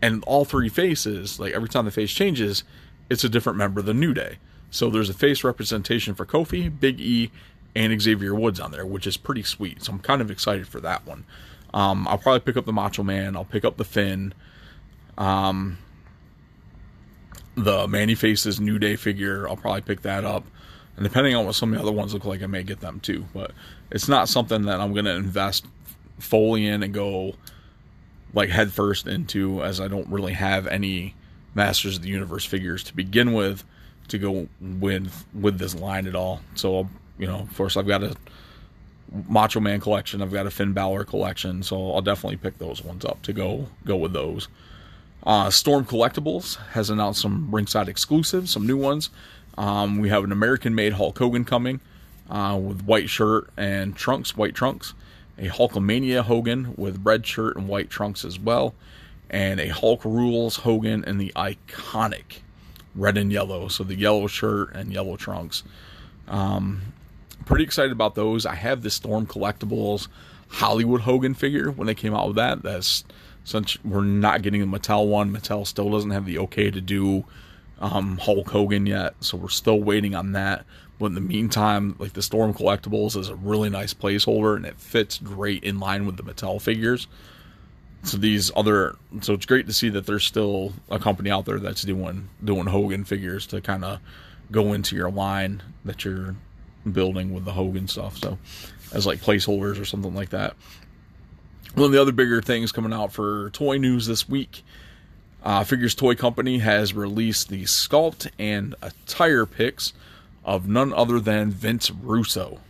and 0.00 0.22
all 0.24 0.44
three 0.44 0.68
faces, 0.68 1.40
like 1.40 1.52
every 1.52 1.68
time 1.68 1.84
the 1.84 1.90
face 1.90 2.12
changes, 2.12 2.64
it's 3.10 3.24
a 3.24 3.28
different 3.28 3.58
member 3.58 3.80
of 3.80 3.86
the 3.86 3.94
New 3.94 4.14
Day. 4.14 4.38
So 4.70 4.90
there's 4.90 5.10
a 5.10 5.14
face 5.14 5.42
representation 5.42 6.14
for 6.14 6.26
Kofi, 6.26 6.68
Big 6.68 7.00
E, 7.00 7.30
and 7.74 8.00
Xavier 8.00 8.34
Woods 8.34 8.60
on 8.60 8.70
there, 8.70 8.86
which 8.86 9.06
is 9.06 9.16
pretty 9.16 9.42
sweet. 9.42 9.82
So 9.82 9.92
I'm 9.92 9.98
kind 9.98 10.20
of 10.20 10.30
excited 10.30 10.68
for 10.68 10.80
that 10.80 11.06
one. 11.06 11.24
Um, 11.74 12.06
I'll 12.08 12.18
probably 12.18 12.40
pick 12.40 12.56
up 12.56 12.64
the 12.66 12.72
Macho 12.72 13.02
Man. 13.02 13.36
I'll 13.36 13.44
pick 13.44 13.64
up 13.64 13.76
the 13.76 13.84
Finn. 13.84 14.34
Um, 15.16 15.78
the 17.56 17.88
Man-E-Faces 17.88 18.60
New 18.60 18.78
Day 18.78 18.96
figure. 18.96 19.48
I'll 19.48 19.56
probably 19.56 19.80
pick 19.80 20.02
that 20.02 20.24
up. 20.24 20.44
And 20.98 21.04
depending 21.04 21.36
on 21.36 21.46
what 21.46 21.54
some 21.54 21.72
of 21.72 21.78
the 21.78 21.82
other 21.82 21.92
ones 21.92 22.12
look 22.12 22.24
like, 22.24 22.42
I 22.42 22.46
may 22.46 22.64
get 22.64 22.80
them 22.80 22.98
too. 22.98 23.24
But 23.32 23.52
it's 23.92 24.08
not 24.08 24.28
something 24.28 24.62
that 24.62 24.80
I'm 24.80 24.92
going 24.92 25.04
to 25.04 25.14
invest 25.14 25.64
fully 26.18 26.66
in 26.66 26.82
and 26.82 26.92
go 26.92 27.36
like 28.34 28.48
headfirst 28.48 29.06
into, 29.06 29.62
as 29.62 29.80
I 29.80 29.86
don't 29.86 30.08
really 30.08 30.32
have 30.32 30.66
any 30.66 31.14
Masters 31.54 31.98
of 31.98 32.02
the 32.02 32.08
Universe 32.08 32.44
figures 32.44 32.82
to 32.82 32.96
begin 32.96 33.32
with 33.32 33.62
to 34.08 34.18
go 34.18 34.48
with 34.60 35.24
with 35.32 35.58
this 35.58 35.76
line 35.76 36.08
at 36.08 36.16
all. 36.16 36.40
So 36.56 36.88
you 37.16 37.28
know, 37.28 37.38
of 37.38 37.56
course, 37.56 37.76
I've 37.76 37.86
got 37.86 38.02
a 38.02 38.16
Macho 39.28 39.60
Man 39.60 39.80
collection. 39.80 40.20
I've 40.20 40.32
got 40.32 40.46
a 40.46 40.50
Finn 40.50 40.72
Balor 40.72 41.04
collection, 41.04 41.62
so 41.62 41.92
I'll 41.92 42.02
definitely 42.02 42.38
pick 42.38 42.58
those 42.58 42.82
ones 42.82 43.04
up 43.04 43.22
to 43.22 43.32
go 43.32 43.68
go 43.84 43.94
with 43.94 44.12
those. 44.12 44.48
Uh, 45.22 45.48
Storm 45.50 45.84
Collectibles 45.84 46.56
has 46.70 46.90
announced 46.90 47.20
some 47.20 47.48
ringside 47.54 47.88
exclusives, 47.88 48.50
some 48.50 48.66
new 48.66 48.76
ones. 48.76 49.10
Um, 49.58 49.98
we 49.98 50.08
have 50.08 50.22
an 50.22 50.30
American 50.30 50.76
made 50.76 50.92
Hulk 50.92 51.18
Hogan 51.18 51.44
coming 51.44 51.80
uh, 52.30 52.56
with 52.62 52.82
white 52.82 53.10
shirt 53.10 53.50
and 53.56 53.96
trunks, 53.96 54.36
white 54.36 54.54
trunks. 54.54 54.94
A 55.36 55.48
Hulkamania 55.48 56.22
Hogan 56.22 56.74
with 56.76 57.04
red 57.04 57.26
shirt 57.26 57.56
and 57.56 57.68
white 57.68 57.90
trunks 57.90 58.24
as 58.24 58.38
well. 58.38 58.74
And 59.28 59.58
a 59.58 59.68
Hulk 59.68 60.04
Rules 60.04 60.56
Hogan 60.56 61.02
in 61.04 61.18
the 61.18 61.32
iconic 61.34 62.40
red 62.94 63.18
and 63.18 63.32
yellow. 63.32 63.66
So 63.66 63.82
the 63.82 63.96
yellow 63.96 64.28
shirt 64.28 64.74
and 64.74 64.92
yellow 64.92 65.16
trunks. 65.16 65.64
Um, 66.28 66.80
pretty 67.44 67.64
excited 67.64 67.90
about 67.90 68.14
those. 68.14 68.46
I 68.46 68.54
have 68.54 68.82
the 68.82 68.90
Storm 68.90 69.26
Collectibles 69.26 70.06
Hollywood 70.48 71.00
Hogan 71.00 71.34
figure 71.34 71.72
when 71.72 71.86
they 71.88 71.94
came 71.96 72.14
out 72.14 72.28
with 72.28 72.36
that. 72.36 72.62
That's 72.62 73.04
since 73.42 73.82
we're 73.84 74.04
not 74.04 74.42
getting 74.42 74.60
the 74.60 74.78
Mattel 74.78 75.08
one, 75.08 75.32
Mattel 75.32 75.66
still 75.66 75.90
doesn't 75.90 76.10
have 76.10 76.26
the 76.26 76.38
okay 76.38 76.70
to 76.70 76.80
do 76.80 77.24
um, 77.80 78.18
Hulk 78.18 78.50
Hogan 78.50 78.86
yet, 78.86 79.14
so 79.20 79.36
we're 79.36 79.48
still 79.48 79.80
waiting 79.80 80.14
on 80.14 80.32
that. 80.32 80.64
But 80.98 81.06
in 81.06 81.14
the 81.14 81.20
meantime, 81.20 81.94
like 81.98 82.12
the 82.12 82.22
Storm 82.22 82.52
Collectibles 82.52 83.16
is 83.16 83.28
a 83.28 83.36
really 83.36 83.70
nice 83.70 83.94
placeholder, 83.94 84.56
and 84.56 84.66
it 84.66 84.80
fits 84.80 85.18
great 85.18 85.62
in 85.62 85.78
line 85.78 86.06
with 86.06 86.16
the 86.16 86.24
Mattel 86.24 86.60
figures. 86.60 87.06
So 88.02 88.16
these 88.16 88.50
other, 88.56 88.96
so 89.20 89.34
it's 89.34 89.46
great 89.46 89.66
to 89.66 89.72
see 89.72 89.88
that 89.90 90.06
there's 90.06 90.24
still 90.24 90.72
a 90.90 90.98
company 90.98 91.30
out 91.30 91.44
there 91.44 91.58
that's 91.58 91.82
doing 91.82 92.28
doing 92.44 92.66
Hogan 92.66 93.04
figures 93.04 93.46
to 93.48 93.60
kind 93.60 93.84
of 93.84 94.00
go 94.50 94.72
into 94.72 94.96
your 94.96 95.10
line 95.10 95.62
that 95.84 96.04
you're 96.04 96.34
building 96.90 97.32
with 97.32 97.44
the 97.44 97.52
Hogan 97.52 97.86
stuff. 97.86 98.16
So 98.18 98.38
as 98.92 99.06
like 99.06 99.20
placeholders 99.20 99.80
or 99.80 99.84
something 99.84 100.14
like 100.14 100.30
that. 100.30 100.54
One 101.74 101.86
of 101.86 101.92
the 101.92 102.00
other 102.00 102.12
bigger 102.12 102.40
things 102.40 102.72
coming 102.72 102.92
out 102.92 103.12
for 103.12 103.50
toy 103.50 103.76
news 103.76 104.06
this 104.06 104.28
week 104.28 104.64
uh, 105.42 105.64
Figures 105.64 105.94
Toy 105.94 106.14
Company 106.14 106.58
has 106.58 106.94
released 106.94 107.48
the 107.48 107.62
sculpt 107.64 108.30
and 108.38 108.74
attire 108.82 109.46
pics 109.46 109.92
of 110.44 110.68
none 110.68 110.92
other 110.92 111.20
than 111.20 111.50
Vince 111.50 111.90
Russo. 111.90 112.60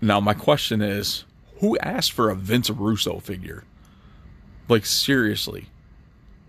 Now, 0.00 0.20
my 0.20 0.34
question 0.34 0.82
is 0.82 1.24
who 1.60 1.78
asked 1.78 2.12
for 2.12 2.28
a 2.28 2.34
Vince 2.34 2.68
Russo 2.68 3.20
figure? 3.20 3.64
Like, 4.68 4.84
seriously, 4.84 5.66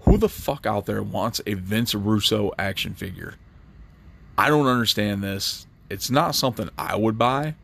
who 0.01 0.17
the 0.17 0.29
fuck 0.29 0.65
out 0.65 0.85
there 0.85 1.03
wants 1.03 1.41
a 1.45 1.53
Vince 1.53 1.95
Russo 1.95 2.51
action 2.57 2.93
figure? 2.93 3.35
I 4.37 4.49
don't 4.49 4.67
understand 4.67 5.23
this. 5.23 5.67
It's 5.89 6.09
not 6.09 6.35
something 6.35 6.69
I 6.77 6.95
would 6.95 7.17
buy. 7.17 7.55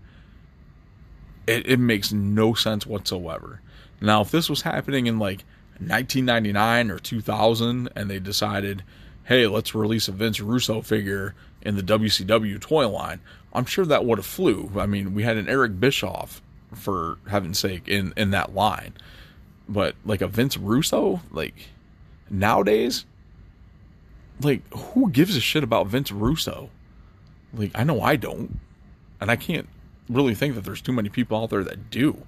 It, 1.48 1.67
it 1.67 1.80
makes 1.80 2.14
no 2.14 2.53
sense 2.53 2.86
whatsoever. 2.86 3.62
Now, 3.99 4.22
if 4.22 4.32
this 4.32 4.49
was 4.49 4.62
happening 4.62 5.08
in 5.08 5.20
like 5.20 5.43
1999 5.88 6.91
or 6.91 6.99
2000 6.99 7.89
and 7.95 8.09
they 8.09 8.19
decided, 8.19 8.84
hey, 9.25 9.47
let's 9.47 9.75
release 9.75 10.07
a 10.07 10.11
Vince 10.11 10.39
Russo 10.39 10.82
figure 10.82 11.36
in 11.61 11.75
the 11.75 11.84
WCW 11.84 12.59
toy 12.59 12.88
line, 12.88 13.19
I'm 13.53 13.65
sure 13.65 13.86
that 13.86 14.05
would 14.05 14.17
have 14.17 14.25
flew. 14.25 14.71
I 14.77 14.86
mean, 14.86 15.13
we 15.13 15.23
had 15.23 15.38
an 15.38 15.49
Eric 15.49 15.79
Bischoff 15.79 16.41
for 16.73 17.17
heaven's 17.29 17.59
sake 17.59 17.88
in 17.88 18.13
in 18.15 18.32
that 18.32 18.55
line. 18.55 18.93
But 19.67 19.95
like 20.05 20.21
a 20.21 20.27
Vince 20.27 20.57
Russo, 20.57 21.21
like 21.32 21.69
nowadays, 22.29 23.05
like 24.41 24.61
who 24.73 25.09
gives 25.09 25.36
a 25.36 25.41
shit 25.41 25.63
about 25.63 25.88
Vince 25.88 26.11
Russo? 26.11 26.69
Like 27.53 27.71
I 27.75 27.84
know 27.84 28.01
I 28.01 28.15
don't. 28.15 28.59
And 29.19 29.29
I 29.29 29.36
can't 29.36 29.69
really 30.09 30.34
think 30.34 30.55
that 30.55 30.63
there's 30.63 30.82
too 30.82 30.93
many 30.93 31.09
people 31.09 31.41
out 31.41 31.51
there 31.51 31.63
that 31.63 31.89
do. 31.89 32.25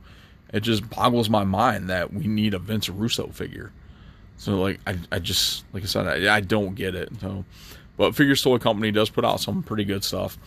It 0.54 0.62
just 0.62 0.88
boggles 0.90 1.30
my 1.30 1.44
mind 1.44 1.90
that 1.90 2.14
we 2.14 2.28
need 2.28 2.54
a 2.54 2.60
Vince 2.60 2.88
Russo 2.88 3.28
figure. 3.28 3.74
So 4.38 4.62
like 4.62 4.80
I, 4.86 4.98
I 5.12 5.20
just 5.20 5.66
like 5.74 5.84
I 5.84 5.88
said 5.88 6.08
I, 6.08 6.36
I 6.36 6.40
don't 6.42 6.76
get 6.76 6.96
it. 6.96 7.10
So, 7.20 7.44
but 7.98 8.16
Figure 8.16 8.36
Toy 8.36 8.60
Company 8.60 8.92
does 8.92 9.10
put 9.10 9.26
out 9.26 9.40
some 9.40 9.64
pretty 9.64 9.84
good 9.84 10.04
stuff. 10.04 10.38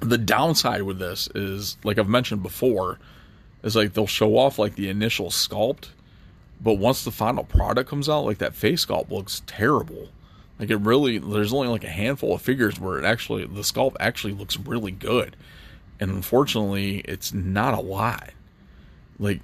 The 0.00 0.18
downside 0.18 0.82
with 0.82 0.98
this 0.98 1.28
is 1.34 1.76
like 1.84 1.98
I've 1.98 2.08
mentioned 2.08 2.42
before, 2.42 2.98
is 3.62 3.76
like 3.76 3.94
they'll 3.94 4.06
show 4.06 4.36
off 4.36 4.58
like 4.58 4.74
the 4.74 4.88
initial 4.90 5.28
sculpt, 5.28 5.88
but 6.60 6.74
once 6.74 7.04
the 7.04 7.10
final 7.10 7.44
product 7.44 7.88
comes 7.88 8.08
out, 8.08 8.24
like 8.24 8.38
that 8.38 8.54
face 8.54 8.84
sculpt 8.84 9.10
looks 9.10 9.42
terrible. 9.46 10.08
Like 10.58 10.70
it 10.70 10.76
really, 10.76 11.18
there's 11.18 11.52
only 11.52 11.68
like 11.68 11.84
a 11.84 11.88
handful 11.88 12.34
of 12.34 12.42
figures 12.42 12.78
where 12.78 12.98
it 12.98 13.04
actually 13.04 13.46
the 13.46 13.62
sculpt 13.62 13.96
actually 14.00 14.34
looks 14.34 14.58
really 14.58 14.92
good, 14.92 15.36
and 15.98 16.10
unfortunately, 16.10 16.98
it's 17.00 17.32
not 17.32 17.74
a 17.74 17.80
lot. 17.80 18.30
Like 19.22 19.40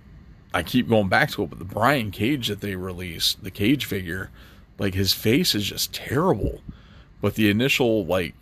I 0.53 0.63
keep 0.63 0.89
going 0.89 1.09
back 1.09 1.31
to 1.33 1.45
it, 1.45 1.51
but 1.51 1.59
the 1.59 1.65
Brian 1.65 2.11
Cage 2.11 2.49
that 2.49 2.61
they 2.61 2.75
released, 2.75 3.43
the 3.43 3.51
Cage 3.51 3.85
figure, 3.85 4.31
like 4.79 4.95
his 4.95 5.13
face 5.13 5.55
is 5.55 5.65
just 5.65 5.95
terrible. 5.95 6.61
But 7.21 7.35
the 7.35 7.49
initial 7.49 8.05
like 8.05 8.35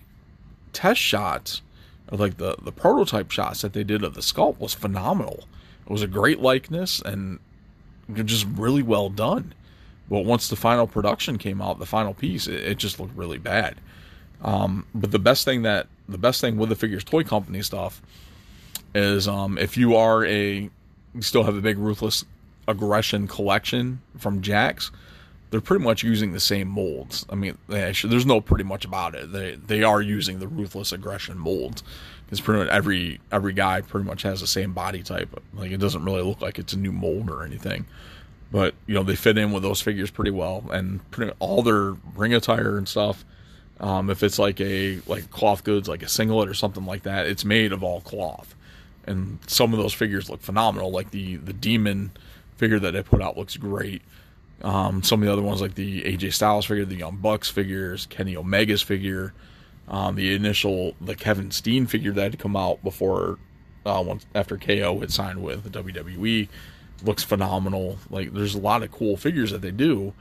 test 0.72 1.00
shots, 1.00 1.62
or 2.10 2.18
like 2.18 2.38
the 2.38 2.56
the 2.62 2.72
prototype 2.72 3.30
shots 3.30 3.62
that 3.62 3.72
they 3.72 3.84
did 3.84 4.02
of 4.02 4.14
the 4.14 4.20
sculpt 4.20 4.58
was 4.58 4.74
phenomenal. 4.74 5.44
It 5.84 5.92
was 5.92 6.02
a 6.02 6.08
great 6.08 6.40
likeness 6.40 7.00
and 7.00 7.38
just 8.24 8.46
really 8.54 8.82
well 8.82 9.10
done. 9.10 9.52
But 10.08 10.24
once 10.24 10.48
the 10.48 10.56
final 10.56 10.86
production 10.86 11.36
came 11.36 11.60
out, 11.60 11.78
the 11.78 11.86
final 11.86 12.14
piece, 12.14 12.46
it, 12.46 12.62
it 12.62 12.78
just 12.78 13.00
looked 13.00 13.16
really 13.16 13.38
bad. 13.38 13.76
Um, 14.42 14.86
but 14.94 15.10
the 15.10 15.18
best 15.18 15.44
thing 15.44 15.62
that 15.62 15.88
the 16.08 16.18
best 16.18 16.40
thing 16.40 16.56
with 16.56 16.68
the 16.68 16.76
figures 16.76 17.04
toy 17.04 17.24
company 17.24 17.62
stuff 17.62 18.00
is 18.94 19.26
um, 19.26 19.58
if 19.58 19.76
you 19.76 19.96
are 19.96 20.24
a 20.24 20.70
still 21.20 21.44
have 21.44 21.56
a 21.56 21.60
big 21.60 21.78
ruthless 21.78 22.24
aggression 22.68 23.28
collection 23.28 24.00
from 24.18 24.42
Jakks. 24.42 24.90
They're 25.50 25.60
pretty 25.60 25.84
much 25.84 26.02
using 26.02 26.32
the 26.32 26.40
same 26.40 26.68
molds. 26.68 27.24
I 27.30 27.36
mean, 27.36 27.56
actually, 27.72 28.10
there's 28.10 28.26
no 28.26 28.40
pretty 28.40 28.64
much 28.64 28.84
about 28.84 29.14
it. 29.14 29.32
They 29.32 29.54
they 29.54 29.82
are 29.82 30.02
using 30.02 30.38
the 30.38 30.48
ruthless 30.48 30.92
aggression 30.92 31.38
mold 31.38 31.82
because 32.24 32.40
pretty 32.40 32.64
much 32.64 32.68
every 32.68 33.20
every 33.30 33.52
guy 33.52 33.80
pretty 33.80 34.06
much 34.06 34.22
has 34.22 34.40
the 34.40 34.46
same 34.46 34.72
body 34.72 35.02
type. 35.02 35.40
Like 35.54 35.70
it 35.70 35.78
doesn't 35.78 36.04
really 36.04 36.22
look 36.22 36.40
like 36.40 36.58
it's 36.58 36.72
a 36.72 36.78
new 36.78 36.92
mold 36.92 37.30
or 37.30 37.44
anything. 37.44 37.86
But 38.50 38.74
you 38.86 38.94
know 38.94 39.04
they 39.04 39.16
fit 39.16 39.38
in 39.38 39.52
with 39.52 39.62
those 39.62 39.80
figures 39.80 40.10
pretty 40.10 40.32
well, 40.32 40.64
and 40.70 41.08
pretty 41.10 41.32
all 41.38 41.62
their 41.62 41.92
ring 42.16 42.34
attire 42.34 42.76
and 42.76 42.88
stuff. 42.88 43.24
Um, 43.78 44.10
if 44.10 44.22
it's 44.22 44.38
like 44.38 44.60
a 44.60 45.00
like 45.06 45.30
cloth 45.30 45.62
goods, 45.62 45.88
like 45.88 46.02
a 46.02 46.08
singlet 46.08 46.48
or 46.48 46.54
something 46.54 46.86
like 46.86 47.04
that, 47.04 47.26
it's 47.26 47.44
made 47.44 47.72
of 47.72 47.84
all 47.84 48.00
cloth 48.00 48.56
and 49.06 49.38
some 49.46 49.72
of 49.72 49.78
those 49.78 49.92
figures 49.94 50.28
look 50.28 50.40
phenomenal. 50.40 50.90
Like 50.90 51.10
the 51.10 51.36
the 51.36 51.52
demon 51.52 52.12
figure 52.56 52.78
that 52.78 52.92
they 52.92 53.02
put 53.02 53.22
out 53.22 53.36
looks 53.36 53.56
great. 53.56 54.02
Um, 54.62 55.02
some 55.02 55.20
of 55.22 55.26
the 55.26 55.32
other 55.32 55.42
ones, 55.42 55.60
like 55.60 55.74
the 55.74 56.02
AJ 56.02 56.32
Styles 56.32 56.64
figure, 56.64 56.84
the 56.84 56.96
Young 56.96 57.16
Bucks 57.16 57.50
figures, 57.50 58.06
Kenny 58.06 58.34
Omega's 58.34 58.82
figure, 58.82 59.34
um, 59.88 60.16
the 60.16 60.34
initial 60.34 60.94
the 61.00 61.14
Kevin 61.14 61.50
Steen 61.50 61.86
figure 61.86 62.12
that 62.12 62.22
had 62.22 62.38
come 62.38 62.56
out 62.56 62.82
before 62.82 63.38
uh, 63.84 64.02
once 64.04 64.26
after 64.34 64.56
KO 64.56 65.00
had 65.00 65.12
signed 65.12 65.42
with 65.42 65.62
the 65.62 65.82
WWE 65.82 66.48
looks 67.02 67.22
phenomenal. 67.22 67.98
Like 68.10 68.32
there's 68.32 68.54
a 68.54 68.60
lot 68.60 68.82
of 68.82 68.90
cool 68.90 69.16
figures 69.16 69.50
that 69.50 69.62
they 69.62 69.70
do, 69.70 70.14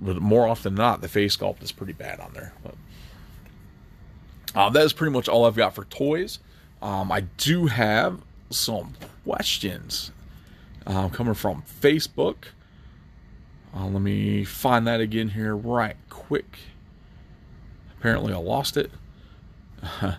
but 0.00 0.16
more 0.16 0.46
often 0.46 0.74
than 0.74 0.82
not, 0.82 1.00
the 1.00 1.08
face 1.08 1.36
sculpt 1.36 1.62
is 1.62 1.72
pretty 1.72 1.92
bad 1.92 2.20
on 2.20 2.32
there. 2.32 2.54
But 2.62 2.74
uh, 4.54 4.70
that 4.70 4.84
is 4.84 4.92
pretty 4.92 5.12
much 5.12 5.28
all 5.28 5.44
I've 5.44 5.56
got 5.56 5.74
for 5.74 5.84
toys. 5.84 6.38
Um, 6.82 7.12
I 7.12 7.20
do 7.20 7.66
have 7.66 8.20
some 8.50 8.94
questions 9.24 10.10
uh, 10.86 11.08
coming 11.10 11.34
from 11.34 11.62
Facebook. 11.80 12.46
Uh, 13.74 13.86
let 13.86 14.02
me 14.02 14.44
find 14.44 14.86
that 14.86 15.00
again 15.00 15.28
here 15.28 15.56
right 15.56 15.96
quick. 16.10 16.58
Apparently, 17.98 18.32
I 18.32 18.36
lost 18.36 18.76
it. 18.76 18.90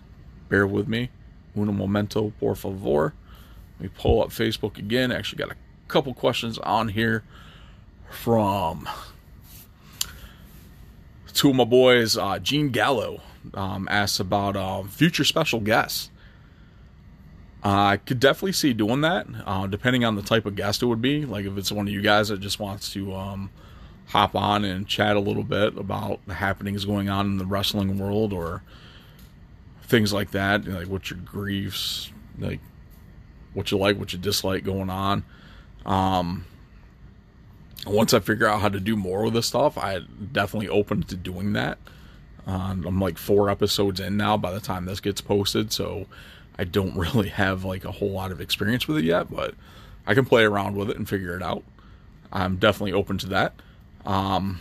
Bear 0.50 0.66
with 0.66 0.88
me. 0.88 1.10
Uno 1.56 1.74
momento, 1.74 2.32
por 2.40 2.56
favor. 2.56 3.14
Let 3.80 3.84
me 3.84 3.90
pull 4.00 4.24
up 4.24 4.30
Facebook 4.30 4.78
again. 4.78 5.12
Actually, 5.12 5.40
got 5.40 5.52
a 5.52 5.58
couple 5.90 6.14
questions 6.14 6.58
on 6.60 6.88
here 6.88 7.24
from 8.10 8.88
two 11.34 11.50
of 11.50 11.56
my 11.56 11.66
boys. 11.66 12.18
Uh, 12.18 12.40
Gene 12.40 12.70
Gallo 12.70 13.22
um, 13.54 13.88
asks 13.92 14.20
about 14.20 14.56
um, 14.56 14.88
future 14.88 15.26
special 15.26 15.60
guests. 15.60 16.10
I 17.64 17.98
could 17.98 18.20
definitely 18.20 18.52
see 18.52 18.74
doing 18.74 19.02
that, 19.02 19.26
uh, 19.46 19.68
depending 19.68 20.04
on 20.04 20.16
the 20.16 20.22
type 20.22 20.46
of 20.46 20.56
guest 20.56 20.84
it 20.84 20.88
would 20.88 21.02
be. 21.02 21.26
Like 21.26 21.46
if 21.46 21.58
it's 21.58 21.72
one 21.72 21.88
of 21.88 21.94
you 21.94 22.02
guys 22.02 22.28
that 22.28 22.42
just 22.42 22.60
wants 22.60 22.92
to 22.94 23.16
um, 23.16 23.52
hop 24.08 24.36
on 24.36 24.66
and 24.66 24.86
chat 24.86 25.16
a 25.16 25.22
little 25.22 25.44
bit 25.44 25.78
about 25.78 26.20
the 26.28 26.34
happenings 26.34 26.84
going 26.84 27.10
on 27.10 27.26
in 27.26 27.38
the 27.38 27.46
wrestling 27.46 27.98
world 27.98 28.34
or 28.34 28.64
things 29.84 30.12
like 30.12 30.32
that, 30.32 30.66
like 30.66 30.88
what 30.88 31.10
your 31.10 31.20
griefs, 31.20 32.12
like 32.38 32.60
what 33.54 33.72
you 33.72 33.78
like, 33.78 33.98
what 33.98 34.12
you 34.12 34.20
dislike 34.20 34.66
going 34.66 34.90
on. 34.90 35.24
Um, 35.86 36.46
once 37.88 38.14
I 38.14 38.20
figure 38.20 38.48
out 38.48 38.60
how 38.60 38.70
to 38.70 38.80
do 38.80 38.98
more 38.98 39.24
with 39.24 39.34
this 39.34 39.48
stuff, 39.48 39.78
I 39.78 40.00
definitely 40.32 40.70
open 40.70 41.04
to 41.04 41.16
doing 41.16 41.54
that. 41.54 41.78
Uh, 42.46 42.76
I'm 42.86 43.00
like 43.00 43.18
four 43.18 43.50
episodes 43.50 44.02
in 44.02 44.18
now 44.18 44.36
by 44.36 44.52
the 44.52 44.60
time 44.60 44.86
this 44.86 45.00
gets 45.00 45.22
posted, 45.22 45.72
so 45.72 46.08
I 46.58 46.64
don't 46.64 46.96
really 46.98 47.30
have 47.30 47.64
like 47.64 47.86
a 47.86 47.92
whole 47.92 48.12
lot 48.12 48.32
of 48.32 48.42
experience 48.42 48.88
with 48.88 48.98
it 48.98 49.06
yet, 49.06 49.30
but 49.30 49.56
I 50.06 50.14
can 50.14 50.26
play 50.26 50.44
around 50.44 50.76
with 50.76 50.90
it 50.90 50.98
and 50.98 51.08
figure 51.08 51.36
it 51.36 51.44
out. 51.44 51.64
I'm 52.32 52.58
definitely 52.58 52.94
open 52.94 53.18
to 53.20 53.28
that. 53.28 53.54
Um, 54.06 54.60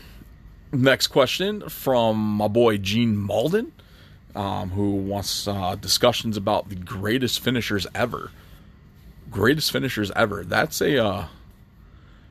next 0.72 1.09
question 1.09 1.68
from 1.68 2.16
my 2.18 2.49
boy 2.49 2.78
Gene 2.78 3.16
Malden, 3.16 3.72
um, 4.34 4.70
who 4.70 4.90
wants 4.90 5.49
uh, 5.49 5.74
discussions 5.76 6.36
about 6.36 6.68
the 6.68 6.76
greatest 6.76 7.40
finishers 7.40 7.86
ever. 7.95 8.30
Greatest 9.30 9.72
finishers 9.72 10.11
ever. 10.14 10.45
That's 10.45 10.80
a 10.82 11.03
uh, 11.03 11.26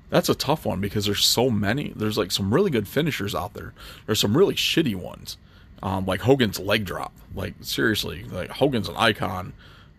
that's 0.10 0.30
a 0.30 0.36
tough 0.36 0.66
one 0.66 0.80
because 0.80 1.06
there's 1.06 1.26
so 1.26 1.50
many. 1.50 1.94
There's 1.96 2.18
like 2.18 2.32
some 2.32 2.54
really 2.54 2.70
good 2.70 2.88
finishers 2.88 3.34
out 3.34 3.56
there. 3.56 3.74
There's 4.06 4.20
some 4.20 4.38
really 4.38 4.56
shitty 4.56 4.96
ones 4.96 5.38
um, 5.84 6.06
like 6.06 6.22
Hogan's 6.22 6.60
leg 6.60 6.86
drop. 6.86 7.14
Like 7.34 7.54
seriously, 7.62 8.24
like 8.26 8.50
Hogan's 8.50 8.90
an 8.90 8.96
icon, 8.98 9.54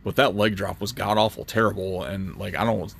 but 0.04 0.16
that 0.16 0.36
leg 0.36 0.56
drop 0.56 0.80
was 0.80 0.92
god 0.92 1.18
awful 1.18 1.44
terrible. 1.44 2.02
And 2.02 2.36
like 2.36 2.54
I 2.56 2.64
don't 2.64 2.94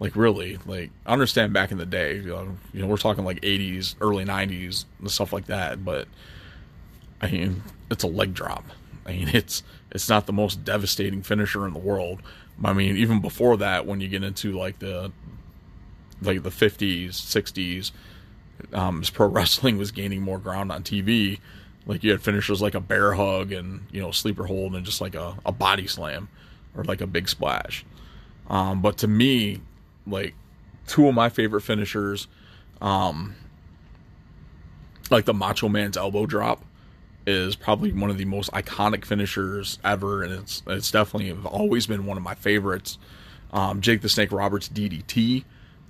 like 0.00 0.16
really 0.16 0.58
like 0.66 0.90
I 1.06 1.12
understand 1.12 1.52
back 1.52 1.70
in 1.70 1.78
the 1.78 1.86
day, 1.86 2.16
you 2.16 2.28
know, 2.28 2.56
you 2.72 2.80
know 2.80 2.86
we're 2.86 2.96
talking 2.96 3.24
like 3.24 3.40
80s, 3.40 3.94
early 4.00 4.24
90s 4.24 4.84
and 5.00 5.10
stuff 5.10 5.32
like 5.32 5.46
that. 5.46 5.84
But 5.84 6.08
I 7.20 7.30
mean, 7.30 7.62
it's 7.90 8.04
a 8.04 8.08
leg 8.08 8.34
drop. 8.34 8.64
I 9.06 9.12
mean, 9.12 9.28
it's 9.32 9.62
it's 9.90 10.08
not 10.08 10.26
the 10.26 10.32
most 10.32 10.64
devastating 10.64 11.22
finisher 11.22 11.66
in 11.66 11.72
the 11.72 11.78
world. 11.78 12.20
I 12.62 12.72
mean, 12.72 12.96
even 12.96 13.20
before 13.20 13.56
that, 13.58 13.86
when 13.86 14.00
you 14.00 14.08
get 14.08 14.22
into 14.22 14.56
like 14.56 14.78
the 14.78 15.12
like 16.22 16.42
the 16.42 16.50
50s, 16.50 17.10
60s, 17.10 17.90
um, 18.72 19.00
as 19.02 19.10
pro 19.10 19.26
wrestling 19.28 19.78
was 19.78 19.90
gaining 19.90 20.22
more 20.22 20.38
ground 20.38 20.72
on 20.72 20.82
TV, 20.82 21.38
like 21.86 22.02
you 22.02 22.10
had 22.10 22.22
finishers 22.22 22.62
like 22.62 22.74
a 22.74 22.80
bear 22.80 23.12
hug 23.12 23.52
and 23.52 23.86
you 23.92 24.00
know 24.00 24.10
sleeper 24.10 24.46
hold 24.46 24.74
and 24.74 24.84
just 24.84 25.00
like 25.00 25.14
a, 25.14 25.36
a 25.44 25.52
body 25.52 25.86
slam 25.86 26.28
or 26.76 26.84
like 26.84 27.00
a 27.00 27.06
big 27.06 27.28
splash. 27.28 27.84
Um, 28.48 28.82
but 28.82 28.98
to 28.98 29.08
me, 29.08 29.60
like 30.06 30.34
two 30.86 31.08
of 31.08 31.14
my 31.14 31.28
favorite 31.28 31.62
finishers, 31.62 32.26
um, 32.80 33.34
like 35.10 35.24
the 35.24 35.34
Macho 35.34 35.68
Man's 35.68 35.96
elbow 35.96 36.26
drop 36.26 36.64
is 37.26 37.56
probably 37.56 37.92
one 37.92 38.10
of 38.10 38.18
the 38.18 38.24
most 38.24 38.50
iconic 38.52 39.04
finishers 39.04 39.78
ever, 39.84 40.22
and 40.22 40.32
it's 40.32 40.62
it's 40.66 40.90
definitely 40.90 41.32
always 41.44 41.86
been 41.86 42.06
one 42.06 42.16
of 42.16 42.22
my 42.22 42.34
favorites. 42.34 42.98
Um, 43.52 43.80
Jake 43.80 44.00
the 44.00 44.08
Snake 44.08 44.32
Roberts 44.32 44.68
DDT 44.68 45.44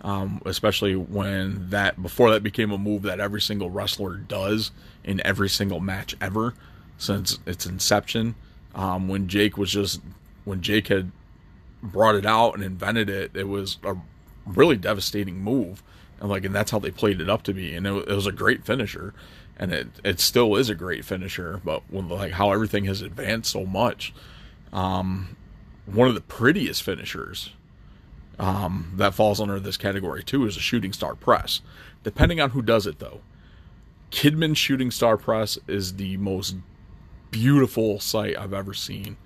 um, 0.05 0.43
especially 0.45 0.95
when 0.95 1.71
that 1.71 2.01
before 2.01 2.31
that 2.31 2.43
became 2.43 2.71
a 2.71 2.79
move 2.79 3.03
that 3.03 3.21
every 3.21 3.41
single 3.41 3.71
wrestler 3.71 4.17
does 4.17 4.71
in 5.03 5.25
every 5.25 5.49
single 5.49 5.81
match 5.81 6.15
ever 6.21 6.55
since 6.99 7.39
its 7.47 7.65
inception. 7.65 8.35
Um, 8.75 9.09
when 9.09 9.29
Jake 9.29 9.57
was 9.57 9.71
just 9.71 10.03
when 10.45 10.61
Jake 10.61 10.89
had 10.89 11.11
brought 11.83 12.17
it 12.17 12.27
out 12.27 12.55
and 12.55 12.63
invented 12.63 13.09
it, 13.09 13.31
it 13.35 13.49
was 13.49 13.79
a 13.83 13.97
really 14.45 14.77
devastating 14.77 15.39
move, 15.39 15.83
and 16.21 16.29
like 16.29 16.45
and 16.45 16.55
that's 16.55 16.71
how 16.71 16.79
they 16.79 16.91
played 16.91 17.21
it 17.23 17.31
up 17.31 17.43
to 17.45 17.55
be, 17.55 17.75
and 17.75 17.87
it, 17.87 18.09
it 18.09 18.15
was 18.15 18.27
a 18.27 18.33
great 18.33 18.63
finisher, 18.63 19.15
and 19.57 19.73
it 19.73 19.89
it 20.05 20.21
still 20.21 20.55
is 20.57 20.69
a 20.69 20.75
great 20.75 21.07
finisher, 21.07 21.63
but 21.65 21.83
when 21.89 22.11
like 22.11 22.33
how 22.33 22.53
everything 22.53 22.85
has 22.85 23.01
advanced 23.01 23.51
so 23.51 23.65
much, 23.65 24.13
um, 24.71 25.35
one 25.87 26.09
of 26.09 26.15
the 26.15 26.21
prettiest 26.21 26.83
finishers 26.83 27.53
um, 28.39 28.93
that 28.97 29.15
falls 29.15 29.41
under 29.41 29.61
this 29.61 29.77
category 29.77 30.23
too 30.23 30.47
is 30.47 30.57
a 30.57 30.61
shooting 30.61 30.93
star 30.93 31.15
press. 31.15 31.61
Depending 32.03 32.41
on 32.41 32.51
who 32.51 32.63
does 32.63 32.87
it 32.87 32.99
though, 32.99 33.21
Kidman's 34.11 34.59
shooting 34.59 34.91
star 34.91 35.17
press 35.17 35.59
is 35.67 35.97
the 35.97 36.17
most 36.19 36.57
beautiful 37.31 37.99
sight 38.01 38.39
I've 38.39 38.53
ever 38.53 38.75
seen. 38.75 39.17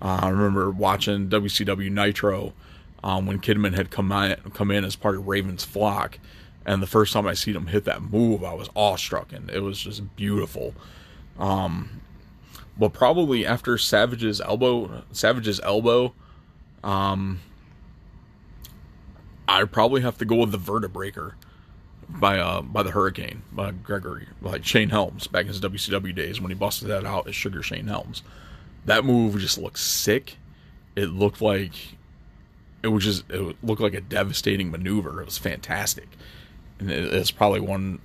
Uh, 0.00 0.20
I 0.22 0.28
remember 0.30 0.70
watching 0.70 1.28
WCW 1.28 1.90
Nitro 1.90 2.54
um, 3.04 3.26
when 3.26 3.38
Kidman 3.38 3.74
had 3.74 3.90
come 3.90 4.10
in, 4.12 4.36
come 4.54 4.70
in 4.70 4.84
as 4.84 4.96
part 4.96 5.16
of 5.16 5.28
Raven's 5.28 5.64
flock. 5.64 6.18
And 6.64 6.82
the 6.82 6.86
first 6.86 7.12
time 7.12 7.26
I 7.26 7.34
seen 7.34 7.56
him 7.56 7.66
hit 7.66 7.84
that 7.84 8.02
move, 8.02 8.44
I 8.44 8.54
was 8.54 8.68
awestruck, 8.76 9.32
and 9.32 9.50
it 9.50 9.60
was 9.60 9.78
just 9.80 10.14
beautiful. 10.16 10.74
Um, 11.38 12.00
but 12.78 12.92
probably 12.92 13.46
after 13.46 13.76
Savage's 13.76 14.40
elbow, 14.40 15.02
Savage's 15.12 15.60
elbow, 15.60 16.14
um, 16.84 17.40
I 19.50 19.64
probably 19.64 20.02
have 20.02 20.16
to 20.18 20.24
go 20.24 20.36
with 20.36 20.52
the 20.52 20.58
Vertebreaker 20.58 21.32
by 22.08 22.38
uh 22.38 22.62
by 22.62 22.84
the 22.84 22.92
Hurricane 22.92 23.42
by 23.52 23.72
Gregory 23.72 24.28
like 24.40 24.64
Shane 24.64 24.90
Helms 24.90 25.26
back 25.26 25.42
in 25.42 25.48
his 25.48 25.60
WCW 25.60 26.14
days 26.14 26.40
when 26.40 26.50
he 26.50 26.54
busted 26.54 26.88
that 26.88 27.04
out 27.04 27.26
as 27.26 27.34
Sugar 27.34 27.60
Shane 27.62 27.88
Helms. 27.88 28.22
That 28.84 29.04
move 29.04 29.36
just 29.38 29.58
looked 29.58 29.80
sick. 29.80 30.36
It 30.94 31.06
looked 31.06 31.42
like 31.42 31.72
it 32.84 32.88
was 32.88 33.04
just 33.04 33.28
it 33.28 33.56
looked 33.62 33.80
like 33.80 33.94
a 33.94 34.00
devastating 34.00 34.70
maneuver. 34.70 35.20
It 35.20 35.26
was 35.26 35.38
fantastic, 35.38 36.08
and 36.78 36.88
it, 36.88 37.12
it's 37.12 37.32
probably 37.32 37.60
one 37.60 37.98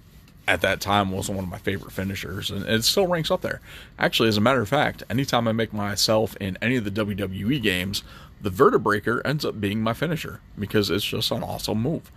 at 0.48 0.62
that 0.62 0.82
time 0.82 1.12
was 1.12 1.30
one 1.30 1.44
of 1.44 1.50
my 1.50 1.58
favorite 1.60 1.92
finishers, 1.92 2.50
and 2.50 2.66
it 2.66 2.84
still 2.84 3.08
ranks 3.08 3.30
up 3.30 3.42
there. 3.42 3.62
Actually, 3.98 4.30
as 4.30 4.38
a 4.38 4.42
matter 4.42 4.62
of 4.62 4.70
fact, 4.70 5.04
anytime 5.10 5.48
I 5.48 5.52
make 5.52 5.74
myself 5.74 6.36
in 6.38 6.58
any 6.62 6.76
of 6.76 6.86
the 6.86 6.92
WWE 6.92 7.62
games, 7.62 8.04
the 8.46 8.52
Vertebreaker 8.52 9.22
ends 9.26 9.44
up 9.44 9.60
being 9.60 9.82
my 9.82 9.94
finisher 9.94 10.40
because 10.60 10.92
it's 10.92 11.04
just 11.04 11.32
an 11.32 11.42
awesome 11.42 11.82
move. 11.82 12.12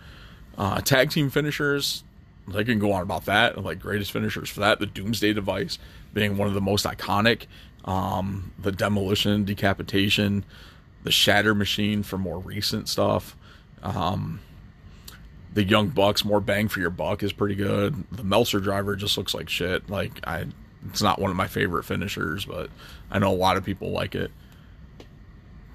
Uh, 0.59 0.79
tag 0.79 1.09
team 1.09 1.31
finishers, 1.31 2.03
they 2.47 2.63
can 2.63 2.77
go 2.77 2.91
on 2.91 3.01
about 3.01 3.25
that. 3.25 3.57
Like 3.63 3.79
greatest 3.79 4.11
finishers 4.11 4.47
for 4.47 4.59
that, 4.59 4.79
the 4.79 4.85
Doomsday 4.85 5.33
Device 5.33 5.79
being 6.13 6.37
one 6.37 6.47
of 6.47 6.53
the 6.53 6.61
most 6.61 6.85
iconic. 6.85 7.47
Um, 7.83 8.51
the 8.59 8.71
Demolition, 8.71 9.43
Decapitation, 9.43 10.45
the 11.01 11.11
Shatter 11.11 11.55
Machine 11.55 12.03
for 12.03 12.19
more 12.19 12.37
recent 12.37 12.87
stuff. 12.89 13.35
Um, 13.81 14.39
the 15.55 15.63
Young 15.63 15.87
Bucks, 15.87 16.23
more 16.23 16.41
bang 16.41 16.67
for 16.67 16.79
your 16.79 16.91
buck, 16.91 17.23
is 17.23 17.33
pretty 17.33 17.55
good. 17.55 18.03
The 18.11 18.23
Meltzer 18.23 18.59
Driver 18.59 18.95
just 18.95 19.17
looks 19.17 19.33
like 19.33 19.49
shit. 19.49 19.89
Like 19.89 20.19
I, 20.27 20.45
it's 20.89 21.01
not 21.01 21.17
one 21.17 21.31
of 21.31 21.37
my 21.37 21.47
favorite 21.47 21.85
finishers, 21.85 22.45
but 22.45 22.69
I 23.09 23.17
know 23.17 23.31
a 23.31 23.35
lot 23.35 23.57
of 23.57 23.65
people 23.65 23.89
like 23.89 24.13
it. 24.13 24.29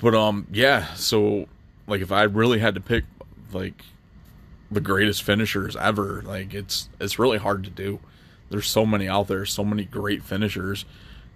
But 0.05 0.15
um, 0.15 0.47
yeah. 0.53 0.95
So 0.95 1.49
like, 1.89 2.01
if 2.01 2.13
I 2.13 2.23
really 2.23 2.61
had 2.61 2.77
to 2.77 2.81
pick 2.81 3.05
like 3.53 3.83
the 4.71 4.81
greatest 4.81 5.23
finishers 5.23 5.77
ever. 5.77 6.23
Like 6.23 6.53
it's 6.53 6.89
it's 7.01 7.19
really 7.19 7.39
hard 7.39 7.65
to 7.65 7.71
do. 7.71 8.01
There's 8.51 8.69
so 8.69 8.85
many 8.85 9.09
out 9.09 9.29
there, 9.29 9.47
so 9.47 9.65
many 9.65 9.85
great 9.85 10.23
finishers. 10.23 10.85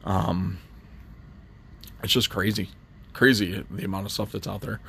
Um, 0.04 0.58
it's 2.02 2.12
just 2.12 2.30
crazy, 2.30 2.70
crazy 3.12 3.64
the 3.70 3.84
amount 3.84 4.06
of 4.06 4.12
stuff 4.12 4.32
that's 4.32 4.46
out 4.46 4.60
there. 4.60 4.80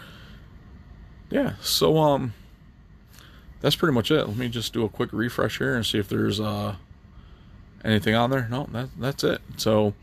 Yeah, 1.30 1.54
so 1.62 1.98
um, 1.98 2.34
that's 3.62 3.76
pretty 3.76 3.94
much 3.94 4.12
it. 4.12 4.28
Let 4.28 4.36
me 4.36 4.50
just 4.50 4.74
do 4.74 4.84
a 4.84 4.90
quick 4.90 5.14
refresh 5.14 5.60
here 5.60 5.76
and 5.76 5.86
see 5.86 6.00
if 6.00 6.10
there's 6.10 6.40
uh 6.40 6.76
anything 7.86 8.16
on 8.16 8.30
there. 8.32 8.48
No, 8.50 8.68
that 8.72 8.90
that's 9.00 9.24
it. 9.24 9.42
So, 9.58 9.94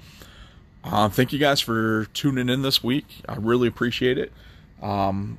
uh, 0.86 1.08
thank 1.08 1.32
you 1.32 1.38
guys 1.38 1.60
for 1.60 2.06
tuning 2.14 2.48
in 2.48 2.62
this 2.62 2.82
week. 2.82 3.06
I 3.28 3.36
really 3.36 3.66
appreciate 3.66 4.18
it. 4.18 4.32
Um, 4.80 5.38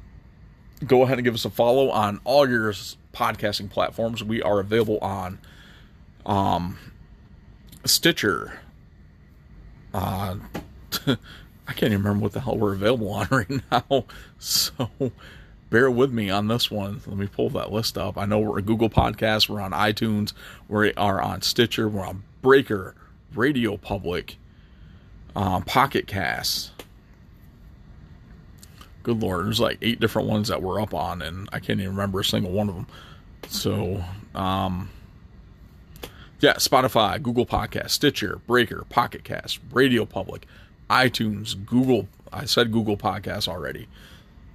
go 0.86 1.04
ahead 1.04 1.18
and 1.18 1.26
give 1.26 1.34
us 1.34 1.46
a 1.46 1.50
follow 1.50 1.90
on 1.90 2.20
all 2.24 2.48
your 2.48 2.72
podcasting 3.14 3.70
platforms. 3.70 4.24
We 4.24 4.42
are 4.42 4.60
available 4.60 5.00
on 5.00 5.40
um, 6.26 6.78
Stitcher. 7.86 8.60
Uh, 9.94 10.36
I 11.08 11.74
can't 11.74 11.94
even 11.94 12.04
remember 12.04 12.24
what 12.24 12.34
the 12.34 12.42
hell 12.42 12.58
we're 12.58 12.74
available 12.74 13.12
on 13.12 13.28
right 13.32 13.62
now. 13.72 14.06
So 14.38 14.90
bear 15.70 15.90
with 15.90 16.12
me 16.12 16.30
on 16.30 16.48
this 16.48 16.70
one. 16.70 17.02
Let 17.08 17.18
me 17.18 17.28
pull 17.28 17.50
that 17.52 17.72
list 17.72 17.98
up. 17.98 18.18
I 18.18 18.26
know 18.26 18.40
we're 18.40 18.60
a 18.60 18.62
Google 18.62 18.90
Podcast, 18.90 19.50
we're 19.50 19.62
on 19.62 19.72
iTunes, 19.72 20.34
we 20.68 20.94
are 20.94 21.22
on 21.22 21.42
Stitcher, 21.42 21.88
we're 21.88 22.06
on 22.06 22.24
Breaker, 22.42 22.96
Radio 23.34 23.78
Public, 23.78 24.38
um, 25.38 25.64
Pocket 25.64 26.06
Cast 26.06 26.72
good 29.08 29.22
lord, 29.22 29.46
there's 29.46 29.62
like 29.62 29.78
eight 29.82 30.02
different 30.02 30.28
ones 30.28 30.50
that 30.50 30.62
we're 30.62 30.82
up 30.82 30.94
on, 30.94 31.22
and 31.22 31.48
I 31.54 31.60
can't 31.60 31.80
even 31.80 31.92
remember 31.92 32.20
a 32.20 32.26
single 32.26 32.52
one 32.52 32.68
of 32.68 32.76
them. 32.76 32.88
So, 33.48 34.04
um, 34.36 34.90
yeah, 36.42 36.56
Spotify, 36.56 37.22
Google 37.24 37.46
Podcast, 37.46 37.92
Stitcher, 37.92 38.42
Breaker, 38.46 38.84
Pocket 38.90 39.24
Cast, 39.24 39.60
Radio 39.72 40.06
Public, 40.06 40.46
iTunes, 40.90 41.56
Google. 41.66 42.10
I 42.34 42.44
said 42.44 42.74
Google 42.74 42.98
Podcasts 42.98 43.48
already. 43.48 43.88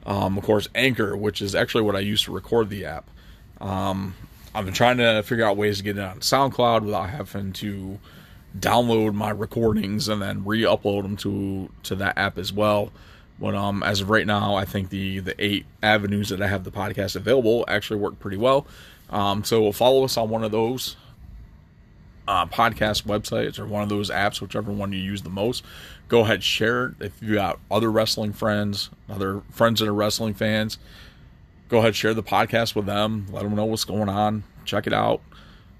Um, 0.04 0.36
of 0.36 0.44
course, 0.44 0.68
Anchor, 0.74 1.16
which 1.16 1.40
is 1.40 1.54
actually 1.54 1.84
what 1.84 1.96
I 1.96 2.00
use 2.00 2.24
to 2.24 2.32
record 2.32 2.68
the 2.68 2.84
app. 2.84 3.08
Um, 3.58 4.14
I've 4.54 4.66
been 4.66 4.74
trying 4.74 4.98
to 4.98 5.22
figure 5.22 5.46
out 5.46 5.56
ways 5.56 5.78
to 5.78 5.84
get 5.84 5.96
it 5.96 6.02
on 6.02 6.20
SoundCloud 6.20 6.82
without 6.82 7.08
having 7.08 7.54
to 7.54 7.98
download 8.58 9.14
my 9.14 9.30
recordings 9.30 10.08
and 10.08 10.20
then 10.20 10.44
re-upload 10.44 11.02
them 11.02 11.16
to 11.16 11.70
to 11.84 11.94
that 11.96 12.18
app 12.18 12.38
as 12.38 12.52
well. 12.52 12.92
But 13.38 13.54
um, 13.54 13.82
as 13.82 14.00
of 14.00 14.10
right 14.10 14.26
now, 14.26 14.54
I 14.54 14.64
think 14.64 14.90
the 14.90 15.20
the 15.20 15.34
eight 15.44 15.66
avenues 15.82 16.28
that 16.28 16.42
I 16.42 16.48
have 16.48 16.64
the 16.64 16.70
podcast 16.70 17.16
available 17.16 17.64
actually 17.66 18.00
work 18.00 18.18
pretty 18.18 18.36
well. 18.36 18.66
Um, 19.10 19.44
so 19.44 19.72
follow 19.72 20.04
us 20.04 20.16
on 20.16 20.28
one 20.28 20.44
of 20.44 20.52
those 20.52 20.96
uh, 22.28 22.46
podcast 22.46 23.04
websites 23.04 23.58
or 23.58 23.66
one 23.66 23.82
of 23.82 23.88
those 23.88 24.10
apps, 24.10 24.40
whichever 24.40 24.70
one 24.70 24.92
you 24.92 25.00
use 25.00 25.22
the 25.22 25.30
most. 25.30 25.64
Go 26.08 26.20
ahead, 26.20 26.42
share 26.42 26.86
it. 26.86 26.94
If 27.00 27.22
you 27.22 27.34
got 27.34 27.58
other 27.70 27.90
wrestling 27.90 28.32
friends, 28.32 28.90
other 29.08 29.42
friends 29.50 29.80
that 29.80 29.88
are 29.88 29.94
wrestling 29.94 30.34
fans, 30.34 30.78
go 31.68 31.78
ahead, 31.78 31.96
share 31.96 32.14
the 32.14 32.22
podcast 32.22 32.74
with 32.74 32.86
them. 32.86 33.26
Let 33.32 33.42
them 33.42 33.54
know 33.54 33.64
what's 33.64 33.84
going 33.84 34.08
on. 34.08 34.44
Check 34.64 34.86
it 34.86 34.92
out 34.92 35.20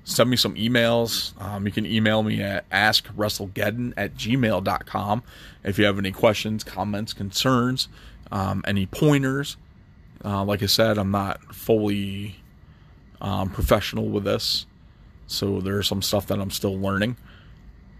send 0.04 0.30
me 0.30 0.36
some 0.36 0.54
emails. 0.54 1.40
Um, 1.40 1.66
you 1.66 1.72
can 1.72 1.86
email 1.86 2.22
me 2.22 2.42
at 2.42 2.68
askwrestlegeddon 2.70 3.94
at 3.96 4.14
gmail.com 4.14 5.22
if 5.64 5.78
you 5.78 5.84
have 5.84 5.98
any 5.98 6.12
questions, 6.12 6.64
comments, 6.64 7.12
concerns, 7.12 7.88
um, 8.30 8.62
any 8.66 8.86
pointers. 8.86 9.56
Uh, 10.24 10.44
like 10.44 10.62
I 10.62 10.66
said, 10.66 10.98
I'm 10.98 11.10
not 11.10 11.54
fully 11.54 12.36
um, 13.20 13.50
professional 13.50 14.08
with 14.08 14.24
this, 14.24 14.66
so 15.26 15.60
there's 15.60 15.88
some 15.88 16.02
stuff 16.02 16.26
that 16.28 16.40
I'm 16.40 16.50
still 16.50 16.78
learning 16.78 17.16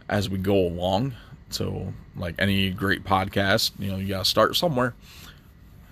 as 0.09 0.29
we 0.29 0.39
go 0.39 0.55
along. 0.55 1.15
So, 1.51 1.93
like 2.17 2.35
any 2.39 2.71
great 2.71 3.05
podcast, 3.05 3.73
you 3.79 3.91
know, 3.91 3.97
you 3.99 4.09
gotta 4.09 4.25
start 4.25 4.57
somewhere. 4.57 4.95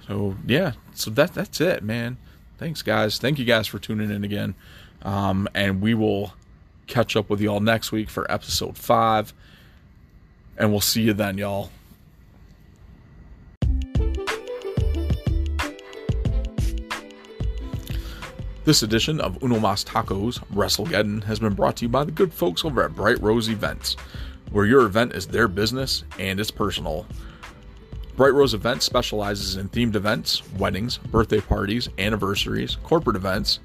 So 0.07 0.37
yeah, 0.47 0.73
so 0.95 1.11
that 1.13 1.35
that's 1.35 1.61
it, 1.61 1.83
man. 1.83 2.17
Thanks, 2.59 2.83
guys. 2.83 3.19
Thank 3.19 3.39
you 3.39 3.45
guys 3.45 3.67
for 3.67 3.79
tuning 3.79 4.11
in 4.11 4.23
again. 4.25 4.55
Um, 5.03 5.49
and 5.55 5.81
we 5.81 5.95
will 5.95 6.35
catch 6.87 7.17
up 7.17 7.31
with 7.31 7.41
y'all 7.41 7.61
next 7.61 7.93
week 7.93 8.11
for 8.11 8.31
episode 8.31 8.77
five. 8.77 9.33
And 10.59 10.71
we'll 10.71 10.81
see 10.81 11.03
you 11.03 11.13
then, 11.13 11.39
y'all. 11.39 11.71
This 18.65 18.83
edition 18.83 19.21
of 19.21 19.43
Uno 19.43 19.59
Mas 19.59 19.85
Tacos 19.85 20.39
WrestleGeddon 20.53 21.25
has 21.25 21.39
been 21.39 21.55
brought 21.55 21.77
to 21.77 21.87
you 21.87 21.89
by 21.89 22.05
the 22.05 22.13
good 22.13 22.33
folks 22.33 22.65
over 22.65 22.85
at 22.85 22.95
Bright 22.95 23.21
Rose 23.21 23.49
Events, 23.49 23.97
where 24.53 24.67
your 24.67 24.85
event 24.85 25.15
is 25.15 25.27
their 25.27 25.49
business 25.49 26.05
and 26.19 26.39
it's 26.39 26.51
personal. 26.51 27.07
Bright 28.17 28.35
Rose 28.35 28.53
Events 28.53 28.85
specializes 28.85 29.57
in 29.57 29.71
themed 29.71 29.95
events, 29.95 30.43
weddings, 30.53 30.99
birthday 30.99 31.41
parties, 31.41 31.89
anniversaries, 31.99 32.77
corporate 32.83 33.17
events, 33.17 33.61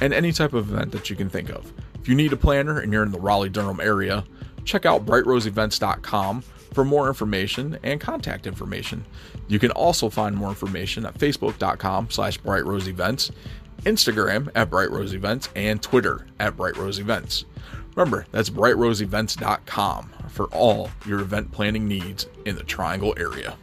and 0.00 0.12
any 0.12 0.32
type 0.32 0.52
of 0.52 0.72
event 0.72 0.92
that 0.92 1.10
you 1.10 1.16
can 1.16 1.28
think 1.28 1.50
of. 1.50 1.72
If 2.00 2.08
you 2.08 2.14
need 2.14 2.32
a 2.32 2.36
planner 2.36 2.80
and 2.80 2.92
you're 2.92 3.02
in 3.02 3.12
the 3.12 3.20
Raleigh 3.20 3.48
Durham 3.48 3.80
area, 3.80 4.24
check 4.64 4.84
out 4.86 5.06
brightroseevents.com 5.06 6.42
for 6.74 6.84
more 6.84 7.08
information 7.08 7.78
and 7.82 8.00
contact 8.00 8.46
information. 8.46 9.04
You 9.48 9.58
can 9.58 9.70
also 9.70 10.10
find 10.10 10.36
more 10.36 10.48
information 10.48 11.06
at 11.06 11.14
facebook.com 11.14 12.10
slash 12.10 12.40
brightroseevents, 12.40 13.30
Instagram 13.84 14.50
at 14.54 14.70
brightroseevents, 14.70 15.48
and 15.54 15.80
Twitter 15.82 16.26
at 16.40 16.56
brightroseevents. 16.56 17.44
Remember, 17.94 18.26
that's 18.32 18.50
brightroseevents.com 18.50 20.10
for 20.28 20.46
all 20.46 20.90
your 21.06 21.20
event 21.20 21.52
planning 21.52 21.86
needs 21.86 22.26
in 22.44 22.56
the 22.56 22.64
Triangle 22.64 23.14
area. 23.16 23.56